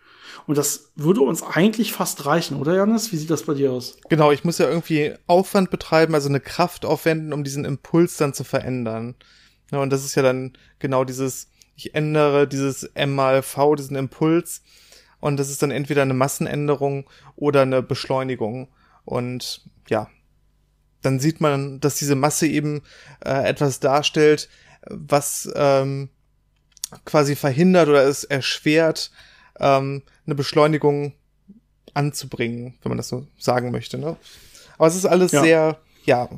Und 0.46 0.58
das 0.58 0.92
würde 0.96 1.20
uns 1.20 1.42
eigentlich 1.42 1.92
fast 1.92 2.26
reichen, 2.26 2.56
oder 2.56 2.74
Janis? 2.74 3.12
Wie 3.12 3.16
sieht 3.16 3.30
das 3.30 3.44
bei 3.44 3.54
dir 3.54 3.72
aus? 3.72 3.96
Genau, 4.08 4.32
ich 4.32 4.44
muss 4.44 4.58
ja 4.58 4.68
irgendwie 4.68 5.14
Aufwand 5.26 5.70
betreiben, 5.70 6.14
also 6.14 6.28
eine 6.28 6.40
Kraft 6.40 6.84
aufwenden, 6.84 7.32
um 7.32 7.44
diesen 7.44 7.64
Impuls 7.64 8.16
dann 8.16 8.34
zu 8.34 8.44
verändern. 8.44 9.14
Ja, 9.70 9.78
und 9.78 9.90
das 9.90 10.04
ist 10.04 10.14
ja 10.14 10.22
dann 10.22 10.52
genau 10.78 11.04
dieses, 11.04 11.48
ich 11.76 11.94
ändere 11.94 12.48
dieses 12.48 12.84
M 12.94 13.14
mal 13.14 13.42
V, 13.42 13.74
diesen 13.74 13.96
Impuls. 13.96 14.62
Und 15.20 15.36
das 15.36 15.50
ist 15.50 15.62
dann 15.62 15.70
entweder 15.70 16.02
eine 16.02 16.14
Massenänderung 16.14 17.08
oder 17.36 17.62
eine 17.62 17.82
Beschleunigung. 17.82 18.68
Und 19.04 19.62
ja, 19.88 20.08
dann 21.02 21.20
sieht 21.20 21.40
man, 21.40 21.80
dass 21.80 21.96
diese 21.96 22.14
Masse 22.14 22.46
eben 22.46 22.82
äh, 23.24 23.48
etwas 23.48 23.80
darstellt, 23.80 24.48
was 24.88 25.50
ähm, 25.54 26.08
quasi 27.04 27.36
verhindert 27.36 27.88
oder 27.88 28.04
es 28.04 28.24
erschwert, 28.24 29.10
ähm, 29.58 30.02
eine 30.26 30.34
Beschleunigung 30.34 31.14
anzubringen, 31.94 32.74
wenn 32.82 32.90
man 32.90 32.96
das 32.96 33.08
so 33.08 33.26
sagen 33.38 33.70
möchte. 33.70 33.98
Ne? 33.98 34.16
Aber 34.78 34.86
es 34.86 34.96
ist 34.96 35.06
alles 35.06 35.32
ja. 35.32 35.42
sehr, 35.42 35.78
ja, 36.04 36.28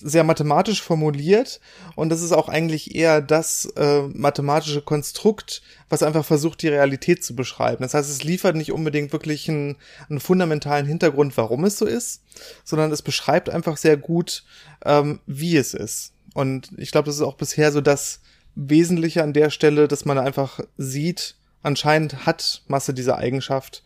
sehr 0.00 0.24
mathematisch 0.24 0.82
formuliert 0.82 1.60
und 1.94 2.08
das 2.08 2.22
ist 2.22 2.32
auch 2.32 2.48
eigentlich 2.48 2.94
eher 2.94 3.20
das 3.20 3.66
äh, 3.76 4.02
mathematische 4.02 4.82
Konstrukt, 4.82 5.62
was 5.88 6.02
einfach 6.02 6.24
versucht, 6.24 6.62
die 6.62 6.68
Realität 6.68 7.24
zu 7.24 7.36
beschreiben. 7.36 7.82
Das 7.82 7.94
heißt, 7.94 8.10
es 8.10 8.24
liefert 8.24 8.56
nicht 8.56 8.72
unbedingt 8.72 9.12
wirklich 9.12 9.48
einen, 9.48 9.76
einen 10.08 10.20
fundamentalen 10.20 10.86
Hintergrund, 10.86 11.36
warum 11.36 11.64
es 11.64 11.78
so 11.78 11.86
ist, 11.86 12.22
sondern 12.64 12.90
es 12.90 13.02
beschreibt 13.02 13.50
einfach 13.50 13.76
sehr 13.76 13.96
gut, 13.96 14.44
ähm, 14.84 15.20
wie 15.26 15.56
es 15.56 15.74
ist. 15.74 16.12
Und 16.34 16.70
ich 16.76 16.90
glaube, 16.90 17.06
das 17.06 17.16
ist 17.16 17.22
auch 17.22 17.36
bisher 17.36 17.72
so 17.72 17.80
das 17.80 18.20
Wesentliche 18.54 19.22
an 19.22 19.32
der 19.32 19.50
Stelle, 19.50 19.86
dass 19.86 20.04
man 20.04 20.18
einfach 20.18 20.60
sieht, 20.76 21.36
anscheinend 21.62 22.26
hat 22.26 22.62
Masse 22.66 22.94
diese 22.94 23.16
Eigenschaft, 23.16 23.82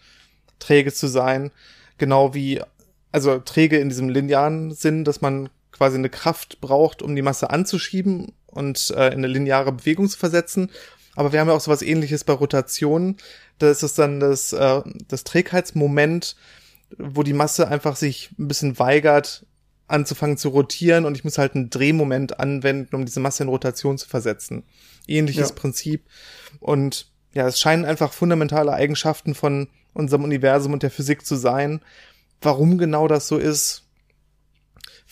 träge 0.58 0.92
zu 0.92 1.06
sein. 1.08 1.50
Genau 1.98 2.34
wie, 2.34 2.62
also 3.10 3.38
träge 3.38 3.78
in 3.78 3.90
diesem 3.90 4.08
linearen 4.08 4.72
Sinn, 4.72 5.04
dass 5.04 5.20
man 5.20 5.50
quasi 5.72 5.96
eine 5.96 6.10
Kraft 6.10 6.60
braucht, 6.60 7.02
um 7.02 7.16
die 7.16 7.22
Masse 7.22 7.50
anzuschieben 7.50 8.32
und 8.46 8.92
äh, 8.96 9.08
in 9.08 9.18
eine 9.18 9.26
lineare 9.26 9.72
Bewegung 9.72 10.08
zu 10.08 10.18
versetzen. 10.18 10.70
Aber 11.14 11.32
wir 11.32 11.40
haben 11.40 11.48
ja 11.48 11.54
auch 11.54 11.60
sowas 11.60 11.82
ähnliches 11.82 12.24
bei 12.24 12.32
Rotation. 12.32 13.16
Da 13.58 13.70
ist 13.70 13.82
es 13.82 13.94
dann 13.94 14.20
das, 14.20 14.52
äh, 14.52 14.82
das 15.08 15.24
Trägheitsmoment, 15.24 16.36
wo 16.98 17.22
die 17.22 17.32
Masse 17.32 17.68
einfach 17.68 17.96
sich 17.96 18.30
ein 18.38 18.48
bisschen 18.48 18.78
weigert, 18.78 19.46
anzufangen 19.88 20.38
zu 20.38 20.50
rotieren 20.50 21.04
und 21.04 21.16
ich 21.16 21.24
muss 21.24 21.38
halt 21.38 21.54
einen 21.54 21.70
Drehmoment 21.70 22.40
anwenden, 22.40 22.96
um 22.96 23.04
diese 23.04 23.20
Masse 23.20 23.42
in 23.42 23.48
Rotation 23.48 23.98
zu 23.98 24.08
versetzen. 24.08 24.64
Ähnliches 25.06 25.50
ja. 25.50 25.54
Prinzip. 25.54 26.06
Und 26.60 27.08
ja, 27.34 27.46
es 27.46 27.60
scheinen 27.60 27.84
einfach 27.84 28.12
fundamentale 28.12 28.72
Eigenschaften 28.72 29.34
von 29.34 29.68
unserem 29.94 30.24
Universum 30.24 30.72
und 30.72 30.82
der 30.82 30.90
Physik 30.90 31.26
zu 31.26 31.36
sein. 31.36 31.80
Warum 32.40 32.78
genau 32.78 33.08
das 33.08 33.28
so 33.28 33.38
ist, 33.38 33.84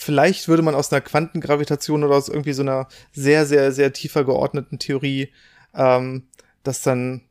vielleicht 0.00 0.48
würde 0.48 0.62
man 0.62 0.74
aus 0.74 0.90
einer 0.90 1.02
Quantengravitation 1.02 2.02
oder 2.04 2.16
aus 2.16 2.30
irgendwie 2.30 2.54
so 2.54 2.62
einer 2.62 2.88
sehr, 3.12 3.44
sehr, 3.44 3.70
sehr 3.70 3.92
tiefer 3.92 4.24
geordneten 4.24 4.78
Theorie 4.78 5.30
ähm, 5.74 6.26
das 6.62 6.80
dann 6.80 7.22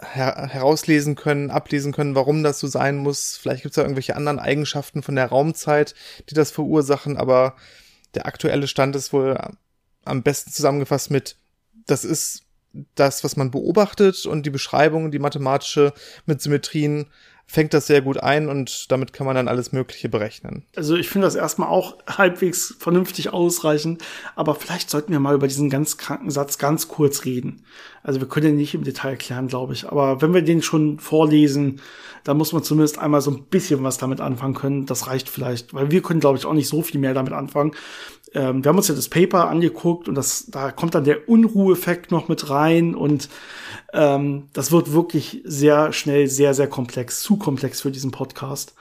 her 0.00 0.48
herauslesen 0.50 1.14
können, 1.14 1.50
ablesen 1.50 1.92
können, 1.92 2.16
warum 2.16 2.42
das 2.42 2.58
so 2.58 2.66
sein 2.66 2.96
muss. 2.96 3.36
Vielleicht 3.36 3.62
gibt 3.62 3.72
es 3.72 3.76
ja 3.76 3.84
irgendwelche 3.84 4.16
anderen 4.16 4.40
Eigenschaften 4.40 5.02
von 5.02 5.14
der 5.14 5.26
Raumzeit, 5.26 5.94
die 6.28 6.34
das 6.34 6.50
verursachen, 6.50 7.16
aber 7.16 7.54
der 8.14 8.26
aktuelle 8.26 8.66
Stand 8.66 8.96
ist 8.96 9.12
wohl 9.12 9.38
am 10.04 10.22
besten 10.22 10.50
zusammengefasst 10.50 11.12
mit, 11.12 11.36
das 11.86 12.04
ist 12.04 12.42
das, 12.96 13.22
was 13.22 13.36
man 13.36 13.52
beobachtet 13.52 14.26
und 14.26 14.44
die 14.44 14.50
Beschreibung, 14.50 15.10
die 15.12 15.18
mathematische 15.20 15.92
mit 16.26 16.42
Symmetrien 16.42 17.06
fängt 17.50 17.72
das 17.72 17.86
sehr 17.86 18.02
gut 18.02 18.18
ein 18.18 18.48
und 18.48 18.92
damit 18.92 19.14
kann 19.14 19.26
man 19.26 19.34
dann 19.34 19.48
alles 19.48 19.72
Mögliche 19.72 20.10
berechnen. 20.10 20.66
Also 20.76 20.96
ich 20.96 21.08
finde 21.08 21.26
das 21.26 21.34
erstmal 21.34 21.70
auch 21.70 21.96
halbwegs 22.06 22.76
vernünftig 22.78 23.32
ausreichend, 23.32 24.04
aber 24.36 24.54
vielleicht 24.54 24.90
sollten 24.90 25.12
wir 25.12 25.18
mal 25.18 25.34
über 25.34 25.48
diesen 25.48 25.70
ganz 25.70 25.96
kranken 25.96 26.30
Satz 26.30 26.58
ganz 26.58 26.88
kurz 26.88 27.24
reden. 27.24 27.64
Also 28.02 28.20
wir 28.20 28.28
können 28.28 28.46
den 28.46 28.56
nicht 28.56 28.74
im 28.74 28.84
Detail 28.84 29.10
erklären, 29.10 29.48
glaube 29.48 29.72
ich, 29.72 29.88
aber 29.88 30.20
wenn 30.20 30.34
wir 30.34 30.42
den 30.42 30.62
schon 30.62 30.98
vorlesen, 30.98 31.80
dann 32.24 32.36
muss 32.36 32.52
man 32.52 32.62
zumindest 32.62 32.98
einmal 32.98 33.22
so 33.22 33.30
ein 33.30 33.44
bisschen 33.44 33.82
was 33.82 33.96
damit 33.96 34.20
anfangen 34.20 34.54
können. 34.54 34.84
Das 34.84 35.06
reicht 35.06 35.30
vielleicht, 35.30 35.72
weil 35.72 35.90
wir 35.90 36.02
können, 36.02 36.20
glaube 36.20 36.36
ich, 36.36 36.44
auch 36.44 36.52
nicht 36.52 36.68
so 36.68 36.82
viel 36.82 37.00
mehr 37.00 37.14
damit 37.14 37.32
anfangen. 37.32 37.72
Ähm, 38.34 38.62
wir 38.62 38.68
haben 38.68 38.76
uns 38.76 38.88
ja 38.88 38.94
das 38.94 39.08
Paper 39.08 39.48
angeguckt 39.48 40.08
und 40.08 40.14
das, 40.14 40.46
da 40.48 40.70
kommt 40.70 40.94
dann 40.94 41.04
der 41.04 41.28
Unruheffekt 41.28 42.10
noch 42.10 42.28
mit 42.28 42.50
rein 42.50 42.94
und 42.94 43.28
ähm, 43.92 44.48
das 44.52 44.70
wird 44.72 44.92
wirklich 44.92 45.42
sehr 45.44 45.92
schnell 45.92 46.28
sehr, 46.28 46.54
sehr 46.54 46.68
komplex, 46.68 47.20
zu 47.20 47.36
komplex 47.36 47.80
für 47.80 47.90
diesen 47.90 48.10
Podcast. 48.10 48.74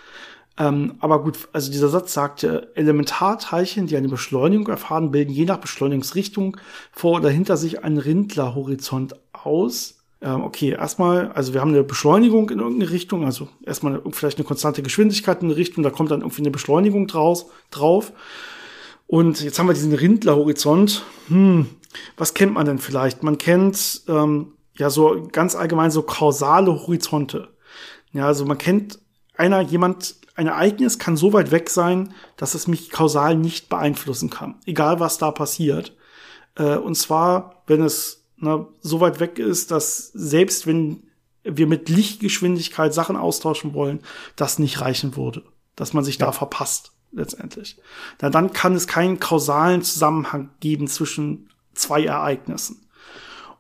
Ähm, 0.60 0.96
aber 1.00 1.22
gut, 1.24 1.48
also 1.54 1.72
dieser 1.72 1.90
Satz 1.90 2.14
sagte, 2.14 2.72
Elementarteilchen, 2.76 3.88
die 3.88 3.96
eine 3.96 4.10
Beschleunigung 4.10 4.68
erfahren, 4.68 5.12
bilden 5.12 5.32
je 5.32 5.46
nach 5.46 5.58
Beschleunigungsrichtung 5.58 6.58
vor 6.92 7.18
oder 7.18 7.30
hinter 7.30 7.58
sich 7.58 7.84
einen 7.84 8.00
Rindlerhorizont 8.00 9.16
aus. 9.34 10.00
Ähm, 10.20 10.42
okay, 10.42 10.72
erstmal, 10.72 11.32
also 11.34 11.54
wir 11.54 11.62
haben 11.62 11.70
eine 11.70 11.84
Beschleunigung 11.84 12.50
in 12.50 12.60
irgendeine 12.60 12.92
Richtung, 12.92 13.24
also 13.24 13.50
erstmal 13.64 14.02
vielleicht 14.12 14.40
eine 14.40 14.48
konstante 14.48 14.82
Geschwindigkeit 14.82 15.44
in 15.44 15.50
eine 15.50 15.58
Richtung, 15.58 15.84
da 15.84 15.92
kommt 15.92 16.10
dann 16.10 16.22
irgendwie 16.22 16.42
eine 16.42 16.52
Beschleunigung 16.52 17.06
draus, 17.06 17.46
drauf. 17.70 18.12
Und 19.08 19.42
jetzt 19.42 19.58
haben 19.58 19.68
wir 19.68 19.74
diesen 19.74 19.94
Rindlerhorizont. 19.94 21.04
Hm, 21.30 21.68
was 22.18 22.34
kennt 22.34 22.54
man 22.54 22.66
denn 22.66 22.78
vielleicht? 22.78 23.24
Man 23.24 23.38
kennt 23.38 24.02
ähm, 24.08 24.54
ja 24.78 24.90
so 24.90 25.28
ganz 25.32 25.56
allgemein 25.56 25.92
so 25.92 26.04
kausale 26.04 26.72
Horizonte. 26.72 27.50
Ja, 28.12 28.28
also 28.28 28.46
man 28.46 28.58
kennt 28.58 29.00
einer, 29.36 29.62
jemand, 29.62 30.16
ein 30.36 30.48
Ereignis 30.48 31.00
kann 31.00 31.18
so 31.18 31.34
weit 31.34 31.52
weg 31.52 31.70
sein, 31.70 32.14
dass 32.36 32.54
es 32.54 32.68
mich 32.68 32.90
kausal 32.90 33.36
nicht 33.36 33.70
beeinflussen 33.70 34.30
kann. 34.30 34.56
Egal 34.66 35.00
was 35.00 35.18
da 35.18 35.32
passiert. 35.32 35.96
Äh, 36.56 36.78
und 36.78 36.96
zwar, 36.96 37.64
wenn 37.68 37.82
es 37.82 38.26
na, 38.38 38.68
so 38.82 39.00
weit 39.00 39.20
weg 39.20 39.40
ist, 39.40 39.72
dass 39.72 40.12
selbst 40.14 40.68
wenn 40.68 41.04
wir 41.44 41.66
mit 41.66 41.90
Lichtgeschwindigkeit 41.90 42.94
Sachen 42.94 43.16
austauschen 43.16 43.74
wollen, 43.74 44.02
das 44.36 44.60
nicht 44.60 44.82
reichen 44.82 45.16
würde. 45.16 45.44
Dass 45.76 45.94
man 45.94 46.04
sich 46.04 46.18
ja. 46.18 46.26
da 46.26 46.32
verpasst, 46.32 46.92
letztendlich. 47.12 47.78
Na, 48.22 48.30
dann 48.30 48.54
kann 48.54 48.76
es 48.76 48.88
keinen 48.88 49.20
kausalen 49.20 49.82
Zusammenhang 49.82 50.50
geben 50.60 50.88
zwischen 50.88 51.50
zwei 51.74 52.04
Ereignissen. 52.04 52.88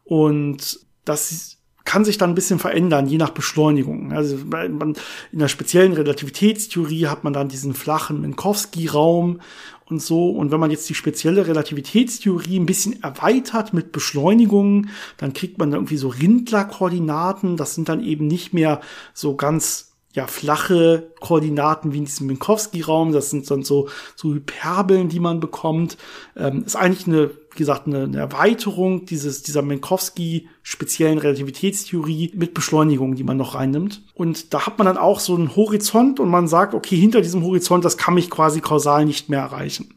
Und 0.03 0.79
das 1.05 1.57
kann 1.87 2.03
sich 2.03 2.17
dann 2.17 2.31
ein 2.31 2.35
bisschen 2.35 2.59
verändern, 2.59 3.07
je 3.07 3.17
nach 3.17 3.29
Beschleunigung. 3.29 4.11
Also 4.11 4.37
man, 4.45 4.95
in 5.31 5.39
der 5.39 5.47
speziellen 5.47 5.93
Relativitätstheorie 5.93 7.07
hat 7.07 7.23
man 7.23 7.31
dann 7.31 7.47
diesen 7.47 7.73
flachen 7.73 8.19
Minkowski-Raum 8.19 9.39
und 9.85 10.01
so. 10.01 10.29
Und 10.31 10.51
wenn 10.51 10.59
man 10.59 10.69
jetzt 10.69 10.89
die 10.89 10.95
spezielle 10.95 11.47
Relativitätstheorie 11.47 12.59
ein 12.59 12.65
bisschen 12.65 13.01
erweitert 13.03 13.73
mit 13.73 13.93
Beschleunigungen, 13.93 14.89
dann 15.15 15.31
kriegt 15.31 15.59
man 15.59 15.71
da 15.71 15.77
irgendwie 15.77 15.95
so 15.95 16.09
Rindler-Koordinaten. 16.09 17.55
Das 17.55 17.75
sind 17.75 17.87
dann 17.87 18.03
eben 18.03 18.27
nicht 18.27 18.53
mehr 18.53 18.81
so 19.13 19.37
ganz 19.37 19.86
ja, 20.17 20.25
flache 20.25 21.11
Koordinaten 21.19 21.93
wie 21.93 21.99
in 21.99 22.05
diesem 22.05 22.25
Minkowski-Raum. 22.25 23.11
Das 23.11 23.29
sind 23.29 23.49
dann 23.51 23.61
so, 23.61 23.87
so 24.15 24.33
Hyperbeln, 24.33 25.09
die 25.09 25.19
man 25.19 25.39
bekommt. 25.39 25.95
Ähm, 26.35 26.63
ist 26.65 26.75
eigentlich 26.75 27.05
eine, 27.05 27.29
wie 27.51 27.57
gesagt, 27.57 27.85
eine, 27.85 28.05
eine 28.05 28.17
Erweiterung 28.17 29.05
dieses, 29.05 29.43
dieser 29.43 29.61
Minkowski-speziellen 29.61 31.19
Relativitätstheorie 31.19 32.31
mit 32.33 32.55
Beschleunigung, 32.55 33.13
die 33.13 33.23
man 33.23 33.37
noch 33.37 33.53
reinnimmt. 33.53 34.01
Und 34.15 34.55
da 34.55 34.65
hat 34.65 34.79
man 34.79 34.87
dann 34.87 34.97
auch 34.97 35.19
so 35.19 35.35
einen 35.35 35.55
Horizont 35.55 36.19
und 36.19 36.29
man 36.29 36.47
sagt, 36.47 36.73
okay, 36.73 36.97
hinter 36.97 37.21
diesem 37.21 37.43
Horizont, 37.43 37.85
das 37.85 37.95
kann 37.95 38.15
mich 38.15 38.31
quasi 38.31 38.59
kausal 38.59 39.05
nicht 39.05 39.29
mehr 39.29 39.41
erreichen. 39.41 39.93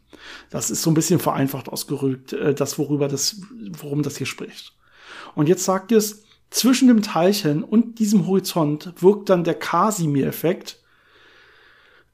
Das 0.51 0.71
ist 0.71 0.83
so 0.83 0.91
ein 0.91 0.95
bisschen 0.95 1.19
vereinfacht 1.19 1.71
ausgerückt, 1.71 2.35
äh, 2.35 2.53
das, 2.53 2.79
worüber 2.79 3.09
das, 3.09 3.41
worum 3.79 4.03
das 4.03 4.19
hier 4.19 4.27
spricht. 4.27 4.75
Und 5.35 5.49
jetzt 5.49 5.65
sagt 5.65 5.93
es, 5.93 6.25
zwischen 6.51 6.89
dem 6.89 7.03
Teilchen 7.03 7.63
und 7.63 7.99
diesem 7.99 8.27
Horizont 8.27 8.93
wirkt 9.01 9.31
dann 9.31 9.45
der 9.45 9.55
Casimir-Effekt, 9.55 10.81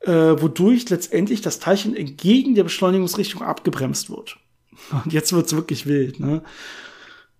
äh, 0.00 0.10
wodurch 0.12 0.88
letztendlich 0.90 1.40
das 1.40 1.58
Teilchen 1.58 1.96
entgegen 1.96 2.54
der 2.54 2.64
Beschleunigungsrichtung 2.64 3.42
abgebremst 3.42 4.10
wird. 4.10 4.36
Und 5.04 5.12
jetzt 5.12 5.32
wird's 5.32 5.54
wirklich 5.54 5.86
wild. 5.86 6.20
Ne? 6.20 6.42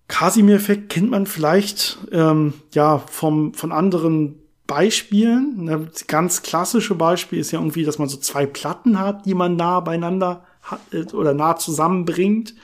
Casimir-Effekt 0.07 0.89
kennt 0.89 1.11
man 1.11 1.27
vielleicht 1.27 1.99
ähm, 2.11 2.53
ja 2.73 2.97
vom 2.97 3.53
von 3.53 3.71
anderen 3.71 4.39
Beispielen. 4.65 5.63
Ne? 5.65 5.87
Das 5.91 6.07
ganz 6.07 6.41
klassische 6.41 6.95
Beispiel 6.95 7.39
ist 7.39 7.51
ja 7.51 7.59
irgendwie, 7.59 7.83
dass 7.83 7.99
man 7.99 8.09
so 8.09 8.17
zwei 8.17 8.45
Platten 8.45 8.99
hat, 8.99 9.25
die 9.25 9.33
man 9.33 9.55
nah 9.55 9.79
beieinander 9.79 10.45
hat, 10.61 10.81
äh, 10.91 11.03
oder 11.13 11.33
nah 11.33 11.55
zusammenbringt. 11.55 12.55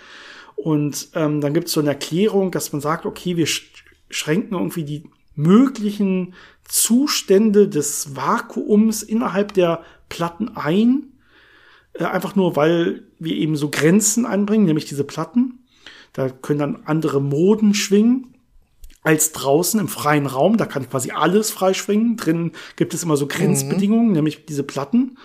Und 0.56 1.10
ähm, 1.16 1.42
dann 1.42 1.54
gibt 1.54 1.68
es 1.68 1.74
so 1.74 1.80
eine 1.80 1.90
Erklärung, 1.90 2.52
dass 2.52 2.72
man 2.72 2.82
sagt, 2.82 3.06
okay, 3.06 3.36
wir 3.38 3.48
schränken 4.14 4.54
irgendwie 4.56 4.84
die 4.84 5.04
möglichen 5.36 6.34
Zustände 6.68 7.68
des 7.68 8.16
Vakuums 8.16 9.04
innerhalb 9.04 9.54
der 9.54 9.84
Platten 10.10 10.56
ein. 10.56 11.14
Äh, 11.94 12.06
einfach 12.06 12.36
nur, 12.36 12.56
weil 12.56 13.04
wir 13.20 13.36
eben 13.36 13.56
so 13.56 13.70
Grenzen 13.70 14.26
einbringen, 14.26 14.66
nämlich 14.66 14.86
diese 14.86 15.04
Platten. 15.04 15.60
Da 16.14 16.30
können 16.30 16.60
dann 16.60 16.84
andere 16.86 17.22
Moden 17.22 17.74
schwingen 17.74 18.36
als 19.02 19.32
draußen 19.32 19.80
im 19.80 19.88
freien 19.88 20.28
Raum. 20.28 20.58
Da 20.58 20.66
kann 20.66 20.90
quasi 20.90 21.12
alles 21.12 21.52
frei 21.52 21.74
schwingen. 21.74 22.16
Drin 22.18 22.52
gibt 22.76 22.94
es 22.94 23.04
immer 23.04 23.18
so 23.18 23.28
Grenzbedingungen, 23.28 24.08
mhm. 24.08 24.14
nämlich 24.14 24.46
diese 24.46 24.64
Platten. 24.64 25.18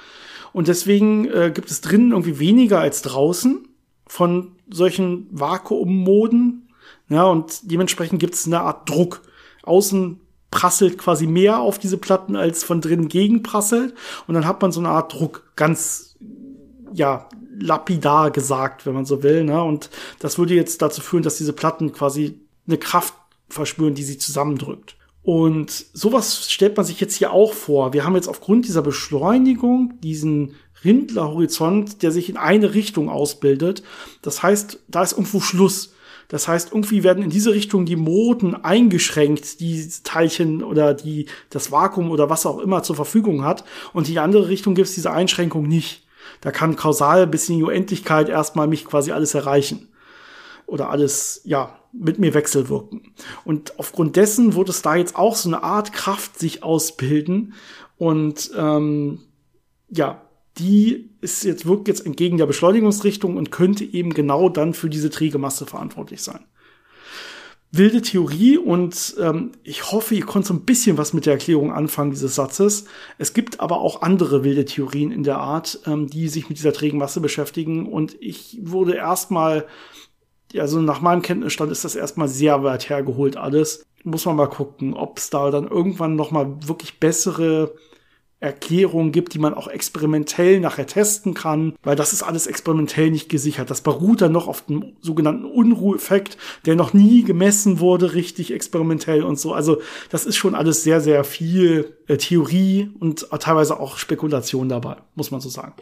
Und 0.53 0.69
deswegen 0.69 1.27
äh, 1.27 1.53
gibt 1.55 1.71
es 1.71 1.81
drinnen 1.83 2.13
irgendwie 2.13 2.39
weniger 2.39 2.81
als 2.81 3.03
draußen 3.03 3.69
von 4.07 4.53
solchen 4.71 5.29
Vakuummoden, 5.31 6.68
ja, 7.09 7.25
und 7.25 7.71
dementsprechend 7.71 8.21
gibt 8.21 8.35
es 8.35 8.47
eine 8.47 8.61
Art 8.61 8.89
Druck. 8.89 9.23
Außen 9.63 10.21
prasselt 10.51 10.99
quasi 10.99 11.27
mehr 11.27 11.59
auf 11.61 11.79
diese 11.79 11.99
Platten, 11.99 12.37
als 12.37 12.65
von 12.65 12.81
drinnen 12.81 13.09
gegenprasselt. 13.09 13.95
Und 14.27 14.35
dann 14.35 14.47
hat 14.47 14.63
man 14.63 14.73
so 14.73 14.81
eine 14.81 14.91
Art 14.91 15.13
Druck, 15.13 15.53
ganz, 15.57 16.17
ja, 16.93 17.29
lapidar 17.61 18.31
gesagt, 18.31 18.87
wenn 18.87 18.95
man 18.95 19.05
so 19.05 19.23
will. 19.23 19.45
Ne? 19.45 19.63
Und 19.63 19.91
das 20.21 20.39
würde 20.39 20.55
jetzt 20.55 20.81
dazu 20.81 21.01
führen, 21.01 21.23
dass 21.23 21.37
diese 21.37 21.53
Platten 21.53 21.93
quasi 21.93 22.41
eine 22.67 22.79
Kraft 22.79 23.15
verspüren, 23.49 23.95
die 23.95 24.05
sie 24.05 24.19
zusammendrückt. 24.19 24.97
Und 25.23 25.87
sowas 25.93 26.51
stellt 26.51 26.77
man 26.77 26.87
sich 26.87 27.01
jetzt 27.01 27.17
hier 27.17 27.33
auch 27.33 27.53
vor. 27.53 27.93
Wir 27.93 28.05
haben 28.05 28.15
jetzt 28.15 28.29
aufgrund 28.29 28.67
dieser 28.67 28.83
Beschleunigung 28.83 29.95
diesen 30.01 30.55
Rindlerhorizont, 30.85 32.03
der 32.03 32.13
sich 32.13 32.31
in 32.31 32.37
eine 32.37 32.73
Richtung 32.75 33.11
ausbildet. 33.11 33.83
Das 34.23 34.43
heißt, 34.43 34.79
da 34.89 35.03
ist 35.03 35.13
irgendwo 35.13 35.41
Schluss. 35.41 35.93
Das 36.29 36.47
heißt, 36.47 36.73
irgendwie 36.73 37.03
werden 37.03 37.25
in 37.25 37.31
diese 37.31 37.53
Richtung 37.53 37.87
die 37.87 37.97
Moden 37.97 38.55
eingeschränkt, 38.55 39.61
die 39.61 39.89
Teilchen 40.05 40.63
oder 40.63 40.93
die, 40.93 41.27
das 41.49 41.73
Vakuum 41.73 42.11
oder 42.11 42.29
was 42.29 42.45
auch 42.45 42.59
immer 42.59 42.83
zur 42.83 42.97
Verfügung 42.97 43.45
hat. 43.45 43.65
Und 43.95 44.07
in 44.09 44.13
die 44.13 44.19
andere 44.21 44.49
Richtung 44.49 44.75
gibt 44.75 44.89
es 44.89 44.95
diese 44.95 45.11
Einschränkung 45.11 45.67
nicht. 45.67 46.07
Da 46.43 46.51
kann 46.51 46.77
kausal 46.77 47.27
bis 47.27 47.49
in 47.49 47.57
die 47.57 47.63
Unendlichkeit 47.63 48.29
erstmal 48.29 48.67
mich 48.67 48.85
quasi 48.85 49.11
alles 49.11 49.35
erreichen. 49.35 49.89
Oder 50.67 50.91
alles, 50.91 51.41
ja, 51.45 51.79
mit 51.93 52.19
mir 52.19 52.35
wechselwirken. 52.35 53.15
Und 53.47 53.79
aufgrund 53.79 54.17
dessen 54.17 54.55
wird 54.55 54.69
es 54.69 54.83
da 54.83 54.97
jetzt 54.97 55.17
auch 55.17 55.35
so 55.35 55.49
eine 55.49 55.63
Art 55.63 55.95
Kraft 55.95 56.39
sich 56.39 56.63
ausbilden. 56.63 57.55
Und 57.97 58.51
ähm, 58.55 59.21
ja, 59.89 60.28
die 60.59 61.11
ist 61.21 61.45
jetzt, 61.45 61.67
wirkt 61.67 61.89
jetzt 61.89 62.05
entgegen 62.05 62.39
der 62.39 62.47
Beschleunigungsrichtung 62.47 63.37
und 63.37 63.51
könnte 63.51 63.85
eben 63.85 64.15
genau 64.15 64.49
dann 64.49 64.75
für 64.75 64.91
diese 64.91 65.11
träge 65.11 65.39
Masse 65.39 65.67
verantwortlich 65.67 66.23
sein. 66.23 66.41
Wilde 67.71 68.01
Theorie 68.01 68.57
und 68.57 69.15
ähm, 69.21 69.53
ich 69.63 69.93
hoffe, 69.93 70.15
ihr 70.15 70.25
konntet 70.25 70.49
so 70.49 70.55
ein 70.55 70.65
bisschen 70.65 70.97
was 70.97 71.13
mit 71.13 71.27
der 71.27 71.35
Erklärung 71.35 71.71
anfangen 71.71 72.13
dieses 72.13 72.35
Satzes. 72.35 72.87
Es 73.19 73.35
gibt 73.35 73.61
aber 73.61 73.81
auch 73.81 74.01
andere 74.01 74.43
wilde 74.43 74.65
Theorien 74.65 75.11
in 75.11 75.23
der 75.23 75.39
Art, 75.39 75.81
ähm, 75.85 76.07
die 76.07 76.29
sich 76.29 76.49
mit 76.49 76.57
dieser 76.57 76.73
trägen 76.73 76.99
Masse 76.99 77.21
beschäftigen 77.21 77.87
und 77.87 78.17
ich 78.21 78.59
wurde 78.63 78.95
erstmal 78.95 79.67
also 80.57 80.81
nach 80.81 81.03
meinem 81.03 81.21
Kenntnisstand 81.21 81.71
ist 81.71 81.85
das 81.85 81.95
erstmal 81.95 82.29
sehr 82.29 82.63
weit 82.63 82.89
hergeholt 82.89 83.37
alles. 83.37 83.85
Muss 84.05 84.25
man 84.25 84.37
mal 84.37 84.49
gucken, 84.49 84.95
ob 84.95 85.19
es 85.19 85.29
da 85.29 85.51
dann 85.51 85.69
irgendwann 85.69 86.17
noch 86.17 86.31
mal 86.31 86.57
wirklich 86.67 86.99
bessere 86.99 87.75
Erklärungen 88.41 89.11
gibt, 89.11 89.35
die 89.35 89.41
man 89.41 89.53
auch 89.53 89.67
experimentell 89.67 90.61
nachher 90.61 90.87
testen 90.87 91.35
kann, 91.35 91.75
weil 91.83 91.97
das 91.97 92.13
ist 92.13 92.23
alles 92.23 92.47
experimentell 92.47 93.11
nicht 93.11 93.29
gesichert. 93.29 93.69
Das 93.69 93.81
beruht 93.81 94.21
dann 94.21 94.31
noch 94.31 94.47
auf 94.47 94.67
dem 94.67 94.93
sogenannten 95.01 95.45
Unruheffekt, 95.45 96.39
der 96.65 96.77
noch 96.77 96.93
nie 96.93 97.25
gemessen 97.25 97.81
wurde, 97.81 98.15
richtig 98.15 98.53
experimentell 98.53 99.25
und 99.25 99.41
so. 99.41 99.55
Also 99.55 99.81
das 100.11 100.25
ist 100.25 100.37
schon 100.37 100.55
alles 100.55 100.85
sehr, 100.85 101.01
sehr 101.01 101.25
viel 101.25 101.97
äh, 102.07 102.17
Theorie 102.17 102.91
und 103.01 103.29
teilweise 103.41 103.81
auch 103.81 103.99
Spekulation 103.99 104.69
dabei, 104.69 104.97
muss 105.17 105.33
man 105.33 105.41
so 105.41 105.49
sagen. 105.49 105.75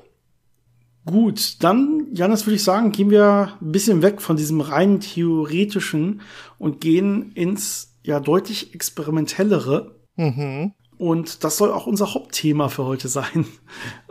Gut, 1.05 1.63
dann, 1.63 2.09
Janis, 2.15 2.47
würde 2.47 2.57
ich 2.57 2.65
sagen, 2.65 2.91
gehen 2.91 3.11
wir 3.11 3.53
ein 3.61 3.71
bisschen 3.71 4.03
weg 4.03 4.21
von 4.21 4.37
diesem 4.37 4.61
rein 4.61 4.99
theoretischen 5.01 6.23
und 6.59 6.81
gehen 6.81 7.33
ins 7.35 7.93
ja 8.03 8.19
deutlich 8.19 8.75
experimentellere. 8.75 9.95
Mhm. 10.17 10.73
Und 10.99 11.45
das 11.45 11.59
soll 11.59 11.73
auch 11.73 11.87
unser 11.87 12.15
Hauptthema 12.15 12.69
für 12.69 12.85
heute 12.85 13.09
sein. 13.09 13.47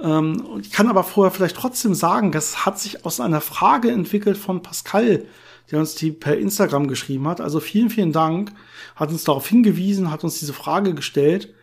Ähm, 0.02 0.44
ich 0.62 0.72
kann 0.72 0.88
aber 0.88 1.04
vorher 1.04 1.32
vielleicht 1.32 1.56
trotzdem 1.56 1.96
sagen, 1.96 2.32
das 2.32 2.66
hat 2.66 2.80
sich 2.80 3.06
aus 3.06 3.20
einer 3.20 3.42
Frage 3.42 3.90
entwickelt 3.90 4.38
von 4.38 4.62
Pascal, 4.62 5.26
der 5.72 5.80
uns 5.80 5.96
die 5.96 6.12
per 6.12 6.38
Instagram 6.38 6.88
geschrieben 6.88 7.28
hat. 7.28 7.42
Also 7.42 7.60
vielen, 7.60 7.90
vielen 7.90 8.12
Dank, 8.12 8.52
hat 8.96 9.10
uns 9.10 9.24
darauf 9.24 9.48
hingewiesen, 9.48 10.12
hat 10.12 10.24
uns 10.24 10.40
diese 10.40 10.54
Frage 10.54 10.94
gestellt. 10.94 11.54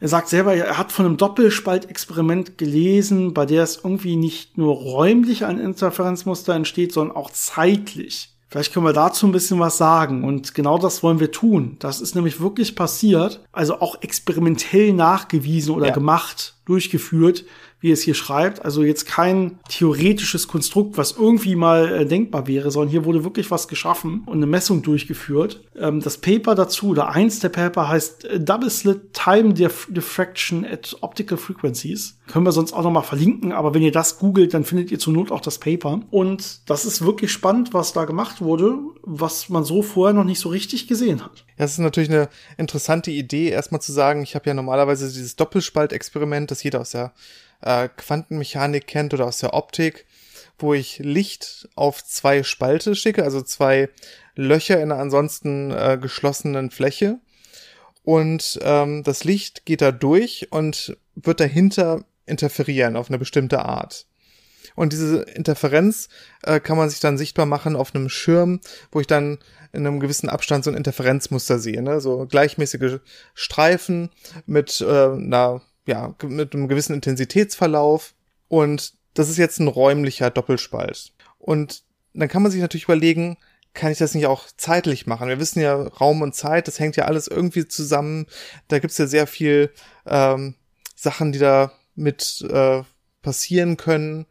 Er 0.00 0.08
sagt 0.08 0.28
selber, 0.28 0.54
er 0.54 0.78
hat 0.78 0.92
von 0.92 1.06
einem 1.06 1.16
Doppelspaltexperiment 1.16 2.58
gelesen, 2.58 3.34
bei 3.34 3.46
der 3.46 3.62
es 3.62 3.76
irgendwie 3.76 4.16
nicht 4.16 4.58
nur 4.58 4.74
räumlich 4.74 5.44
ein 5.44 5.58
Interferenzmuster 5.58 6.54
entsteht, 6.54 6.92
sondern 6.92 7.16
auch 7.16 7.30
zeitlich. 7.30 8.34
Vielleicht 8.50 8.74
können 8.74 8.84
wir 8.84 8.92
dazu 8.92 9.26
ein 9.26 9.32
bisschen 9.32 9.60
was 9.60 9.78
sagen. 9.78 10.24
Und 10.24 10.54
genau 10.54 10.76
das 10.76 11.04
wollen 11.04 11.20
wir 11.20 11.30
tun. 11.30 11.76
Das 11.78 12.00
ist 12.00 12.16
nämlich 12.16 12.40
wirklich 12.40 12.74
passiert, 12.74 13.40
also 13.52 13.80
auch 13.80 14.02
experimentell 14.02 14.92
nachgewiesen 14.92 15.72
oder 15.72 15.86
ja. 15.86 15.92
gemacht, 15.92 16.56
durchgeführt 16.64 17.44
wie 17.80 17.90
es 17.90 18.02
hier 18.02 18.14
schreibt. 18.14 18.64
Also 18.64 18.82
jetzt 18.82 19.06
kein 19.06 19.58
theoretisches 19.68 20.48
Konstrukt, 20.48 20.98
was 20.98 21.12
irgendwie 21.12 21.56
mal 21.56 21.92
äh, 21.92 22.06
denkbar 22.06 22.46
wäre, 22.46 22.70
sondern 22.70 22.90
hier 22.90 23.04
wurde 23.04 23.24
wirklich 23.24 23.50
was 23.50 23.68
geschaffen 23.68 24.22
und 24.26 24.36
eine 24.36 24.46
Messung 24.46 24.82
durchgeführt. 24.82 25.64
Ähm, 25.76 26.00
das 26.00 26.18
Paper 26.18 26.54
dazu 26.54 26.88
oder 26.88 27.08
eins 27.08 27.40
der 27.40 27.48
Paper 27.48 27.88
heißt 27.88 28.24
äh, 28.26 28.40
Double 28.40 28.70
Slit 28.70 29.14
Time 29.14 29.54
Dif 29.54 29.88
Diffraction 29.90 30.64
at 30.64 30.96
Optical 31.00 31.38
Frequencies. 31.38 32.18
Können 32.26 32.44
wir 32.44 32.52
sonst 32.52 32.72
auch 32.72 32.82
noch 32.82 32.90
mal 32.90 33.02
verlinken, 33.02 33.52
aber 33.52 33.74
wenn 33.74 33.82
ihr 33.82 33.92
das 33.92 34.18
googelt, 34.18 34.54
dann 34.54 34.64
findet 34.64 34.90
ihr 34.90 34.98
zur 34.98 35.12
Not 35.12 35.32
auch 35.32 35.40
das 35.40 35.58
Paper. 35.58 36.00
Und 36.10 36.68
das 36.68 36.84
ist 36.84 37.04
wirklich 37.04 37.32
spannend, 37.32 37.72
was 37.72 37.92
da 37.92 38.04
gemacht 38.04 38.40
wurde, 38.40 38.78
was 39.02 39.48
man 39.48 39.64
so 39.64 39.82
vorher 39.82 40.14
noch 40.14 40.24
nicht 40.24 40.38
so 40.38 40.50
richtig 40.50 40.86
gesehen 40.86 41.24
hat. 41.24 41.44
Das 41.56 41.72
ist 41.72 41.78
natürlich 41.78 42.10
eine 42.10 42.28
interessante 42.56 43.10
Idee, 43.10 43.48
erstmal 43.48 43.80
zu 43.80 43.92
sagen, 43.92 44.22
ich 44.22 44.34
habe 44.34 44.46
ja 44.46 44.54
normalerweise 44.54 45.08
dieses 45.08 45.36
Doppelspaltexperiment, 45.36 46.50
das 46.50 46.62
jeder 46.62 46.80
aus 46.80 46.90
der 46.90 47.12
äh, 47.62 47.88
Quantenmechanik 47.88 48.86
kennt 48.86 49.14
oder 49.14 49.26
aus 49.26 49.38
der 49.38 49.54
Optik, 49.54 50.06
wo 50.58 50.74
ich 50.74 50.98
Licht 50.98 51.68
auf 51.74 52.04
zwei 52.04 52.42
Spalte 52.42 52.94
schicke, 52.94 53.24
also 53.24 53.42
zwei 53.42 53.88
Löcher 54.34 54.76
in 54.80 54.92
einer 54.92 55.00
ansonsten 55.00 55.70
äh, 55.70 55.98
geschlossenen 56.00 56.70
Fläche. 56.70 57.18
Und 58.02 58.58
ähm, 58.62 59.02
das 59.02 59.24
Licht 59.24 59.66
geht 59.66 59.82
da 59.82 59.92
durch 59.92 60.48
und 60.50 60.96
wird 61.14 61.40
dahinter 61.40 62.04
interferieren 62.26 62.96
auf 62.96 63.08
eine 63.08 63.18
bestimmte 63.18 63.64
Art. 63.64 64.06
Und 64.76 64.92
diese 64.92 65.22
Interferenz 65.22 66.08
äh, 66.42 66.60
kann 66.60 66.76
man 66.76 66.88
sich 66.88 67.00
dann 67.00 67.18
sichtbar 67.18 67.46
machen 67.46 67.76
auf 67.76 67.94
einem 67.94 68.08
Schirm, 68.08 68.60
wo 68.92 69.00
ich 69.00 69.06
dann 69.06 69.38
in 69.72 69.86
einem 69.86 70.00
gewissen 70.00 70.28
Abstand 70.28 70.64
so 70.64 70.70
ein 70.70 70.76
Interferenzmuster 70.76 71.58
sehe, 71.58 71.82
ne? 71.82 72.00
so 72.00 72.26
gleichmäßige 72.26 72.98
Streifen 73.34 74.10
mit 74.46 74.80
äh, 74.80 74.84
einer 74.84 75.62
ja, 75.86 76.14
mit 76.22 76.54
einem 76.54 76.68
gewissen 76.68 76.94
Intensitätsverlauf. 76.94 78.14
Und 78.48 78.94
das 79.14 79.28
ist 79.28 79.38
jetzt 79.38 79.60
ein 79.60 79.68
räumlicher 79.68 80.30
Doppelspalt. 80.30 81.12
Und 81.38 81.84
dann 82.14 82.28
kann 82.28 82.42
man 82.42 82.50
sich 82.50 82.60
natürlich 82.60 82.84
überlegen, 82.84 83.36
kann 83.72 83.92
ich 83.92 83.98
das 83.98 84.14
nicht 84.14 84.26
auch 84.26 84.48
zeitlich 84.56 85.06
machen? 85.06 85.28
Wir 85.28 85.38
wissen 85.38 85.60
ja, 85.60 85.74
Raum 85.74 86.22
und 86.22 86.34
Zeit, 86.34 86.66
das 86.66 86.80
hängt 86.80 86.96
ja 86.96 87.04
alles 87.04 87.28
irgendwie 87.28 87.68
zusammen. 87.68 88.26
Da 88.68 88.78
gibt's 88.78 88.98
ja 88.98 89.06
sehr 89.06 89.26
viel 89.26 89.70
ähm, 90.06 90.54
Sachen, 90.96 91.32
die 91.32 91.38
da 91.38 91.72
mit 91.94 92.44
äh, 92.50 92.82
passieren 93.22 93.76
können. 93.76 94.26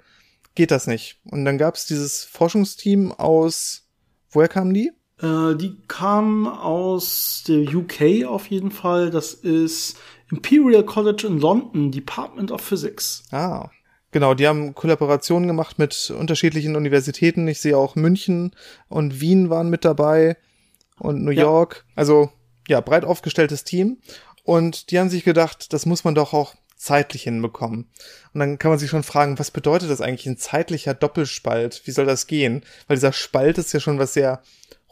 Geht 0.55 0.71
das 0.71 0.87
nicht? 0.87 1.19
Und 1.23 1.45
dann 1.45 1.57
gab's 1.57 1.85
dieses 1.85 2.25
Forschungsteam 2.25 3.11
aus, 3.13 3.87
woher 4.29 4.49
kamen 4.49 4.73
die? 4.73 4.91
Äh, 5.21 5.55
die 5.55 5.77
kamen 5.87 6.47
aus 6.47 7.43
der 7.47 7.61
UK 7.61 8.25
auf 8.25 8.47
jeden 8.47 8.71
Fall. 8.71 9.09
Das 9.09 9.33
ist 9.33 9.97
Imperial 10.31 10.83
College 10.83 11.27
in 11.27 11.39
London, 11.39 11.91
Department 11.91 12.51
of 12.51 12.61
Physics. 12.61 13.23
Ah. 13.31 13.69
Genau, 14.11 14.33
die 14.33 14.47
haben 14.47 14.73
Kollaborationen 14.73 15.47
gemacht 15.47 15.77
mit 15.77 16.11
unterschiedlichen 16.17 16.75
Universitäten. 16.75 17.47
Ich 17.47 17.61
sehe 17.61 17.77
auch 17.77 17.95
München 17.95 18.55
und 18.87 19.21
Wien 19.21 19.51
waren 19.51 19.69
mit 19.69 19.85
dabei 19.85 20.37
und 20.97 21.23
New 21.23 21.31
York. 21.31 21.85
Ja. 21.89 21.93
Also 21.95 22.31
ja, 22.67 22.81
breit 22.81 23.05
aufgestelltes 23.05 23.63
Team. 23.63 23.97
Und 24.43 24.89
die 24.89 24.99
haben 24.99 25.09
sich 25.09 25.23
gedacht, 25.23 25.73
das 25.73 25.85
muss 25.85 26.03
man 26.03 26.15
doch 26.15 26.33
auch 26.33 26.55
zeitlich 26.75 27.23
hinbekommen. 27.23 27.87
Und 28.33 28.39
dann 28.39 28.57
kann 28.57 28.71
man 28.71 28.79
sich 28.79 28.89
schon 28.89 29.03
fragen, 29.03 29.37
was 29.37 29.51
bedeutet 29.51 29.91
das 29.91 30.01
eigentlich 30.01 30.25
ein 30.25 30.37
zeitlicher 30.37 30.93
Doppelspalt? 30.93 31.81
Wie 31.85 31.91
soll 31.91 32.05
das 32.05 32.25
gehen? 32.25 32.63
Weil 32.87 32.97
dieser 32.97 33.13
Spalt 33.13 33.57
ist 33.57 33.73
ja 33.73 33.79
schon 33.79 33.99
was 33.99 34.13
sehr 34.13 34.41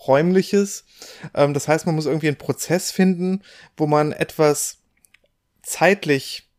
räumliches. 0.05 0.85
Ähm, 1.33 1.53
das 1.53 1.67
heißt, 1.67 1.85
man 1.85 1.95
muss 1.95 2.05
irgendwie 2.05 2.27
einen 2.27 2.37
Prozess 2.37 2.91
finden, 2.91 3.41
wo 3.75 3.87
man 3.87 4.11
etwas 4.11 4.77
zeitlich 5.63 6.49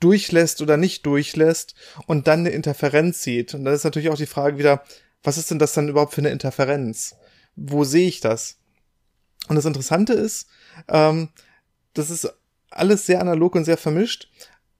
durchlässt 0.00 0.60
oder 0.60 0.76
nicht 0.76 1.06
durchlässt 1.06 1.74
und 2.06 2.26
dann 2.26 2.40
eine 2.40 2.50
Interferenz 2.50 3.22
sieht. 3.22 3.54
Und 3.54 3.64
dann 3.64 3.74
ist 3.74 3.84
natürlich 3.84 4.10
auch 4.10 4.16
die 4.16 4.26
Frage 4.26 4.58
wieder, 4.58 4.84
was 5.22 5.38
ist 5.38 5.50
denn 5.50 5.58
das 5.58 5.72
dann 5.72 5.88
überhaupt 5.88 6.12
für 6.12 6.20
eine 6.20 6.30
Interferenz? 6.30 7.16
Wo 7.56 7.84
sehe 7.84 8.08
ich 8.08 8.20
das? 8.20 8.58
Und 9.48 9.56
das 9.56 9.64
Interessante 9.64 10.12
ist, 10.12 10.46
ähm, 10.88 11.30
das 11.94 12.10
ist 12.10 12.32
alles 12.70 13.06
sehr 13.06 13.20
analog 13.20 13.54
und 13.54 13.64
sehr 13.64 13.76
vermischt. 13.76 14.28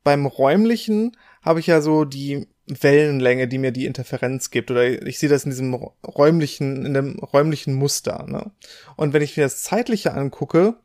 Beim 0.02 0.26
räumlichen 0.26 1.16
habe 1.42 1.60
ich 1.60 1.66
ja 1.66 1.80
so 1.80 2.04
die 2.04 2.48
Wellenlänge, 2.66 3.48
die 3.48 3.58
mir 3.58 3.72
die 3.72 3.86
Interferenz 3.86 4.50
gibt, 4.50 4.70
oder 4.70 5.06
ich 5.06 5.18
sehe 5.18 5.28
das 5.28 5.44
in 5.44 5.50
diesem 5.50 5.74
räumlichen, 5.74 6.86
in 6.86 6.94
dem 6.94 7.18
räumlichen 7.18 7.74
Muster. 7.74 8.24
Ne? 8.26 8.50
Und 8.96 9.12
wenn 9.12 9.22
ich 9.22 9.36
mir 9.36 9.44
das 9.44 9.62
zeitliche 9.62 10.14
angucke, 10.14 10.76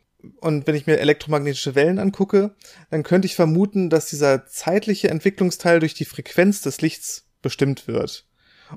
und 0.41 0.67
wenn 0.67 0.75
ich 0.75 0.85
mir 0.85 0.99
elektromagnetische 0.99 1.75
Wellen 1.75 1.97
angucke, 1.97 2.53
dann 2.89 3.03
könnte 3.03 3.25
ich 3.25 3.35
vermuten, 3.35 3.89
dass 3.89 4.07
dieser 4.07 4.45
zeitliche 4.45 5.09
Entwicklungsteil 5.09 5.79
durch 5.79 5.93
die 5.93 6.05
Frequenz 6.05 6.61
des 6.61 6.81
Lichts 6.81 7.25
bestimmt 7.41 7.87
wird. 7.87 8.25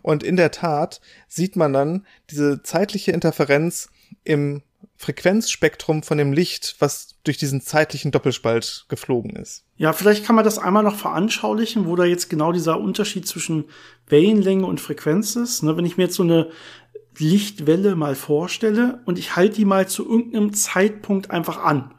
Und 0.02 0.22
in 0.22 0.36
der 0.36 0.52
Tat 0.52 1.00
sieht 1.28 1.56
man 1.56 1.72
dann 1.72 2.06
diese 2.30 2.62
zeitliche 2.62 3.12
Interferenz 3.12 3.90
im 4.24 4.62
Frequenzspektrum 4.96 6.02
von 6.02 6.18
dem 6.18 6.32
Licht, 6.32 6.76
was 6.78 7.16
durch 7.24 7.36
diesen 7.36 7.60
zeitlichen 7.60 8.12
Doppelspalt 8.12 8.86
geflogen 8.88 9.36
ist. 9.36 9.64
Ja, 9.76 9.92
vielleicht 9.92 10.24
kann 10.24 10.36
man 10.36 10.44
das 10.44 10.58
einmal 10.58 10.82
noch 10.82 10.96
veranschaulichen, 10.96 11.86
wo 11.86 11.96
da 11.96 12.04
jetzt 12.04 12.30
genau 12.30 12.52
dieser 12.52 12.80
Unterschied 12.80 13.26
zwischen 13.26 13.64
Wellenlänge 14.06 14.66
und 14.66 14.80
Frequenz 14.80 15.36
ist. 15.36 15.62
Ne, 15.62 15.76
wenn 15.76 15.86
ich 15.86 15.96
mir 15.96 16.04
jetzt 16.04 16.16
so 16.16 16.22
eine 16.22 16.50
Lichtwelle 17.18 17.96
mal 17.96 18.14
vorstelle 18.14 19.00
und 19.04 19.18
ich 19.18 19.36
halte 19.36 19.56
die 19.56 19.64
mal 19.64 19.88
zu 19.88 20.08
irgendeinem 20.08 20.52
Zeitpunkt 20.52 21.30
einfach 21.30 21.58
an. 21.62 21.94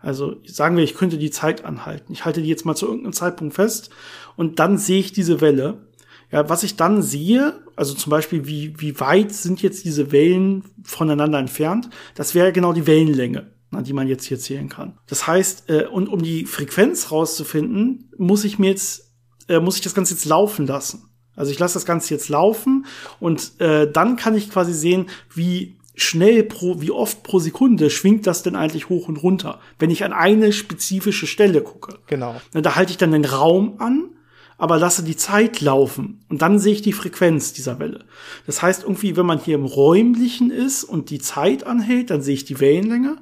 Also 0.00 0.36
sagen 0.44 0.76
wir, 0.76 0.84
ich 0.84 0.94
könnte 0.94 1.18
die 1.18 1.30
Zeit 1.30 1.64
anhalten. 1.64 2.12
Ich 2.12 2.24
halte 2.24 2.42
die 2.42 2.48
jetzt 2.48 2.64
mal 2.64 2.74
zu 2.74 2.86
irgendeinem 2.86 3.12
Zeitpunkt 3.12 3.54
fest 3.54 3.90
und 4.36 4.58
dann 4.58 4.78
sehe 4.78 5.00
ich 5.00 5.12
diese 5.12 5.40
Welle. 5.40 5.86
Ja, 6.30 6.48
was 6.48 6.62
ich 6.62 6.76
dann 6.76 7.02
sehe, 7.02 7.60
also 7.76 7.94
zum 7.94 8.10
Beispiel, 8.10 8.46
wie, 8.46 8.74
wie 8.78 8.98
weit 9.00 9.32
sind 9.32 9.62
jetzt 9.62 9.84
diese 9.84 10.12
Wellen 10.12 10.64
voneinander 10.82 11.38
entfernt, 11.38 11.88
das 12.14 12.34
wäre 12.34 12.52
genau 12.52 12.72
die 12.72 12.86
Wellenlänge, 12.86 13.50
die 13.82 13.92
man 13.92 14.08
jetzt 14.08 14.24
hier 14.24 14.38
zählen 14.38 14.68
kann. 14.68 14.98
Das 15.06 15.26
heißt, 15.26 15.70
äh, 15.70 15.86
und 15.86 16.08
um 16.08 16.22
die 16.22 16.46
Frequenz 16.46 17.10
rauszufinden, 17.10 18.10
muss 18.16 18.44
ich 18.44 18.58
mir 18.58 18.70
jetzt, 18.70 19.14
äh, 19.48 19.60
muss 19.60 19.76
ich 19.76 19.82
das 19.82 19.94
Ganze 19.94 20.14
jetzt 20.14 20.24
laufen 20.24 20.66
lassen. 20.66 21.10
Also 21.36 21.52
ich 21.52 21.58
lasse 21.58 21.74
das 21.74 21.84
Ganze 21.84 22.14
jetzt 22.14 22.28
laufen 22.28 22.86
und 23.20 23.60
äh, 23.60 23.90
dann 23.90 24.16
kann 24.16 24.34
ich 24.34 24.50
quasi 24.50 24.72
sehen, 24.72 25.06
wie 25.34 25.76
schnell 25.94 26.42
pro, 26.42 26.80
wie 26.80 26.90
oft 26.90 27.22
pro 27.22 27.38
Sekunde 27.38 27.90
schwingt 27.90 28.26
das 28.26 28.42
denn 28.42 28.56
eigentlich 28.56 28.88
hoch 28.88 29.08
und 29.08 29.16
runter, 29.16 29.60
wenn 29.78 29.90
ich 29.90 30.04
an 30.04 30.12
eine 30.12 30.52
spezifische 30.52 31.26
Stelle 31.26 31.62
gucke. 31.62 31.98
Genau. 32.06 32.40
Da 32.52 32.76
halte 32.76 32.90
ich 32.90 32.98
dann 32.98 33.12
den 33.12 33.24
Raum 33.24 33.76
an, 33.78 34.10
aber 34.58 34.78
lasse 34.78 35.02
die 35.02 35.16
Zeit 35.16 35.60
laufen 35.60 36.24
und 36.28 36.42
dann 36.42 36.58
sehe 36.58 36.72
ich 36.72 36.82
die 36.82 36.92
Frequenz 36.92 37.52
dieser 37.52 37.78
Welle. 37.78 38.04
Das 38.46 38.62
heißt 38.62 38.84
irgendwie, 38.84 39.16
wenn 39.16 39.26
man 39.26 39.38
hier 39.38 39.56
im 39.56 39.66
räumlichen 39.66 40.50
ist 40.50 40.84
und 40.84 41.10
die 41.10 41.18
Zeit 41.18 41.66
anhält, 41.66 42.10
dann 42.10 42.22
sehe 42.22 42.34
ich 42.34 42.44
die 42.44 42.60
Wellenlänge. 42.60 43.18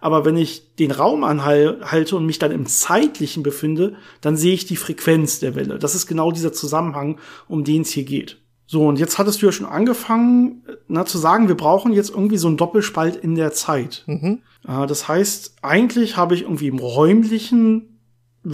Aber 0.00 0.24
wenn 0.24 0.36
ich 0.36 0.76
den 0.76 0.92
Raum 0.92 1.24
anhalte 1.24 2.14
und 2.14 2.24
mich 2.24 2.38
dann 2.38 2.52
im 2.52 2.66
zeitlichen 2.66 3.42
befinde, 3.42 3.96
dann 4.20 4.36
sehe 4.36 4.54
ich 4.54 4.64
die 4.64 4.76
Frequenz 4.76 5.40
der 5.40 5.56
Welle. 5.56 5.80
Das 5.80 5.96
ist 5.96 6.06
genau 6.06 6.30
dieser 6.30 6.52
Zusammenhang, 6.52 7.18
um 7.48 7.64
den 7.64 7.82
es 7.82 7.90
hier 7.90 8.04
geht. 8.04 8.40
So, 8.66 8.86
und 8.86 9.00
jetzt 9.00 9.18
hattest 9.18 9.42
du 9.42 9.46
ja 9.46 9.52
schon 9.52 9.66
angefangen, 9.66 10.62
na, 10.86 11.04
zu 11.04 11.18
sagen, 11.18 11.48
wir 11.48 11.56
brauchen 11.56 11.92
jetzt 11.92 12.10
irgendwie 12.10 12.36
so 12.36 12.46
einen 12.46 12.58
Doppelspalt 12.58 13.16
in 13.16 13.34
der 13.34 13.52
Zeit. 13.52 14.04
Mhm. 14.06 14.42
Das 14.62 15.08
heißt, 15.08 15.56
eigentlich 15.62 16.16
habe 16.16 16.34
ich 16.34 16.42
irgendwie 16.42 16.68
im 16.68 16.78
räumlichen 16.78 17.87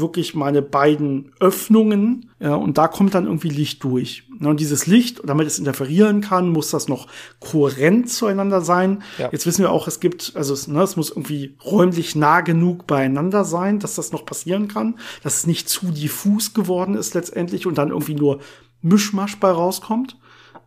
wirklich 0.01 0.35
meine 0.35 0.63
beiden 0.63 1.33
Öffnungen 1.41 2.31
ja, 2.41 2.55
und 2.55 2.79
da 2.79 2.89
kommt 2.89 3.15
dann 3.15 3.27
irgendwie 3.27 3.49
Licht 3.49 3.83
durch. 3.85 4.25
Und 4.41 4.61
dieses 4.61 4.87
Licht, 4.87 5.23
damit 5.25 5.47
es 5.47 5.59
interferieren 5.59 6.21
kann, 6.21 6.51
muss 6.51 6.71
das 6.71 6.89
noch 6.89 7.07
kohärent 7.41 8.11
zueinander 8.11 8.61
sein. 8.61 9.03
Ja. 9.19 9.29
Jetzt 9.31 9.47
wissen 9.47 9.63
wir 9.63 9.71
auch, 9.71 9.87
es 9.87 10.01
gibt, 10.01 10.33
also 10.35 10.53
es, 10.53 10.69
ne, 10.69 10.83
es 10.83 10.97
muss 10.97 11.11
irgendwie 11.11 11.57
räumlich 11.65 12.17
nah 12.17 12.41
genug 12.41 12.87
beieinander 12.87 13.45
sein, 13.45 13.79
dass 13.79 13.95
das 13.95 14.13
noch 14.13 14.27
passieren 14.27 14.69
kann, 14.69 14.99
dass 15.23 15.39
es 15.39 15.47
nicht 15.47 15.69
zu 15.69 15.87
diffus 15.87 16.55
geworden 16.55 16.95
ist 16.97 17.15
letztendlich 17.15 17.67
und 17.67 17.79
dann 17.79 17.91
irgendwie 17.91 18.15
nur 18.15 18.41
Mischmasch 18.83 19.39
bei 19.39 19.51
rauskommt. 19.51 20.17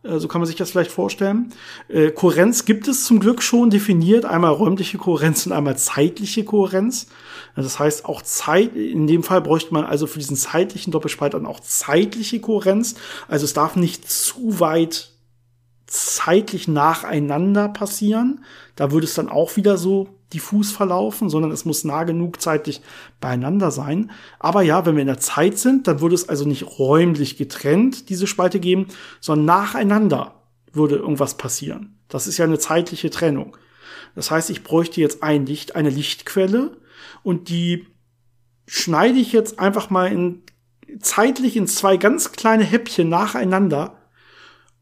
Äh, 0.02 0.18
so 0.18 0.28
kann 0.28 0.40
man 0.40 0.46
sich 0.46 0.56
das 0.56 0.70
vielleicht 0.70 0.90
vorstellen. 0.90 1.52
Äh, 1.88 2.10
Kohärenz 2.10 2.64
gibt 2.64 2.88
es 2.88 3.04
zum 3.04 3.20
Glück 3.20 3.42
schon 3.42 3.70
definiert. 3.70 4.24
Einmal 4.24 4.52
räumliche 4.52 4.98
Kohärenz 4.98 5.46
und 5.46 5.52
einmal 5.52 5.76
zeitliche 5.76 6.44
Kohärenz. 6.44 7.08
Das 7.54 7.78
heißt, 7.78 8.04
auch 8.04 8.22
Zeit, 8.22 8.76
in 8.76 9.06
dem 9.06 9.22
Fall 9.22 9.40
bräuchte 9.40 9.74
man 9.74 9.84
also 9.84 10.06
für 10.06 10.18
diesen 10.18 10.36
zeitlichen 10.36 10.92
Doppelspalt 10.92 11.34
dann 11.34 11.46
auch 11.46 11.60
zeitliche 11.60 12.40
Kohärenz. 12.40 12.94
Also 13.26 13.44
es 13.44 13.52
darf 13.52 13.76
nicht 13.76 14.10
zu 14.10 14.60
weit 14.60 15.10
zeitlich 15.86 16.68
nacheinander 16.68 17.68
passieren. 17.68 18.44
Da 18.76 18.92
würde 18.92 19.06
es 19.06 19.14
dann 19.14 19.28
auch 19.28 19.56
wieder 19.56 19.76
so 19.78 20.08
diffus 20.32 20.70
verlaufen, 20.70 21.30
sondern 21.30 21.50
es 21.50 21.64
muss 21.64 21.84
nah 21.84 22.04
genug 22.04 22.40
zeitlich 22.40 22.82
beieinander 23.20 23.70
sein. 23.70 24.10
Aber 24.38 24.62
ja, 24.62 24.84
wenn 24.84 24.94
wir 24.94 25.00
in 25.00 25.08
der 25.08 25.18
Zeit 25.18 25.58
sind, 25.58 25.86
dann 25.86 26.00
würde 26.00 26.14
es 26.14 26.28
also 26.28 26.44
nicht 26.44 26.78
räumlich 26.78 27.36
getrennt 27.38 28.10
diese 28.10 28.26
Spalte 28.26 28.60
geben, 28.60 28.88
sondern 29.20 29.46
nacheinander 29.46 30.34
würde 30.72 30.96
irgendwas 30.96 31.36
passieren. 31.36 31.98
Das 32.08 32.26
ist 32.26 32.38
ja 32.38 32.44
eine 32.44 32.58
zeitliche 32.58 33.10
Trennung. 33.10 33.56
Das 34.14 34.30
heißt, 34.30 34.50
ich 34.50 34.64
bräuchte 34.64 35.00
jetzt 35.00 35.22
ein 35.22 35.46
Licht, 35.46 35.76
eine 35.76 35.90
Lichtquelle 35.90 36.76
und 37.22 37.48
die 37.48 37.86
schneide 38.66 39.18
ich 39.18 39.32
jetzt 39.32 39.58
einfach 39.58 39.90
mal 39.90 40.10
in, 40.12 40.42
zeitlich 41.00 41.56
in 41.56 41.66
zwei 41.66 41.96
ganz 41.96 42.32
kleine 42.32 42.64
Häppchen 42.64 43.08
nacheinander. 43.08 43.96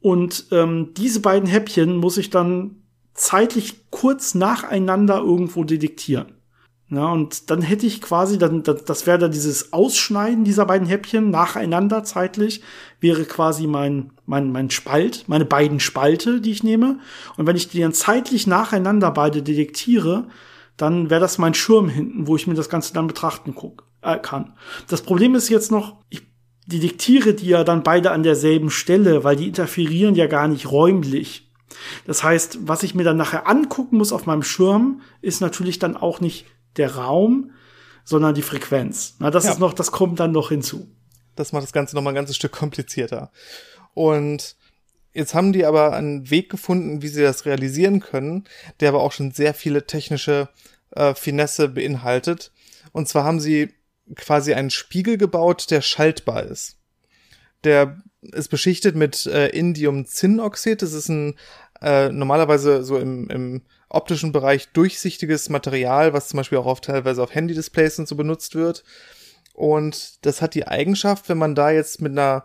Und 0.01 0.47
ähm, 0.53 0.93
diese 0.97 1.21
beiden 1.21 1.49
Häppchen 1.49 1.97
muss 1.97 2.17
ich 2.17 2.31
dann 2.31 2.83
zeitlich 3.15 3.91
kurz 3.91 4.35
nacheinander 4.35 5.19
irgendwo 5.19 5.65
detektieren. 5.65 6.37
Ja, 6.89 7.11
und 7.11 7.51
dann 7.51 7.63
hätte 7.63 7.85
ich 7.85 8.01
quasi, 8.01 8.39
dann, 8.39 8.63
das, 8.63 8.85
das 8.85 9.07
wäre 9.09 9.19
dann 9.19 9.33
dieses 9.33 9.73
Ausschneiden 9.73 10.45
dieser 10.45 10.67
beiden 10.67 10.87
Häppchen 10.87 11.31
nacheinander 11.31 12.05
zeitlich, 12.05 12.63
wäre 13.01 13.25
quasi 13.25 13.67
mein, 13.67 14.13
mein, 14.25 14.53
mein 14.53 14.71
Spalt, 14.71 15.25
meine 15.27 15.45
beiden 15.45 15.81
Spalte, 15.81 16.41
die 16.41 16.53
ich 16.53 16.63
nehme. 16.63 17.01
Und 17.37 17.47
wenn 17.47 17.57
ich 17.57 17.69
die 17.69 17.81
dann 17.81 17.93
zeitlich 17.93 18.47
nacheinander 18.47 19.11
beide 19.11 19.43
detektiere, 19.43 20.29
dann 20.77 21.11
wäre 21.11 21.21
das 21.21 21.39
mein 21.39 21.55
Schirm 21.55 21.89
hinten, 21.89 22.27
wo 22.27 22.37
ich 22.37 22.47
mir 22.47 22.55
das 22.55 22.69
Ganze 22.69 22.93
dann 22.93 23.07
betrachten 23.07 23.55
guck, 23.55 23.85
äh, 24.03 24.19
kann. 24.19 24.55
Das 24.89 25.03
Problem 25.03 25.35
ist 25.35 25.49
jetzt 25.49 25.71
noch, 25.71 25.97
ich 26.09 26.23
detektiere 26.67 27.35
die 27.35 27.49
ja 27.49 27.65
dann 27.65 27.83
beide 27.83 28.11
an 28.11 28.23
derselben 28.23 28.71
Stelle, 28.71 29.25
weil 29.25 29.37
die 29.37 29.49
interferieren 29.49 30.15
ja 30.15 30.27
gar 30.27 30.49
nicht 30.49 30.71
räumlich. 30.71 31.51
Das 32.07 32.23
heißt, 32.23 32.61
was 32.63 32.83
ich 32.83 32.95
mir 32.95 33.05
dann 33.05 33.17
nachher 33.17 33.47
angucken 33.47 33.97
muss 33.97 34.13
auf 34.13 34.27
meinem 34.27 34.43
Schirm, 34.43 35.01
ist 35.21 35.41
natürlich 35.41 35.79
dann 35.79 35.97
auch 35.97 36.21
nicht 36.21 36.47
der 36.77 36.97
Raum, 36.97 37.53
sondern 38.05 38.35
die 38.35 38.43
Frequenz. 38.43 39.17
Na, 39.19 39.31
das 39.31 39.45
ja. 39.45 39.53
ist 39.53 39.59
noch, 39.59 39.73
das 39.73 39.93
kommt 39.93 40.21
dann 40.21 40.33
noch 40.33 40.49
hinzu. 40.51 40.89
Das 41.35 41.53
macht 41.53 41.65
das 41.65 41.73
Ganze 41.73 41.95
noch 41.95 42.03
mal 42.03 42.11
ein 42.11 42.17
ganzes 42.17 42.37
Stück 42.37 42.53
komplizierter. 42.53 43.31
Und 43.95 44.57
jetzt 45.17 45.35
haben 45.35 45.53
die 45.53 45.65
aber 45.65 45.95
einen 45.95 46.31
Weg 46.31 46.51
gefunden, 46.51 47.03
wie 47.03 47.09
sie 47.09 47.23
das 47.23 47.47
realisieren 47.47 48.01
können, 48.01 48.45
der 48.81 48.91
aber 48.91 49.01
auch 49.01 49.13
schon 49.13 49.33
sehr 49.33 49.55
viele 49.55 49.87
technische 49.87 50.49
äh, 50.91 51.15
Finesse 51.15 51.69
beinhaltet. 51.69 52.53
Und 52.93 53.09
zwar 53.09 53.25
haben 53.25 53.41
sie 53.41 53.75
quasi 54.15 54.55
einen 54.55 54.71
Spiegel 54.71 55.17
gebaut, 55.19 55.71
der 55.71 55.81
schaltbar 55.81 56.45
ist. 56.45 56.77
Der 57.65 58.01
ist 58.21 58.49
beschichtet 58.49 58.95
mit 58.95 59.27
äh, 59.27 59.49
Indiumzinnoxid. 59.49 60.83
Das 60.83 60.93
ist 60.93 61.09
ein 61.09 61.35
äh, 61.81 62.11
normalerweise 62.11 62.85
so 62.85 62.99
im, 62.99 63.29
im 63.31 63.63
optischen 63.89 64.33
Bereich 64.33 64.69
durchsichtiges 64.73 65.49
Material, 65.49 66.13
was 66.13 66.29
zum 66.29 66.39
Beispiel 66.39 66.59
auch 66.59 66.67
auf 66.67 66.81
teilweise 66.81 67.23
auf 67.23 67.35
Handy-Displays 67.35 67.99
und 67.99 68.09
so 68.09 68.17
benutzt 68.17 68.55
wird. 68.55 68.85
Und 69.55 70.25
das 70.27 70.43
hat 70.43 70.55
die 70.55 70.67
Eigenschaft, 70.67 71.29
wenn 71.29 71.39
man 71.39 71.55
da 71.55 71.71
jetzt 71.71 72.03
mit 72.03 72.13
einer 72.13 72.45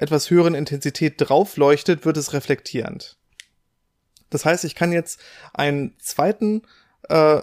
etwas 0.00 0.30
höheren 0.30 0.54
Intensität 0.54 1.14
drauf 1.18 1.56
leuchtet, 1.56 2.04
wird 2.04 2.16
es 2.16 2.32
reflektierend. 2.32 3.16
Das 4.30 4.44
heißt, 4.44 4.64
ich 4.64 4.74
kann 4.74 4.92
jetzt 4.92 5.20
einen 5.52 5.94
zweiten 5.98 6.62
äh, 7.08 7.42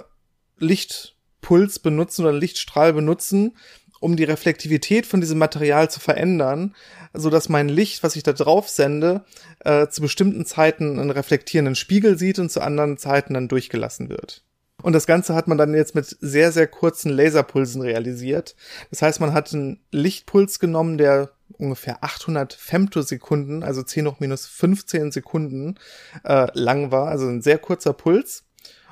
Lichtpuls 0.58 1.80
benutzen 1.80 2.24
oder 2.24 2.34
Lichtstrahl 2.34 2.94
benutzen, 2.94 3.58
um 4.00 4.16
die 4.16 4.24
Reflektivität 4.24 5.06
von 5.06 5.22
diesem 5.22 5.38
Material 5.38 5.90
zu 5.90 6.00
verändern, 6.00 6.76
so 7.14 7.30
dass 7.30 7.50
mein 7.50 7.68
Licht, 7.68 8.04
was 8.04 8.16
ich 8.16 8.24
da 8.24 8.34
drauf 8.34 8.70
sende, 8.70 9.26
äh, 9.66 9.88
zu 9.88 10.02
bestimmten 10.02 10.46
Zeiten 10.46 11.00
einen 11.00 11.10
reflektierenden 11.12 11.76
Spiegel 11.76 12.18
sieht 12.18 12.40
und 12.40 12.52
zu 12.52 12.62
anderen 12.62 12.98
Zeiten 12.98 13.34
dann 13.34 13.48
durchgelassen 13.48 14.10
wird. 14.10 14.44
Und 14.84 14.94
das 14.94 15.08
Ganze 15.08 15.34
hat 15.34 15.48
man 15.48 15.58
dann 15.58 15.74
jetzt 15.74 15.96
mit 15.96 16.06
sehr, 16.06 16.52
sehr 16.52 16.68
kurzen 16.68 17.12
Laserpulsen 17.12 17.82
realisiert. 17.82 18.56
Das 18.92 19.02
heißt, 19.02 19.20
man 19.20 19.34
hat 19.34 19.52
einen 19.54 19.80
Lichtpuls 19.92 20.60
genommen, 20.60 21.00
der 21.00 21.32
ungefähr 21.58 22.04
800 22.04 22.54
Femtosekunden, 22.54 23.64
also 23.64 23.84
10 23.84 24.08
hoch 24.08 24.20
minus 24.20 24.46
15 24.48 25.12
Sekunden 25.12 25.76
äh, 26.24 26.48
lang 26.54 26.92
war, 26.92 27.08
also 27.08 27.28
ein 27.28 27.42
sehr 27.42 27.58
kurzer 27.58 27.94
Puls. 27.94 28.46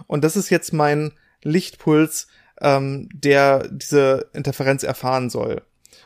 Und 0.07 0.23
das 0.23 0.35
ist 0.35 0.49
jetzt 0.49 0.73
mein 0.73 1.13
Lichtpuls, 1.43 2.27
ähm, 2.61 3.09
der 3.13 3.67
diese 3.67 4.29
Interferenz 4.33 4.83
erfahren 4.83 5.29
soll. 5.29 5.61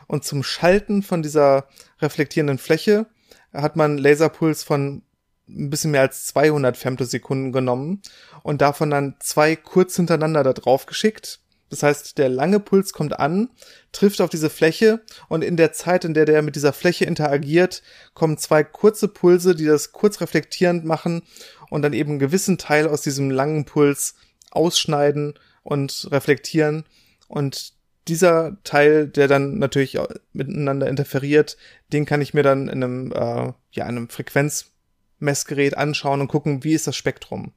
Und 0.06 0.24
zum 0.24 0.42
Schalten 0.42 1.02
von 1.02 1.22
dieser 1.22 1.68
reflektierenden 2.00 2.58
Fläche 2.58 3.06
hat 3.52 3.76
man 3.76 3.98
Laserpuls 3.98 4.62
von 4.62 5.02
ein 5.48 5.70
bisschen 5.70 5.90
mehr 5.90 6.02
als 6.02 6.26
200 6.26 6.76
Femtosekunden 6.76 7.52
genommen 7.52 8.02
und 8.42 8.60
davon 8.60 8.90
dann 8.90 9.16
zwei 9.20 9.56
kurz 9.56 9.96
hintereinander 9.96 10.44
da 10.44 10.52
drauf 10.52 10.86
geschickt. 10.86 11.40
Das 11.70 11.84
heißt, 11.84 12.18
der 12.18 12.28
lange 12.28 12.58
Puls 12.60 12.92
kommt 12.92 13.18
an, 13.18 13.48
trifft 13.92 14.20
auf 14.20 14.28
diese 14.28 14.50
Fläche 14.50 15.00
und 15.28 15.42
in 15.42 15.56
der 15.56 15.72
Zeit, 15.72 16.04
in 16.04 16.14
der 16.14 16.24
der 16.24 16.42
mit 16.42 16.56
dieser 16.56 16.72
Fläche 16.72 17.04
interagiert, 17.04 17.82
kommen 18.12 18.36
zwei 18.38 18.64
kurze 18.64 19.08
Pulse, 19.08 19.54
die 19.54 19.64
das 19.64 19.92
kurz 19.92 20.20
reflektierend 20.20 20.84
machen 20.84 21.22
und 21.70 21.82
dann 21.82 21.92
eben 21.92 22.10
einen 22.10 22.18
gewissen 22.18 22.58
Teil 22.58 22.88
aus 22.88 23.02
diesem 23.02 23.30
langen 23.30 23.64
Puls 23.64 24.16
ausschneiden 24.50 25.34
und 25.62 26.08
reflektieren. 26.10 26.84
Und 27.28 27.74
dieser 28.08 28.56
Teil, 28.64 29.06
der 29.06 29.28
dann 29.28 29.58
natürlich 29.58 29.98
miteinander 30.32 30.88
interferiert, 30.88 31.56
den 31.92 32.04
kann 32.04 32.20
ich 32.20 32.34
mir 32.34 32.42
dann 32.42 32.68
in 32.68 32.82
einem, 32.82 33.12
äh, 33.12 33.52
ja, 33.70 33.84
einem 33.84 34.08
Frequenzmessgerät 34.08 35.76
anschauen 35.76 36.20
und 36.20 36.28
gucken, 36.28 36.64
wie 36.64 36.74
ist 36.74 36.88
das 36.88 36.96
Spektrum. 36.96 37.52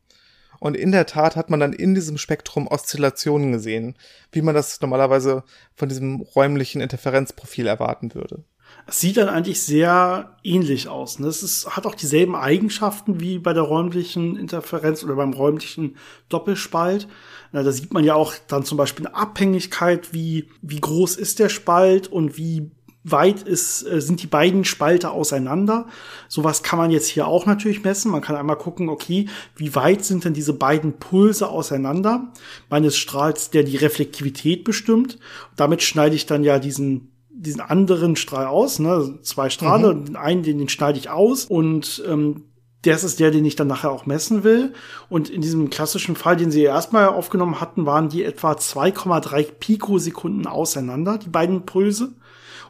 Und 0.63 0.77
in 0.77 0.93
der 0.93 1.05
Tat 1.05 1.35
hat 1.35 1.49
man 1.49 1.59
dann 1.59 1.73
in 1.73 1.93
diesem 1.93 2.17
Spektrum 2.17 2.67
Oszillationen 2.67 3.51
gesehen, 3.51 3.97
wie 4.31 4.41
man 4.41 4.55
das 4.55 4.79
normalerweise 4.79 5.43
von 5.75 5.89
diesem 5.89 6.21
räumlichen 6.21 6.79
Interferenzprofil 6.79 7.67
erwarten 7.67 8.15
würde. 8.15 8.45
Es 8.87 9.01
sieht 9.01 9.17
dann 9.17 9.27
eigentlich 9.27 9.61
sehr 9.61 10.37
ähnlich 10.41 10.87
aus. 10.87 11.19
Ne? 11.19 11.27
Es 11.27 11.43
ist, 11.43 11.75
hat 11.75 11.85
auch 11.85 11.95
dieselben 11.95 12.37
Eigenschaften 12.37 13.19
wie 13.19 13.39
bei 13.39 13.51
der 13.51 13.63
räumlichen 13.63 14.37
Interferenz 14.37 15.03
oder 15.03 15.15
beim 15.15 15.33
räumlichen 15.33 15.97
Doppelspalt. 16.29 17.09
Na, 17.51 17.61
da 17.61 17.73
sieht 17.73 17.91
man 17.91 18.05
ja 18.05 18.15
auch 18.15 18.33
dann 18.47 18.63
zum 18.63 18.77
Beispiel 18.77 19.05
eine 19.05 19.17
Abhängigkeit, 19.17 20.13
wie, 20.13 20.47
wie 20.61 20.79
groß 20.79 21.17
ist 21.17 21.39
der 21.39 21.49
Spalt 21.49 22.07
und 22.07 22.37
wie 22.37 22.71
weit 23.03 23.41
ist, 23.43 23.83
äh, 23.83 24.01
sind 24.01 24.21
die 24.21 24.27
beiden 24.27 24.65
Spalte 24.65 25.11
auseinander. 25.11 25.87
Sowas 26.27 26.63
kann 26.63 26.79
man 26.79 26.91
jetzt 26.91 27.07
hier 27.07 27.27
auch 27.27 27.45
natürlich 27.45 27.83
messen. 27.83 28.11
Man 28.11 28.21
kann 28.21 28.35
einmal 28.35 28.57
gucken, 28.57 28.89
okay, 28.89 29.27
wie 29.55 29.75
weit 29.75 30.05
sind 30.05 30.25
denn 30.25 30.33
diese 30.33 30.53
beiden 30.53 30.93
Pulse 30.93 31.49
auseinander 31.49 32.31
meines 32.69 32.97
Strahls, 32.97 33.49
der 33.49 33.63
die 33.63 33.77
Reflektivität 33.77 34.63
bestimmt. 34.63 35.19
Damit 35.55 35.83
schneide 35.83 36.15
ich 36.15 36.25
dann 36.25 36.43
ja 36.43 36.59
diesen 36.59 37.09
diesen 37.35 37.61
anderen 37.61 38.15
Strahl 38.15 38.45
aus, 38.45 38.79
ne? 38.79 39.19
zwei 39.23 39.49
Strahle, 39.49 39.95
mhm. 39.95 40.15
einen, 40.15 40.43
den, 40.43 40.59
den 40.59 40.69
schneide 40.69 40.99
ich 40.99 41.09
aus 41.09 41.45
und 41.45 42.01
ähm, 42.07 42.43
das 42.83 43.03
ist 43.03 43.19
der, 43.19 43.31
den 43.31 43.45
ich 43.45 43.55
dann 43.55 43.67
nachher 43.67 43.91
auch 43.91 44.05
messen 44.05 44.43
will. 44.43 44.73
Und 45.09 45.29
in 45.29 45.41
diesem 45.41 45.69
klassischen 45.69 46.15
Fall, 46.15 46.35
den 46.35 46.51
sie 46.51 46.63
erstmal 46.63 47.07
aufgenommen 47.07 47.61
hatten, 47.61 47.85
waren 47.85 48.09
die 48.09 48.23
etwa 48.23 48.53
2,3 48.53 49.51
Pikosekunden 49.59 50.47
auseinander, 50.47 51.17
die 51.17 51.29
beiden 51.29 51.65
Pulse. 51.65 52.13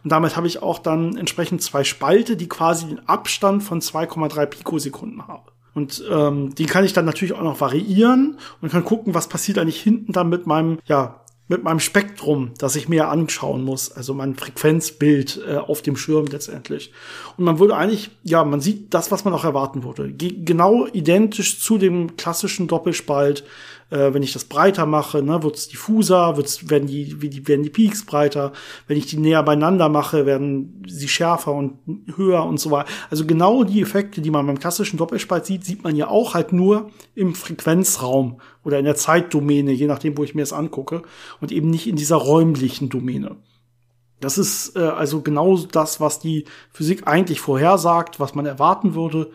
Und 0.03 0.11
damit 0.11 0.35
habe 0.35 0.47
ich 0.47 0.61
auch 0.61 0.79
dann 0.79 1.15
entsprechend 1.15 1.61
zwei 1.61 1.83
Spalte, 1.83 2.35
die 2.35 2.49
quasi 2.49 2.87
den 2.87 3.07
Abstand 3.07 3.63
von 3.63 3.81
2,3 3.81 4.45
Pikosekunden 4.45 5.27
haben. 5.27 5.43
Und 5.73 6.03
ähm, 6.11 6.53
die 6.55 6.65
kann 6.65 6.85
ich 6.85 6.93
dann 6.93 7.05
natürlich 7.05 7.33
auch 7.33 7.41
noch 7.41 7.59
variieren 7.59 8.37
und 8.61 8.71
kann 8.71 8.83
gucken, 8.83 9.13
was 9.13 9.27
passiert 9.27 9.57
eigentlich 9.57 9.81
hinten 9.81 10.11
dann 10.11 10.29
mit 10.29 10.45
meinem 10.45 10.77
ja, 10.85 11.23
mit 11.49 11.63
meinem 11.63 11.79
Spektrum, 11.79 12.51
das 12.57 12.75
ich 12.77 12.87
mir 12.87 13.09
anschauen 13.09 13.63
muss, 13.63 13.91
also 13.91 14.13
mein 14.13 14.35
Frequenzbild 14.35 15.41
äh, 15.45 15.57
auf 15.57 15.81
dem 15.81 15.97
Schirm 15.97 16.25
letztendlich. 16.27 16.93
Und 17.37 17.43
man 17.43 17.59
würde 17.59 17.75
eigentlich, 17.75 18.11
ja, 18.23 18.45
man 18.45 18.61
sieht 18.61 18.93
das, 18.93 19.11
was 19.11 19.25
man 19.25 19.33
auch 19.33 19.43
erwarten 19.43 19.83
würde. 19.83 20.11
Ge 20.11 20.33
genau 20.43 20.87
identisch 20.87 21.59
zu 21.59 21.77
dem 21.77 22.15
klassischen 22.15 22.67
Doppelspalt 22.67 23.43
äh, 23.93 24.13
wenn 24.13 24.23
ich 24.23 24.33
das 24.33 24.45
breiter 24.45 24.87
mache, 24.87 25.21
ne, 25.21 25.43
wird 25.43 25.55
es 25.55 25.67
diffuser, 25.67 26.35
wird's, 26.35 26.69
werden, 26.69 26.87
die, 26.87 27.21
wie 27.21 27.29
die, 27.29 27.47
werden 27.47 27.61
die 27.61 27.69
Peaks 27.69 28.05
breiter. 28.05 28.51
Wenn 28.87 28.97
ich 28.97 29.05
die 29.05 29.17
näher 29.17 29.43
beieinander 29.43 29.87
mache, 29.87 30.25
werden 30.25 30.83
sie 30.87 31.07
schärfer 31.07 31.53
und 31.53 31.77
höher 32.15 32.43
und 32.43 32.59
so 32.59 32.71
weiter. 32.71 32.89
Also 33.11 33.25
genau 33.25 33.63
die 33.63 33.81
Effekte, 33.81 34.21
die 34.21 34.31
man 34.31 34.47
beim 34.47 34.59
klassischen 34.59 34.97
Doppelspalt 34.97 35.45
sieht, 35.45 35.63
sieht 35.63 35.83
man 35.83 35.95
ja 35.95 36.07
auch 36.07 36.33
halt 36.33 36.53
nur 36.53 36.89
im 37.13 37.35
Frequenzraum 37.35 38.41
oder 38.63 38.79
in 38.79 38.85
der 38.85 38.95
Zeitdomäne, 38.95 39.71
je 39.71 39.87
nachdem, 39.87 40.17
wo 40.17 40.23
ich 40.23 40.33
mir 40.33 40.41
das 40.41 40.53
angucke, 40.53 41.03
und 41.39 41.51
eben 41.51 41.69
nicht 41.69 41.85
in 41.85 41.95
dieser 41.95 42.15
räumlichen 42.15 42.89
Domäne. 42.89 43.35
Das 44.19 44.37
ist 44.37 44.75
äh, 44.75 44.79
also 44.79 45.21
genau 45.21 45.57
das, 45.57 45.99
was 45.99 46.19
die 46.19 46.45
Physik 46.71 47.07
eigentlich 47.07 47.41
vorhersagt, 47.41 48.19
was 48.19 48.33
man 48.33 48.45
erwarten 48.45 48.95
würde. 48.95 49.31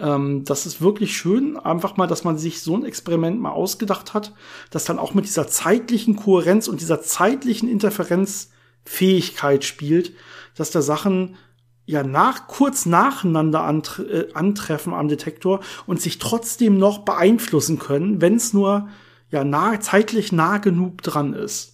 Ähm, 0.00 0.44
das 0.44 0.66
ist 0.66 0.80
wirklich 0.80 1.16
schön, 1.16 1.56
einfach 1.56 1.96
mal, 1.96 2.06
dass 2.06 2.24
man 2.24 2.38
sich 2.38 2.62
so 2.62 2.74
ein 2.76 2.84
Experiment 2.84 3.40
mal 3.40 3.50
ausgedacht 3.50 4.14
hat, 4.14 4.34
das 4.70 4.84
dann 4.84 4.98
auch 4.98 5.14
mit 5.14 5.26
dieser 5.26 5.46
zeitlichen 5.46 6.16
Kohärenz 6.16 6.68
und 6.68 6.80
dieser 6.80 7.02
zeitlichen 7.02 7.68
Interferenzfähigkeit 7.68 9.64
spielt, 9.64 10.12
dass 10.56 10.70
da 10.70 10.82
Sachen 10.82 11.36
ja 11.84 12.02
nach 12.02 12.46
kurz 12.46 12.86
nacheinander 12.86 13.62
antre 13.62 14.02
äh, 14.04 14.32
antreffen 14.32 14.94
am 14.94 15.08
Detektor 15.08 15.60
und 15.86 16.00
sich 16.00 16.18
trotzdem 16.18 16.78
noch 16.78 17.00
beeinflussen 17.00 17.78
können, 17.78 18.20
wenn 18.20 18.36
es 18.36 18.52
nur 18.52 18.88
ja 19.30 19.44
nah 19.44 19.80
zeitlich 19.80 20.32
nah 20.32 20.58
genug 20.58 21.02
dran 21.02 21.34
ist 21.34 21.69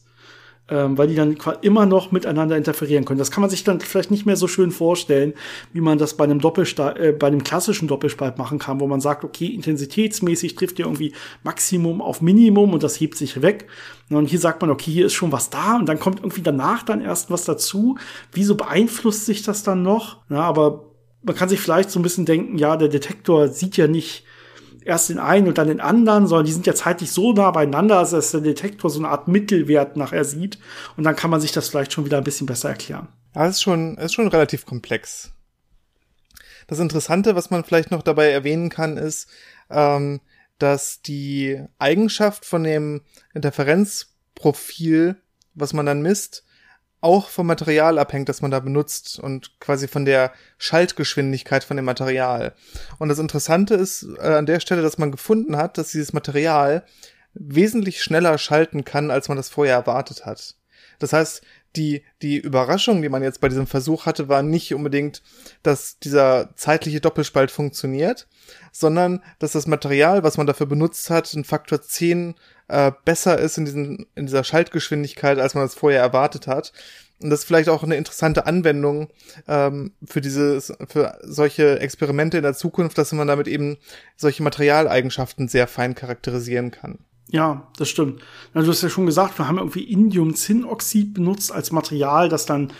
ähm, 0.69 0.99
weil 0.99 1.09
die 1.09 1.15
dann 1.15 1.37
immer 1.63 1.87
noch 1.87 2.11
miteinander 2.11 2.57
interferieren 2.57 3.05
können. 3.05 3.19
Das 3.19 3.31
kann 3.31 3.41
man 3.41 3.51
sich 3.51 3.63
dann 3.63 3.81
vielleicht 3.81 4.11
nicht 4.11 4.27
mehr 4.27 4.37
so 4.37 4.49
schön 4.49 4.73
vorstellen, 4.73 5.35
wie 5.73 5.81
man 5.81 5.99
das 5.99 6.15
bei 6.15 6.25
einem 6.25 6.41
Doppelspalt, 6.41 6.99
äh, 6.99 7.13
bei 7.13 7.29
einem 7.29 7.45
klassischen 7.45 7.87
Doppelspalt 7.87 8.37
machen 8.39 8.59
kann, 8.59 8.81
wo 8.81 8.87
man 8.87 9.01
sagt, 9.01 9.25
okay, 9.25 9.47
intensitätsmäßig 9.47 10.57
trifft 10.57 10.79
ihr 10.79 10.87
irgendwie 10.87 11.13
Maximum 11.45 12.03
auf 12.03 12.21
Minimum 12.21 12.73
und 12.73 12.83
das 12.83 12.99
hebt 13.01 13.17
sich 13.17 13.43
weg. 13.43 13.67
Und 14.11 14.27
hier 14.27 14.41
sagt 14.41 14.61
man, 14.61 14.71
okay, 14.71 14.91
hier 14.91 15.07
ist 15.07 15.15
schon 15.15 15.33
was 15.33 15.51
da 15.51 15.77
und 15.77 15.87
dann 15.87 16.01
kommt 16.01 16.21
irgendwie 16.21 16.43
danach 16.43 16.83
dann 16.83 17.01
erst 17.01 17.31
was 17.31 17.45
dazu. 17.45 17.97
Wieso 18.33 18.57
beeinflusst 18.57 19.27
sich 19.27 19.43
das 19.43 19.63
dann 19.63 19.83
noch? 19.83 20.19
Ja, 20.31 20.43
aber 20.43 20.85
man 21.23 21.35
kann 21.35 21.49
sich 21.49 21.61
vielleicht 21.61 21.91
so 21.91 21.99
ein 21.99 22.03
bisschen 22.03 22.25
denken, 22.25 22.59
ja, 22.59 22.77
der 22.77 22.89
Detektor 22.89 23.49
sieht 23.49 23.77
ja 23.77 23.87
nicht 23.89 24.25
erst 24.87 25.09
den 25.09 25.19
einen 25.19 25.49
und 25.49 25.59
dann 25.59 25.69
den 25.69 25.81
anderen, 25.81 26.27
sondern 26.27 26.47
die 26.47 26.53
sind 26.53 26.67
ja 26.67 26.75
zeitlich 26.75 27.11
so 27.11 27.33
nah 27.33 27.51
beieinander, 27.51 28.05
dass 28.05 28.31
der 28.31 28.41
Detektor 28.41 28.89
so 28.89 29.01
eine 29.01 29.09
Art 29.09 29.29
Mittelwert 29.29 29.97
nachher 29.97 30.25
sieht. 30.25 30.59
Und 30.97 31.05
dann 31.05 31.17
kann 31.17 31.31
man 31.31 31.41
sich 31.41 31.53
das 31.53 31.69
vielleicht 31.69 31.93
schon 31.93 32.05
wieder 32.05 32.19
ein 32.19 32.25
bisschen 32.25 32.47
besser 32.47 32.71
erklären. 32.71 33.09
Ja, 33.35 33.47
es 33.47 33.57
ist 33.57 33.63
schon, 33.63 33.99
ist 33.99 34.15
schon 34.15 34.29
relativ 34.29 34.65
komplex. 34.65 35.33
Das 36.69 36.79
Interessante, 36.79 37.35
was 37.35 37.51
man 37.51 37.65
vielleicht 37.65 37.91
noch 37.91 38.03
dabei 38.03 38.31
erwähnen 38.31 38.71
kann, 38.71 38.97
ist, 38.97 39.29
ähm, 39.71 40.21
dass 40.59 41.03
die 41.03 41.61
Eigenschaft 41.79 42.45
von 42.45 42.65
dem 42.65 43.03
Interferenzprofil, 43.35 45.17
was 45.55 45.73
man 45.73 45.87
dann 45.87 46.01
misst, 46.01 46.45
auch 47.07 47.29
vom 47.29 47.47
Material 47.47 47.99
abhängt, 47.99 48.29
das 48.29 48.43
man 48.43 48.51
da 48.51 48.59
benutzt 48.59 49.21
und 49.21 49.61
quasi 49.61 49.87
von 49.87 50.05
der 50.05 50.33
Schaltgeschwindigkeit 50.59 51.63
von 51.63 51.77
dem 51.77 51.87
Material. 51.87 52.53
Und 52.99 53.09
das 53.09 53.21
Interessante 53.21 53.75
ist 53.75 54.07
äh, 54.19 54.35
an 54.35 54.47
der 54.47 54.59
Stelle, 54.59 54.83
dass 54.83 54.99
man 54.99 55.13
gefunden 55.13 55.57
hat, 55.57 55.79
dass 55.79 55.93
dieses 55.93 56.13
Material 56.13 56.85
wesentlich 57.33 58.03
schneller 58.03 58.37
schalten 58.39 58.85
kann, 58.85 59.13
als 59.13 59.29
man 59.29 59.37
das 59.37 59.49
vorher 59.49 59.77
erwartet 59.77 60.27
hat. 60.27 60.57
Das 60.99 61.13
heißt, 61.13 61.43
die, 61.77 62.03
die 62.23 62.39
Überraschung, 62.39 63.03
die 63.03 63.09
man 63.09 63.23
jetzt 63.23 63.41
bei 63.41 63.49
diesem 63.49 63.67
Versuch 63.67 64.07
hatte, 64.07 64.29
war 64.29 64.43
nicht 64.43 64.75
unbedingt, 64.75 65.23
dass 65.63 65.99
dieser 65.99 66.55
zeitliche 66.57 67.01
Doppelspalt 67.01 67.51
funktioniert, 67.51 68.27
sondern 68.73 69.23
dass 69.39 69.53
das 69.53 69.67
Material, 69.67 70.23
was 70.23 70.37
man 70.37 70.47
dafür 70.47 70.67
benutzt 70.67 71.11
hat, 71.11 71.33
ein 71.35 71.45
Faktor 71.45 71.83
10 71.83 72.35
äh, 72.69 72.93
besser 73.05 73.39
ist 73.39 73.59
in, 73.59 73.65
diesen, 73.65 74.07
in 74.15 74.27
dieser 74.27 74.45
Schaltgeschwindigkeit, 74.45 75.39
als 75.39 75.55
man 75.55 75.65
das 75.65 75.75
vorher 75.75 76.01
erwartet 76.01 76.47
hat. 76.47 76.73
Und 77.23 77.31
das 77.31 77.41
ist 77.41 77.45
vielleicht 77.47 77.69
auch 77.69 77.83
eine 77.83 77.97
interessante 77.97 78.47
Anwendung 78.47 79.09
ähm, 79.49 79.93
für 80.05 80.21
dieses, 80.21 80.73
für 80.89 81.19
solche 81.23 81.81
Experimente 81.81 82.37
in 82.37 82.43
der 82.43 82.55
Zukunft, 82.55 82.99
dass 82.99 83.13
man 83.13 83.27
damit 83.27 83.49
eben 83.49 83.79
solche 84.17 84.43
Materialeigenschaften 84.43 85.49
sehr 85.49 85.67
fein 85.67 85.95
charakterisieren 85.95 86.71
kann. 86.71 86.99
Ja, 87.31 87.67
das 87.77 87.89
stimmt. 87.89 88.23
du 88.55 88.67
hast 88.67 88.83
ja 88.83 88.89
schon 88.89 89.07
gesagt, 89.07 89.39
wir 89.39 89.49
haben 89.49 89.59
irgendwie 89.59 89.83
Indiumzinnoxid 89.83 91.15
benutzt 91.15 91.51
als 91.51 91.73
Material, 91.73 92.29
das 92.29 92.47
dann 92.47 92.73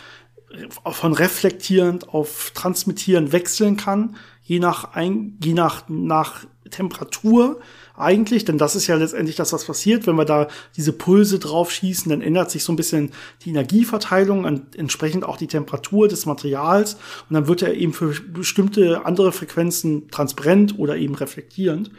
von 0.91 1.13
reflektierend 1.13 2.09
auf 2.09 2.53
transmittierend 2.55 3.33
wechseln 3.33 3.77
kann, 3.77 4.17
je 4.43 4.61
nach, 4.61 4.95
ein, 4.95 5.37
je 5.43 5.55
nach, 5.55 5.89
nach 5.89 6.45
Temperatur 6.71 7.61
eigentlich, 7.97 8.45
denn 8.45 8.59
das 8.59 8.77
ist 8.77 8.87
ja 8.87 8.97
letztendlich 8.97 9.37
das, 9.37 9.53
was 9.53 9.65
passiert. 9.65 10.07
Wenn 10.07 10.17
wir 10.17 10.25
da 10.25 10.49
diese 10.77 10.93
Pulse 10.93 11.39
drauf 11.39 11.73
schießen, 11.73 12.11
dann 12.11 12.21
ändert 12.21 12.51
sich 12.51 12.63
so 12.63 12.73
ein 12.73 12.77
bisschen 12.77 13.13
die 13.43 13.51
Energieverteilung 13.51 14.45
und 14.45 14.77
entsprechend 14.77 15.25
auch 15.25 15.37
die 15.37 15.47
Temperatur 15.47 16.07
des 16.07 16.27
Materials. 16.27 16.95
Und 17.29 17.35
dann 17.35 17.49
wird 17.49 17.63
er 17.63 17.75
eben 17.75 17.93
für 17.93 18.15
bestimmte 18.33 19.07
andere 19.07 19.33
Frequenzen 19.33 20.09
transparent 20.11 20.79
oder 20.79 20.97
eben 20.97 21.15
reflektierend. 21.15 21.91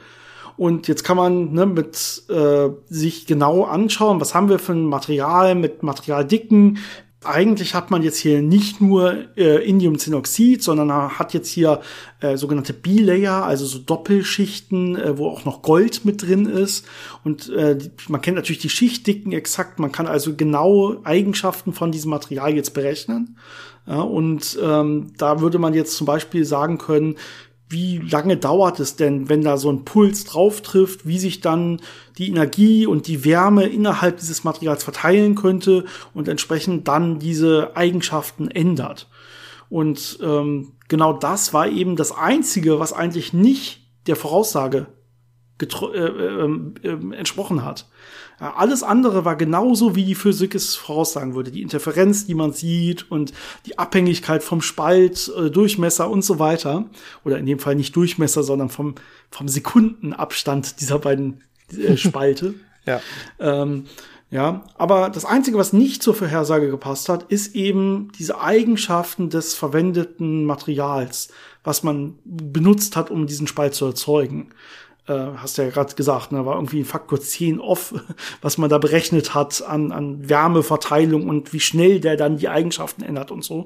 Und 0.57 0.87
jetzt 0.87 1.03
kann 1.03 1.17
man 1.17 1.53
ne, 1.53 1.65
mit 1.65 2.23
äh, 2.29 2.69
sich 2.89 3.27
genau 3.27 3.63
anschauen, 3.63 4.19
was 4.19 4.33
haben 4.33 4.49
wir 4.49 4.59
für 4.59 4.73
ein 4.73 4.85
Material 4.85 5.55
mit 5.55 5.83
Materialdicken, 5.83 6.79
eigentlich 7.23 7.73
hat 7.73 7.91
man 7.91 8.03
jetzt 8.03 8.17
hier 8.17 8.41
nicht 8.41 8.79
nur 8.79 9.37
äh, 9.37 9.67
Indiumzinnoxid, 9.67 10.63
sondern 10.63 11.19
hat 11.19 11.33
jetzt 11.33 11.49
hier 11.49 11.81
äh, 12.21 12.37
sogenannte 12.37 12.73
B-Layer, 12.73 13.43
also 13.43 13.65
so 13.65 13.79
Doppelschichten, 13.79 14.95
äh, 14.95 15.17
wo 15.17 15.27
auch 15.27 15.43
noch 15.43 15.61
Gold 15.61 16.05
mit 16.05 16.21
drin 16.21 16.45
ist. 16.45 16.85
Und 17.23 17.49
äh, 17.49 17.77
man 18.07 18.21
kennt 18.21 18.35
natürlich 18.35 18.61
die 18.61 18.69
Schichtdicken 18.69 19.31
exakt. 19.31 19.79
Man 19.79 19.91
kann 19.91 20.07
also 20.07 20.35
genau 20.35 20.97
Eigenschaften 21.03 21.73
von 21.73 21.91
diesem 21.91 22.11
Material 22.11 22.55
jetzt 22.55 22.73
berechnen. 22.73 23.37
Ja, 23.87 24.01
und 24.01 24.57
ähm, 24.61 25.13
da 25.17 25.39
würde 25.39 25.59
man 25.59 25.73
jetzt 25.73 25.95
zum 25.95 26.05
Beispiel 26.05 26.43
sagen 26.43 26.77
können, 26.77 27.15
wie 27.69 27.97
lange 27.97 28.37
dauert 28.37 28.79
es 28.79 28.95
denn, 28.95 29.29
wenn 29.29 29.41
da 29.41 29.57
so 29.57 29.69
ein 29.69 29.83
Puls 29.83 30.23
drauf 30.23 30.61
trifft, 30.61 31.05
wie 31.05 31.19
sich 31.19 31.41
dann 31.41 31.81
die 32.17 32.29
Energie 32.29 32.85
und 32.85 33.07
die 33.07 33.25
Wärme 33.25 33.65
innerhalb 33.65 34.17
dieses 34.17 34.43
Materials 34.43 34.83
verteilen 34.83 35.35
könnte 35.35 35.85
und 36.13 36.27
entsprechend 36.27 36.87
dann 36.87 37.19
diese 37.19 37.75
Eigenschaften 37.75 38.49
ändert. 38.49 39.09
Und 39.69 40.19
ähm, 40.21 40.73
genau 40.87 41.13
das 41.13 41.53
war 41.53 41.67
eben 41.67 41.97
das 41.97 42.13
Einzige, 42.13 42.79
was 42.79 42.93
eigentlich 42.93 43.33
nicht 43.33 43.81
der 44.07 44.15
Voraussage 44.15 44.87
äh, 45.59 45.65
äh, 45.65 46.59
äh, 46.83 47.15
entsprochen 47.15 47.65
hat. 47.65 47.89
Alles 48.39 48.83
andere 48.83 49.25
war 49.25 49.35
genauso, 49.35 49.95
wie 49.95 50.05
die 50.05 50.15
Physik 50.15 50.53
es 50.53 50.75
voraussagen 50.75 51.33
würde. 51.33 51.51
Die 51.51 51.63
Interferenz, 51.63 52.27
die 52.27 52.35
man 52.35 52.53
sieht 52.53 53.09
und 53.11 53.33
die 53.65 53.79
Abhängigkeit 53.79 54.43
vom 54.43 54.61
Spalt, 54.61 55.31
äh, 55.35 55.49
Durchmesser 55.49 56.09
und 56.09 56.23
so 56.23 56.37
weiter. 56.37 56.85
Oder 57.25 57.39
in 57.39 57.47
dem 57.47 57.57
Fall 57.57 57.75
nicht 57.75 57.95
Durchmesser, 57.95 58.43
sondern 58.43 58.69
vom, 58.69 58.95
vom 59.31 59.47
Sekundenabstand 59.47 60.81
dieser 60.81 60.99
beiden 60.99 61.41
äh, 61.75 61.97
Spalte. 61.97 62.53
ja. 62.85 63.01
Ähm, 63.39 63.85
ja, 64.29 64.65
aber 64.77 65.09
das 65.09 65.23
Einzige, 65.23 65.57
was 65.57 65.71
nicht 65.71 66.03
zur 66.03 66.13
Vorhersage 66.13 66.69
gepasst 66.69 67.07
hat, 67.07 67.31
ist 67.31 67.55
eben 67.55 68.11
diese 68.19 68.41
Eigenschaften 68.41 69.29
des 69.29 69.53
verwendeten 69.53 70.43
Materials, 70.43 71.29
was 71.63 71.81
man 71.81 72.19
benutzt 72.25 72.97
hat, 72.97 73.09
um 73.09 73.25
diesen 73.25 73.47
Spalt 73.47 73.73
zu 73.73 73.85
erzeugen 73.85 74.49
äh, 75.07 75.37
hast 75.37 75.57
du 75.57 75.63
ja 75.63 75.69
gerade 75.69 75.95
gesagt, 75.95 76.31
ne, 76.31 76.45
war 76.45 76.55
irgendwie 76.55 76.79
ein 76.79 76.85
Faktor 76.85 77.19
10 77.19 77.59
off, 77.59 77.93
was 78.41 78.57
man 78.57 78.69
da 78.69 78.77
berechnet 78.77 79.33
hat 79.33 79.63
an, 79.67 79.91
an 79.91 80.29
Wärmeverteilung 80.29 81.27
und 81.27 81.53
wie 81.53 81.59
schnell 81.59 81.99
der 81.99 82.17
dann 82.17 82.37
die 82.37 82.49
Eigenschaften 82.49 83.03
ändert 83.03 83.31
und 83.31 83.43
so. 83.43 83.65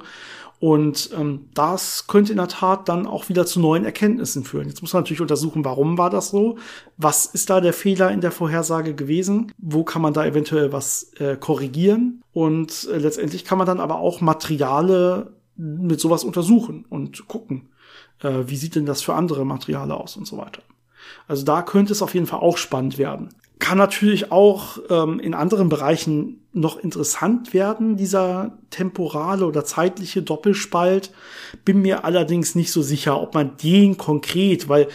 Und 0.60 1.10
ähm, 1.18 1.50
das 1.56 2.06
könnte 2.06 2.34
in 2.34 2.38
der 2.38 2.48
Tat 2.48 2.88
dann 2.88 3.08
auch 3.08 3.30
wieder 3.30 3.48
zu 3.48 3.60
neuen 3.60 3.84
Erkenntnissen 3.84 4.44
führen. 4.44 4.68
Jetzt 4.68 4.84
muss 4.84 4.94
man 4.94 5.02
natürlich 5.02 5.20
untersuchen, 5.20 5.66
warum 5.66 5.98
war 5.98 6.12
das 6.12 6.30
so? 6.30 6.60
Was 6.98 7.26
ist 7.26 7.50
da 7.50 7.62
der 7.62 7.74
Fehler 7.74 8.12
in 8.12 8.22
der 8.22 8.32
Vorhersage 8.32 8.94
gewesen? 8.94 9.52
Wo 9.58 9.84
kann 9.84 10.04
man 10.04 10.14
da 10.14 10.24
eventuell 10.24 10.72
was 10.72 11.14
äh, 11.18 11.36
korrigieren? 11.36 12.22
Und 12.32 12.88
äh, 12.94 13.00
letztendlich 13.00 13.44
kann 13.44 13.58
man 13.58 13.66
dann 13.66 13.80
aber 13.80 13.98
auch 13.98 14.22
Materiale 14.22 15.34
mit 15.58 16.00
sowas 16.00 16.24
untersuchen 16.24 16.86
und 16.89 17.28
gucken 17.28 17.70
Äh, 18.22 18.48
wie 18.48 18.56
sieht 18.56 18.76
denn 18.76 18.86
das 18.86 19.02
für 19.02 19.16
andere 19.16 19.46
Materiale 19.46 19.96
aus 19.96 20.16
und 20.16 20.28
so 20.28 20.38
weiter. 20.38 20.62
Also 21.28 21.45
da 21.45 21.62
könnte 21.62 21.93
es 21.93 22.01
auf 22.01 22.14
jeden 22.14 22.28
Fall 22.28 22.39
auch 22.39 22.57
spannend 22.57 22.97
werden. 22.97 23.30
Kann 23.59 23.78
natürlich 23.78 24.32
auch 24.32 24.80
ähm, 24.89 25.20
in 25.20 25.34
anderen 25.34 25.70
Bereichen 25.70 26.41
noch 26.51 26.78
interessant 26.78 27.53
werden, 27.53 27.95
dieser 27.95 28.57
temporale 28.72 29.45
oder 29.45 29.64
zeitliche 29.64 30.24
Doppelspalt. 30.24 31.12
Bin 31.64 31.82
mir 31.82 32.03
allerdings 32.03 32.55
nicht 32.55 32.72
so 32.72 32.82
sicher, 32.82 33.22
ob 33.22 33.34
man 33.36 33.57
den 33.57 33.97
konkret, 33.97 34.68
weil 34.68 34.88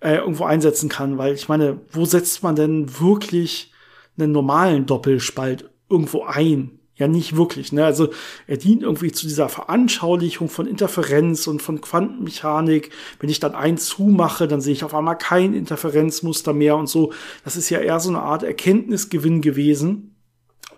äh, 0.00 0.16
irgendwo 0.16 0.44
einsetzen 0.44 0.88
kann, 0.88 1.18
weil 1.18 1.34
ich 1.34 1.48
meine, 1.48 1.80
wo 1.90 2.04
setzt 2.04 2.42
man 2.42 2.56
denn 2.56 3.00
wirklich 3.00 3.72
einen 4.18 4.32
normalen 4.32 4.86
Doppelspalt 4.86 5.70
irgendwo 5.88 6.24
ein? 6.24 6.78
Ja, 6.96 7.08
nicht 7.08 7.36
wirklich. 7.36 7.72
Ne? 7.72 7.84
Also 7.84 8.10
er 8.46 8.56
dient 8.56 8.82
irgendwie 8.82 9.10
zu 9.10 9.26
dieser 9.26 9.48
Veranschaulichung 9.48 10.48
von 10.48 10.68
Interferenz 10.68 11.48
und 11.48 11.60
von 11.60 11.80
Quantenmechanik. 11.80 12.90
Wenn 13.18 13.30
ich 13.30 13.40
dann 13.40 13.56
eins 13.56 13.86
zumache, 13.86 14.46
dann 14.46 14.60
sehe 14.60 14.74
ich 14.74 14.84
auf 14.84 14.94
einmal 14.94 15.18
kein 15.18 15.54
Interferenzmuster 15.54 16.52
mehr 16.52 16.76
und 16.76 16.88
so. 16.88 17.12
Das 17.42 17.56
ist 17.56 17.68
ja 17.68 17.80
eher 17.80 17.98
so 17.98 18.10
eine 18.10 18.20
Art 18.20 18.44
Erkenntnisgewinn 18.44 19.40
gewesen. 19.40 20.14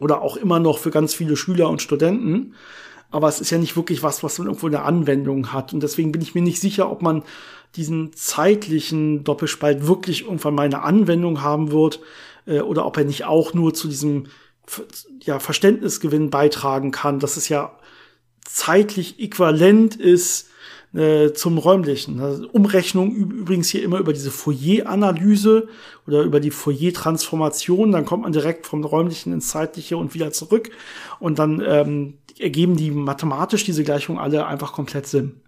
Oder 0.01 0.23
auch 0.23 0.39
immer 0.39 0.59
noch 0.59 0.79
für 0.79 0.91
ganz 0.91 1.13
viele 1.13 1.37
Schüler 1.37 1.69
und 1.69 1.83
Studenten. 1.83 2.55
Aber 3.11 3.29
es 3.29 3.41
ist 3.41 3.51
ja 3.51 3.59
nicht 3.59 3.77
wirklich 3.77 4.03
was, 4.03 4.23
was 4.23 4.39
man 4.39 4.49
irgendwo 4.49 4.67
eine 4.69 4.83
Anwendung 4.83 5.53
hat. 5.53 5.75
Und 5.75 5.83
deswegen 5.83 6.13
bin 6.13 6.23
ich 6.23 6.35
mir 6.35 6.43
nicht 6.43 6.61
sicher, 6.61 6.91
ob 6.91 7.03
man 7.03 7.25
diesen 7.77 8.15
zeitlichen 8.15 9.23
Doppelspalt 9.23 9.87
wirklich 9.87 10.25
irgendwann 10.25 10.55
mal 10.55 10.63
eine 10.63 10.83
Anwendung 10.83 11.43
haben 11.43 11.73
wird. 11.73 12.01
Äh, 12.47 12.61
oder 12.61 12.87
ob 12.87 12.97
er 12.97 13.05
nicht 13.05 13.25
auch 13.27 13.53
nur 13.53 13.75
zu 13.75 13.89
diesem 13.89 14.29
ja, 15.23 15.39
Verständnisgewinn 15.39 16.31
beitragen 16.31 16.91
kann, 16.91 17.19
dass 17.19 17.37
es 17.37 17.49
ja 17.49 17.79
zeitlich 18.45 19.21
äquivalent 19.21 19.97
ist 19.97 20.49
äh, 20.95 21.33
zum 21.33 21.59
räumlichen. 21.59 22.21
Also 22.21 22.49
Umrechnung 22.49 23.15
übrigens 23.15 23.69
hier 23.69 23.83
immer 23.83 23.99
über 23.99 24.13
diese 24.13 24.31
Fourier-Analyse 24.31 25.69
oder 26.07 26.23
über 26.23 26.41
die 26.41 26.51
Fourier-Transformation, 26.51 27.93
dann 27.93 28.05
kommt 28.05 28.23
man 28.23 28.33
direkt 28.33 28.67
vom 28.67 28.85
räumlichen 28.85 29.33
ins 29.33 29.49
zeitliche 29.49 29.97
und 29.97 30.15
wieder 30.15 30.33
zurück 30.33 30.71
und 31.19 31.39
dann 31.39 31.63
ähm, 31.67 32.15
ergeben 32.39 32.77
die 32.77 32.91
mathematisch 32.91 33.65
diese 33.65 33.85
Gleichungen 33.85 34.21
alle 34.21 34.47
einfach 34.47 34.73
komplett 34.73 35.07
Sinn. 35.07 35.41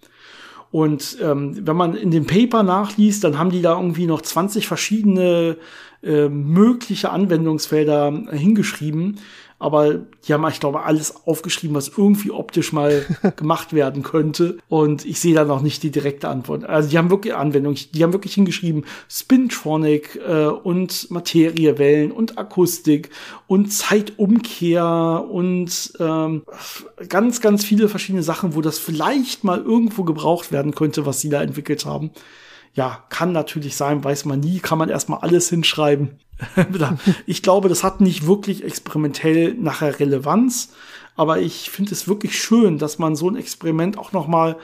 Und 0.70 1.16
ähm, 1.22 1.66
wenn 1.66 1.76
man 1.76 1.94
in 1.94 2.10
dem 2.10 2.26
Paper 2.26 2.62
nachliest, 2.62 3.24
dann 3.24 3.38
haben 3.38 3.50
die 3.50 3.62
da 3.62 3.76
irgendwie 3.76 4.06
noch 4.06 4.20
20 4.20 4.68
verschiedene 4.68 5.56
äh, 6.02 6.28
mögliche 6.28 7.10
Anwendungsfelder 7.10 8.12
hingeschrieben. 8.30 9.18
Aber 9.58 9.94
die 9.94 10.32
haben, 10.32 10.46
ich 10.48 10.60
glaube, 10.60 10.84
alles 10.84 11.26
aufgeschrieben, 11.26 11.74
was 11.74 11.88
irgendwie 11.88 12.30
optisch 12.30 12.72
mal 12.72 13.04
gemacht 13.36 13.72
werden 13.72 14.02
könnte. 14.02 14.58
Und 14.68 15.04
ich 15.04 15.18
sehe 15.20 15.34
da 15.34 15.44
noch 15.44 15.62
nicht 15.62 15.82
die 15.82 15.90
direkte 15.90 16.28
Antwort. 16.28 16.64
Also 16.64 16.88
die 16.90 16.98
haben 16.98 17.10
wirklich 17.10 17.34
Anwendung, 17.34 17.74
die 17.74 18.02
haben 18.02 18.12
wirklich 18.12 18.34
hingeschrieben 18.34 18.84
Spintronic 19.08 20.20
äh, 20.26 20.46
und 20.46 21.10
Materiewellen 21.10 22.12
und 22.12 22.38
Akustik 22.38 23.10
und 23.46 23.72
Zeitumkehr 23.72 25.26
und 25.28 25.92
ähm, 25.98 26.42
ganz, 27.08 27.40
ganz 27.40 27.64
viele 27.64 27.88
verschiedene 27.88 28.22
Sachen, 28.22 28.54
wo 28.54 28.60
das 28.60 28.78
vielleicht 28.78 29.42
mal 29.42 29.60
irgendwo 29.60 30.04
gebraucht 30.04 30.52
werden 30.52 30.74
könnte, 30.74 31.04
was 31.04 31.20
sie 31.20 31.30
da 31.30 31.42
entwickelt 31.42 31.84
haben 31.84 32.12
ja, 32.74 33.04
kann 33.08 33.32
natürlich 33.32 33.76
sein, 33.76 34.04
weiß 34.04 34.24
man 34.24 34.38
nie, 34.38 34.60
kann 34.60 34.78
man 34.78 34.88
erstmal 34.88 35.18
alles 35.20 35.48
hinschreiben. 35.48 36.20
ich 37.26 37.42
glaube, 37.42 37.68
das 37.68 37.84
hat 37.84 38.00
nicht 38.00 38.26
wirklich 38.26 38.64
experimentell 38.64 39.54
nachher 39.54 39.98
Relevanz, 39.98 40.70
aber 41.16 41.40
ich 41.40 41.70
finde 41.70 41.92
es 41.92 42.06
wirklich 42.06 42.40
schön, 42.40 42.78
dass 42.78 42.98
man 42.98 43.16
so 43.16 43.28
ein 43.28 43.36
Experiment 43.36 43.98
auch 43.98 44.12
noch 44.12 44.28
mal 44.28 44.56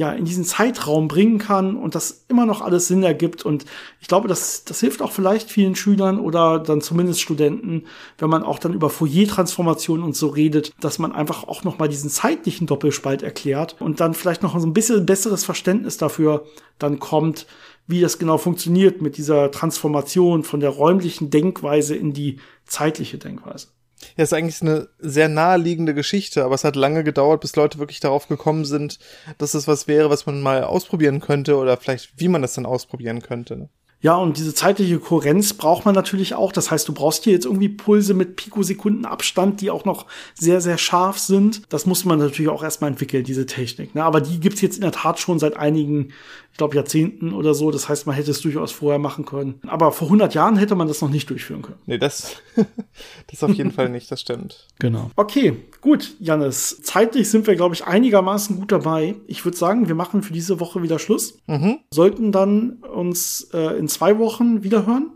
ja, 0.00 0.12
in 0.12 0.24
diesen 0.24 0.44
Zeitraum 0.44 1.08
bringen 1.08 1.36
kann 1.36 1.76
und 1.76 1.94
das 1.94 2.24
immer 2.28 2.46
noch 2.46 2.62
alles 2.62 2.88
Sinn 2.88 3.02
ergibt. 3.02 3.44
Und 3.44 3.66
ich 4.00 4.08
glaube, 4.08 4.28
das, 4.28 4.64
das 4.64 4.80
hilft 4.80 5.02
auch 5.02 5.12
vielleicht 5.12 5.50
vielen 5.50 5.76
Schülern 5.76 6.18
oder 6.18 6.58
dann 6.58 6.80
zumindest 6.80 7.20
Studenten, 7.20 7.84
wenn 8.16 8.30
man 8.30 8.42
auch 8.42 8.58
dann 8.58 8.72
über 8.72 8.88
Fourier-Transformationen 8.88 10.02
und 10.02 10.16
so 10.16 10.28
redet, 10.28 10.72
dass 10.80 10.98
man 10.98 11.12
einfach 11.12 11.44
auch 11.46 11.64
noch 11.64 11.78
mal 11.78 11.88
diesen 11.88 12.08
zeitlichen 12.08 12.66
Doppelspalt 12.66 13.22
erklärt 13.22 13.76
und 13.78 14.00
dann 14.00 14.14
vielleicht 14.14 14.42
noch 14.42 14.58
so 14.58 14.66
ein 14.66 14.72
bisschen 14.72 15.04
besseres 15.04 15.44
Verständnis 15.44 15.98
dafür 15.98 16.46
dann 16.78 16.98
kommt, 16.98 17.46
wie 17.90 18.00
das 18.00 18.18
genau 18.18 18.38
funktioniert 18.38 19.02
mit 19.02 19.16
dieser 19.16 19.50
Transformation 19.50 20.44
von 20.44 20.60
der 20.60 20.70
räumlichen 20.70 21.30
Denkweise 21.30 21.94
in 21.94 22.12
die 22.12 22.38
zeitliche 22.64 23.18
Denkweise. 23.18 23.68
Ja, 24.16 24.24
ist 24.24 24.32
eigentlich 24.32 24.62
eine 24.62 24.88
sehr 24.98 25.28
naheliegende 25.28 25.94
Geschichte, 25.94 26.44
aber 26.44 26.54
es 26.54 26.64
hat 26.64 26.76
lange 26.76 27.04
gedauert, 27.04 27.42
bis 27.42 27.56
Leute 27.56 27.78
wirklich 27.78 28.00
darauf 28.00 28.28
gekommen 28.28 28.64
sind, 28.64 28.98
dass 29.38 29.54
es 29.54 29.68
was 29.68 29.88
wäre, 29.88 30.10
was 30.10 30.26
man 30.26 30.40
mal 30.40 30.64
ausprobieren 30.64 31.20
könnte 31.20 31.56
oder 31.56 31.76
vielleicht 31.76 32.12
wie 32.16 32.28
man 32.28 32.42
das 32.42 32.54
dann 32.54 32.66
ausprobieren 32.66 33.20
könnte. 33.20 33.68
Ja, 34.02 34.16
und 34.16 34.38
diese 34.38 34.54
zeitliche 34.54 34.98
Kohärenz 34.98 35.52
braucht 35.52 35.84
man 35.84 35.94
natürlich 35.94 36.34
auch. 36.34 36.52
Das 36.52 36.70
heißt, 36.70 36.88
du 36.88 36.94
brauchst 36.94 37.24
hier 37.24 37.34
jetzt 37.34 37.44
irgendwie 37.44 37.68
Pulse 37.68 38.14
mit 38.14 38.36
Pikosekunden 38.36 39.04
Abstand, 39.04 39.60
die 39.60 39.70
auch 39.70 39.84
noch 39.84 40.06
sehr, 40.32 40.62
sehr 40.62 40.78
scharf 40.78 41.18
sind. 41.18 41.62
Das 41.68 41.84
muss 41.84 42.06
man 42.06 42.18
natürlich 42.18 42.50
auch 42.50 42.62
erstmal 42.62 42.90
entwickeln, 42.90 43.24
diese 43.24 43.44
Technik. 43.44 43.94
Ne? 43.94 44.02
Aber 44.02 44.22
die 44.22 44.40
gibt's 44.40 44.62
jetzt 44.62 44.76
in 44.76 44.82
der 44.82 44.92
Tat 44.92 45.20
schon 45.20 45.38
seit 45.38 45.58
einigen 45.58 46.12
glaube, 46.60 46.76
Jahrzehnten 46.76 47.32
oder 47.32 47.54
so. 47.54 47.70
Das 47.70 47.88
heißt, 47.88 48.06
man 48.06 48.14
hätte 48.14 48.30
es 48.30 48.42
durchaus 48.42 48.70
vorher 48.70 48.98
machen 48.98 49.24
können. 49.24 49.60
Aber 49.66 49.92
vor 49.92 50.08
100 50.08 50.34
Jahren 50.34 50.56
hätte 50.56 50.74
man 50.74 50.88
das 50.88 51.00
noch 51.00 51.08
nicht 51.08 51.28
durchführen 51.30 51.62
können. 51.62 51.78
Nee, 51.86 51.96
das, 51.96 52.36
das 53.30 53.42
auf 53.42 53.54
jeden 53.54 53.72
Fall 53.72 53.88
nicht, 53.88 54.10
das 54.12 54.20
stimmt. 54.20 54.68
Genau. 54.78 55.10
Okay, 55.16 55.56
gut, 55.80 56.14
Janis. 56.20 56.82
Zeitlich 56.82 57.30
sind 57.30 57.46
wir, 57.46 57.56
glaube 57.56 57.74
ich, 57.74 57.86
einigermaßen 57.86 58.56
gut 58.56 58.72
dabei. 58.72 59.16
Ich 59.26 59.44
würde 59.44 59.56
sagen, 59.56 59.88
wir 59.88 59.94
machen 59.94 60.22
für 60.22 60.34
diese 60.34 60.60
Woche 60.60 60.82
wieder 60.82 60.98
Schluss. 60.98 61.38
Mhm. 61.46 61.78
Sollten 61.90 62.30
dann 62.30 62.74
uns 62.74 63.48
äh, 63.54 63.78
in 63.78 63.88
zwei 63.88 64.18
Wochen 64.18 64.62
wieder 64.62 64.86
hören. 64.86 65.10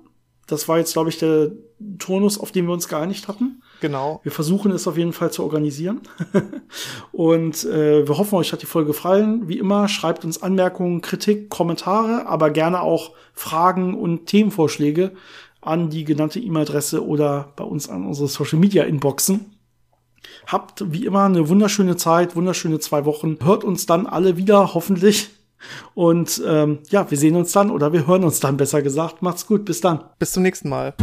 Das 0.47 0.67
war 0.67 0.79
jetzt, 0.79 0.95
glaube 0.95 1.11
ich, 1.11 1.19
der 1.19 1.53
Turnus, 1.99 2.39
auf 2.39 2.53
den 2.53 2.67
wir 2.67 2.73
uns 2.73 2.89
geeinigt 2.89 3.29
hatten. 3.29 3.63
Genau. 3.85 4.21
Wir 4.23 4.33
versuchen 4.33 4.73
es 4.73 4.89
auf 4.89 4.97
jeden 4.97 5.13
Fall 5.13 5.31
zu 5.31 5.43
organisieren. 5.43 6.01
und 7.13 7.65
äh, 7.67 8.09
wir 8.09 8.17
hoffen, 8.17 8.37
euch 8.37 8.51
hat 8.51 8.63
die 8.63 8.67
Folge 8.67 8.87
gefallen. 8.87 9.47
Wie 9.47 9.59
immer, 9.59 9.89
schreibt 9.89 10.25
uns 10.25 10.43
Anmerkungen, 10.43 11.03
Kritik, 11.03 11.51
Kommentare, 11.51 12.27
aber 12.27 12.49
gerne 12.49 12.81
auch 12.81 13.11
Fragen 13.35 13.93
und 13.93 14.25
Themenvorschläge 14.25 15.13
an 15.61 15.91
die 15.91 16.05
genannte 16.05 16.41
E-Mail-Adresse 16.41 17.07
oder 17.07 17.53
bei 17.57 17.65
uns 17.65 17.91
an 17.91 18.07
unsere 18.07 18.27
Social 18.27 18.59
Media 18.59 18.85
Inboxen. 18.85 19.53
Habt 20.47 20.91
wie 20.91 21.05
immer 21.05 21.25
eine 21.25 21.51
wunderschöne 21.51 21.97
Zeit, 21.97 22.37
wunderschöne 22.37 22.79
zwei 22.79 23.05
Wochen. 23.05 23.37
Hört 23.43 23.65
uns 23.65 23.85
dann 23.85 24.07
alle 24.07 24.39
wieder, 24.39 24.73
hoffentlich. 24.73 25.29
Und 25.93 26.41
ähm, 26.47 26.79
ja, 26.89 27.11
wir 27.11 27.19
sehen 27.19 27.37
uns 27.37 27.53
dann 27.53 27.71
oder 27.71 27.93
wir 27.93 28.07
hören 28.07 28.25
uns 28.25 28.41
dann 28.41 28.57
besser 28.57 28.81
gesagt. 28.81 29.21
Macht's 29.21 29.47
gut, 29.47 29.67
bis 29.67 29.83
dann. 29.83 30.05
Bis 30.19 30.33
zum 30.33 30.43
nächsten 30.43 30.71
Mal. 30.71 30.95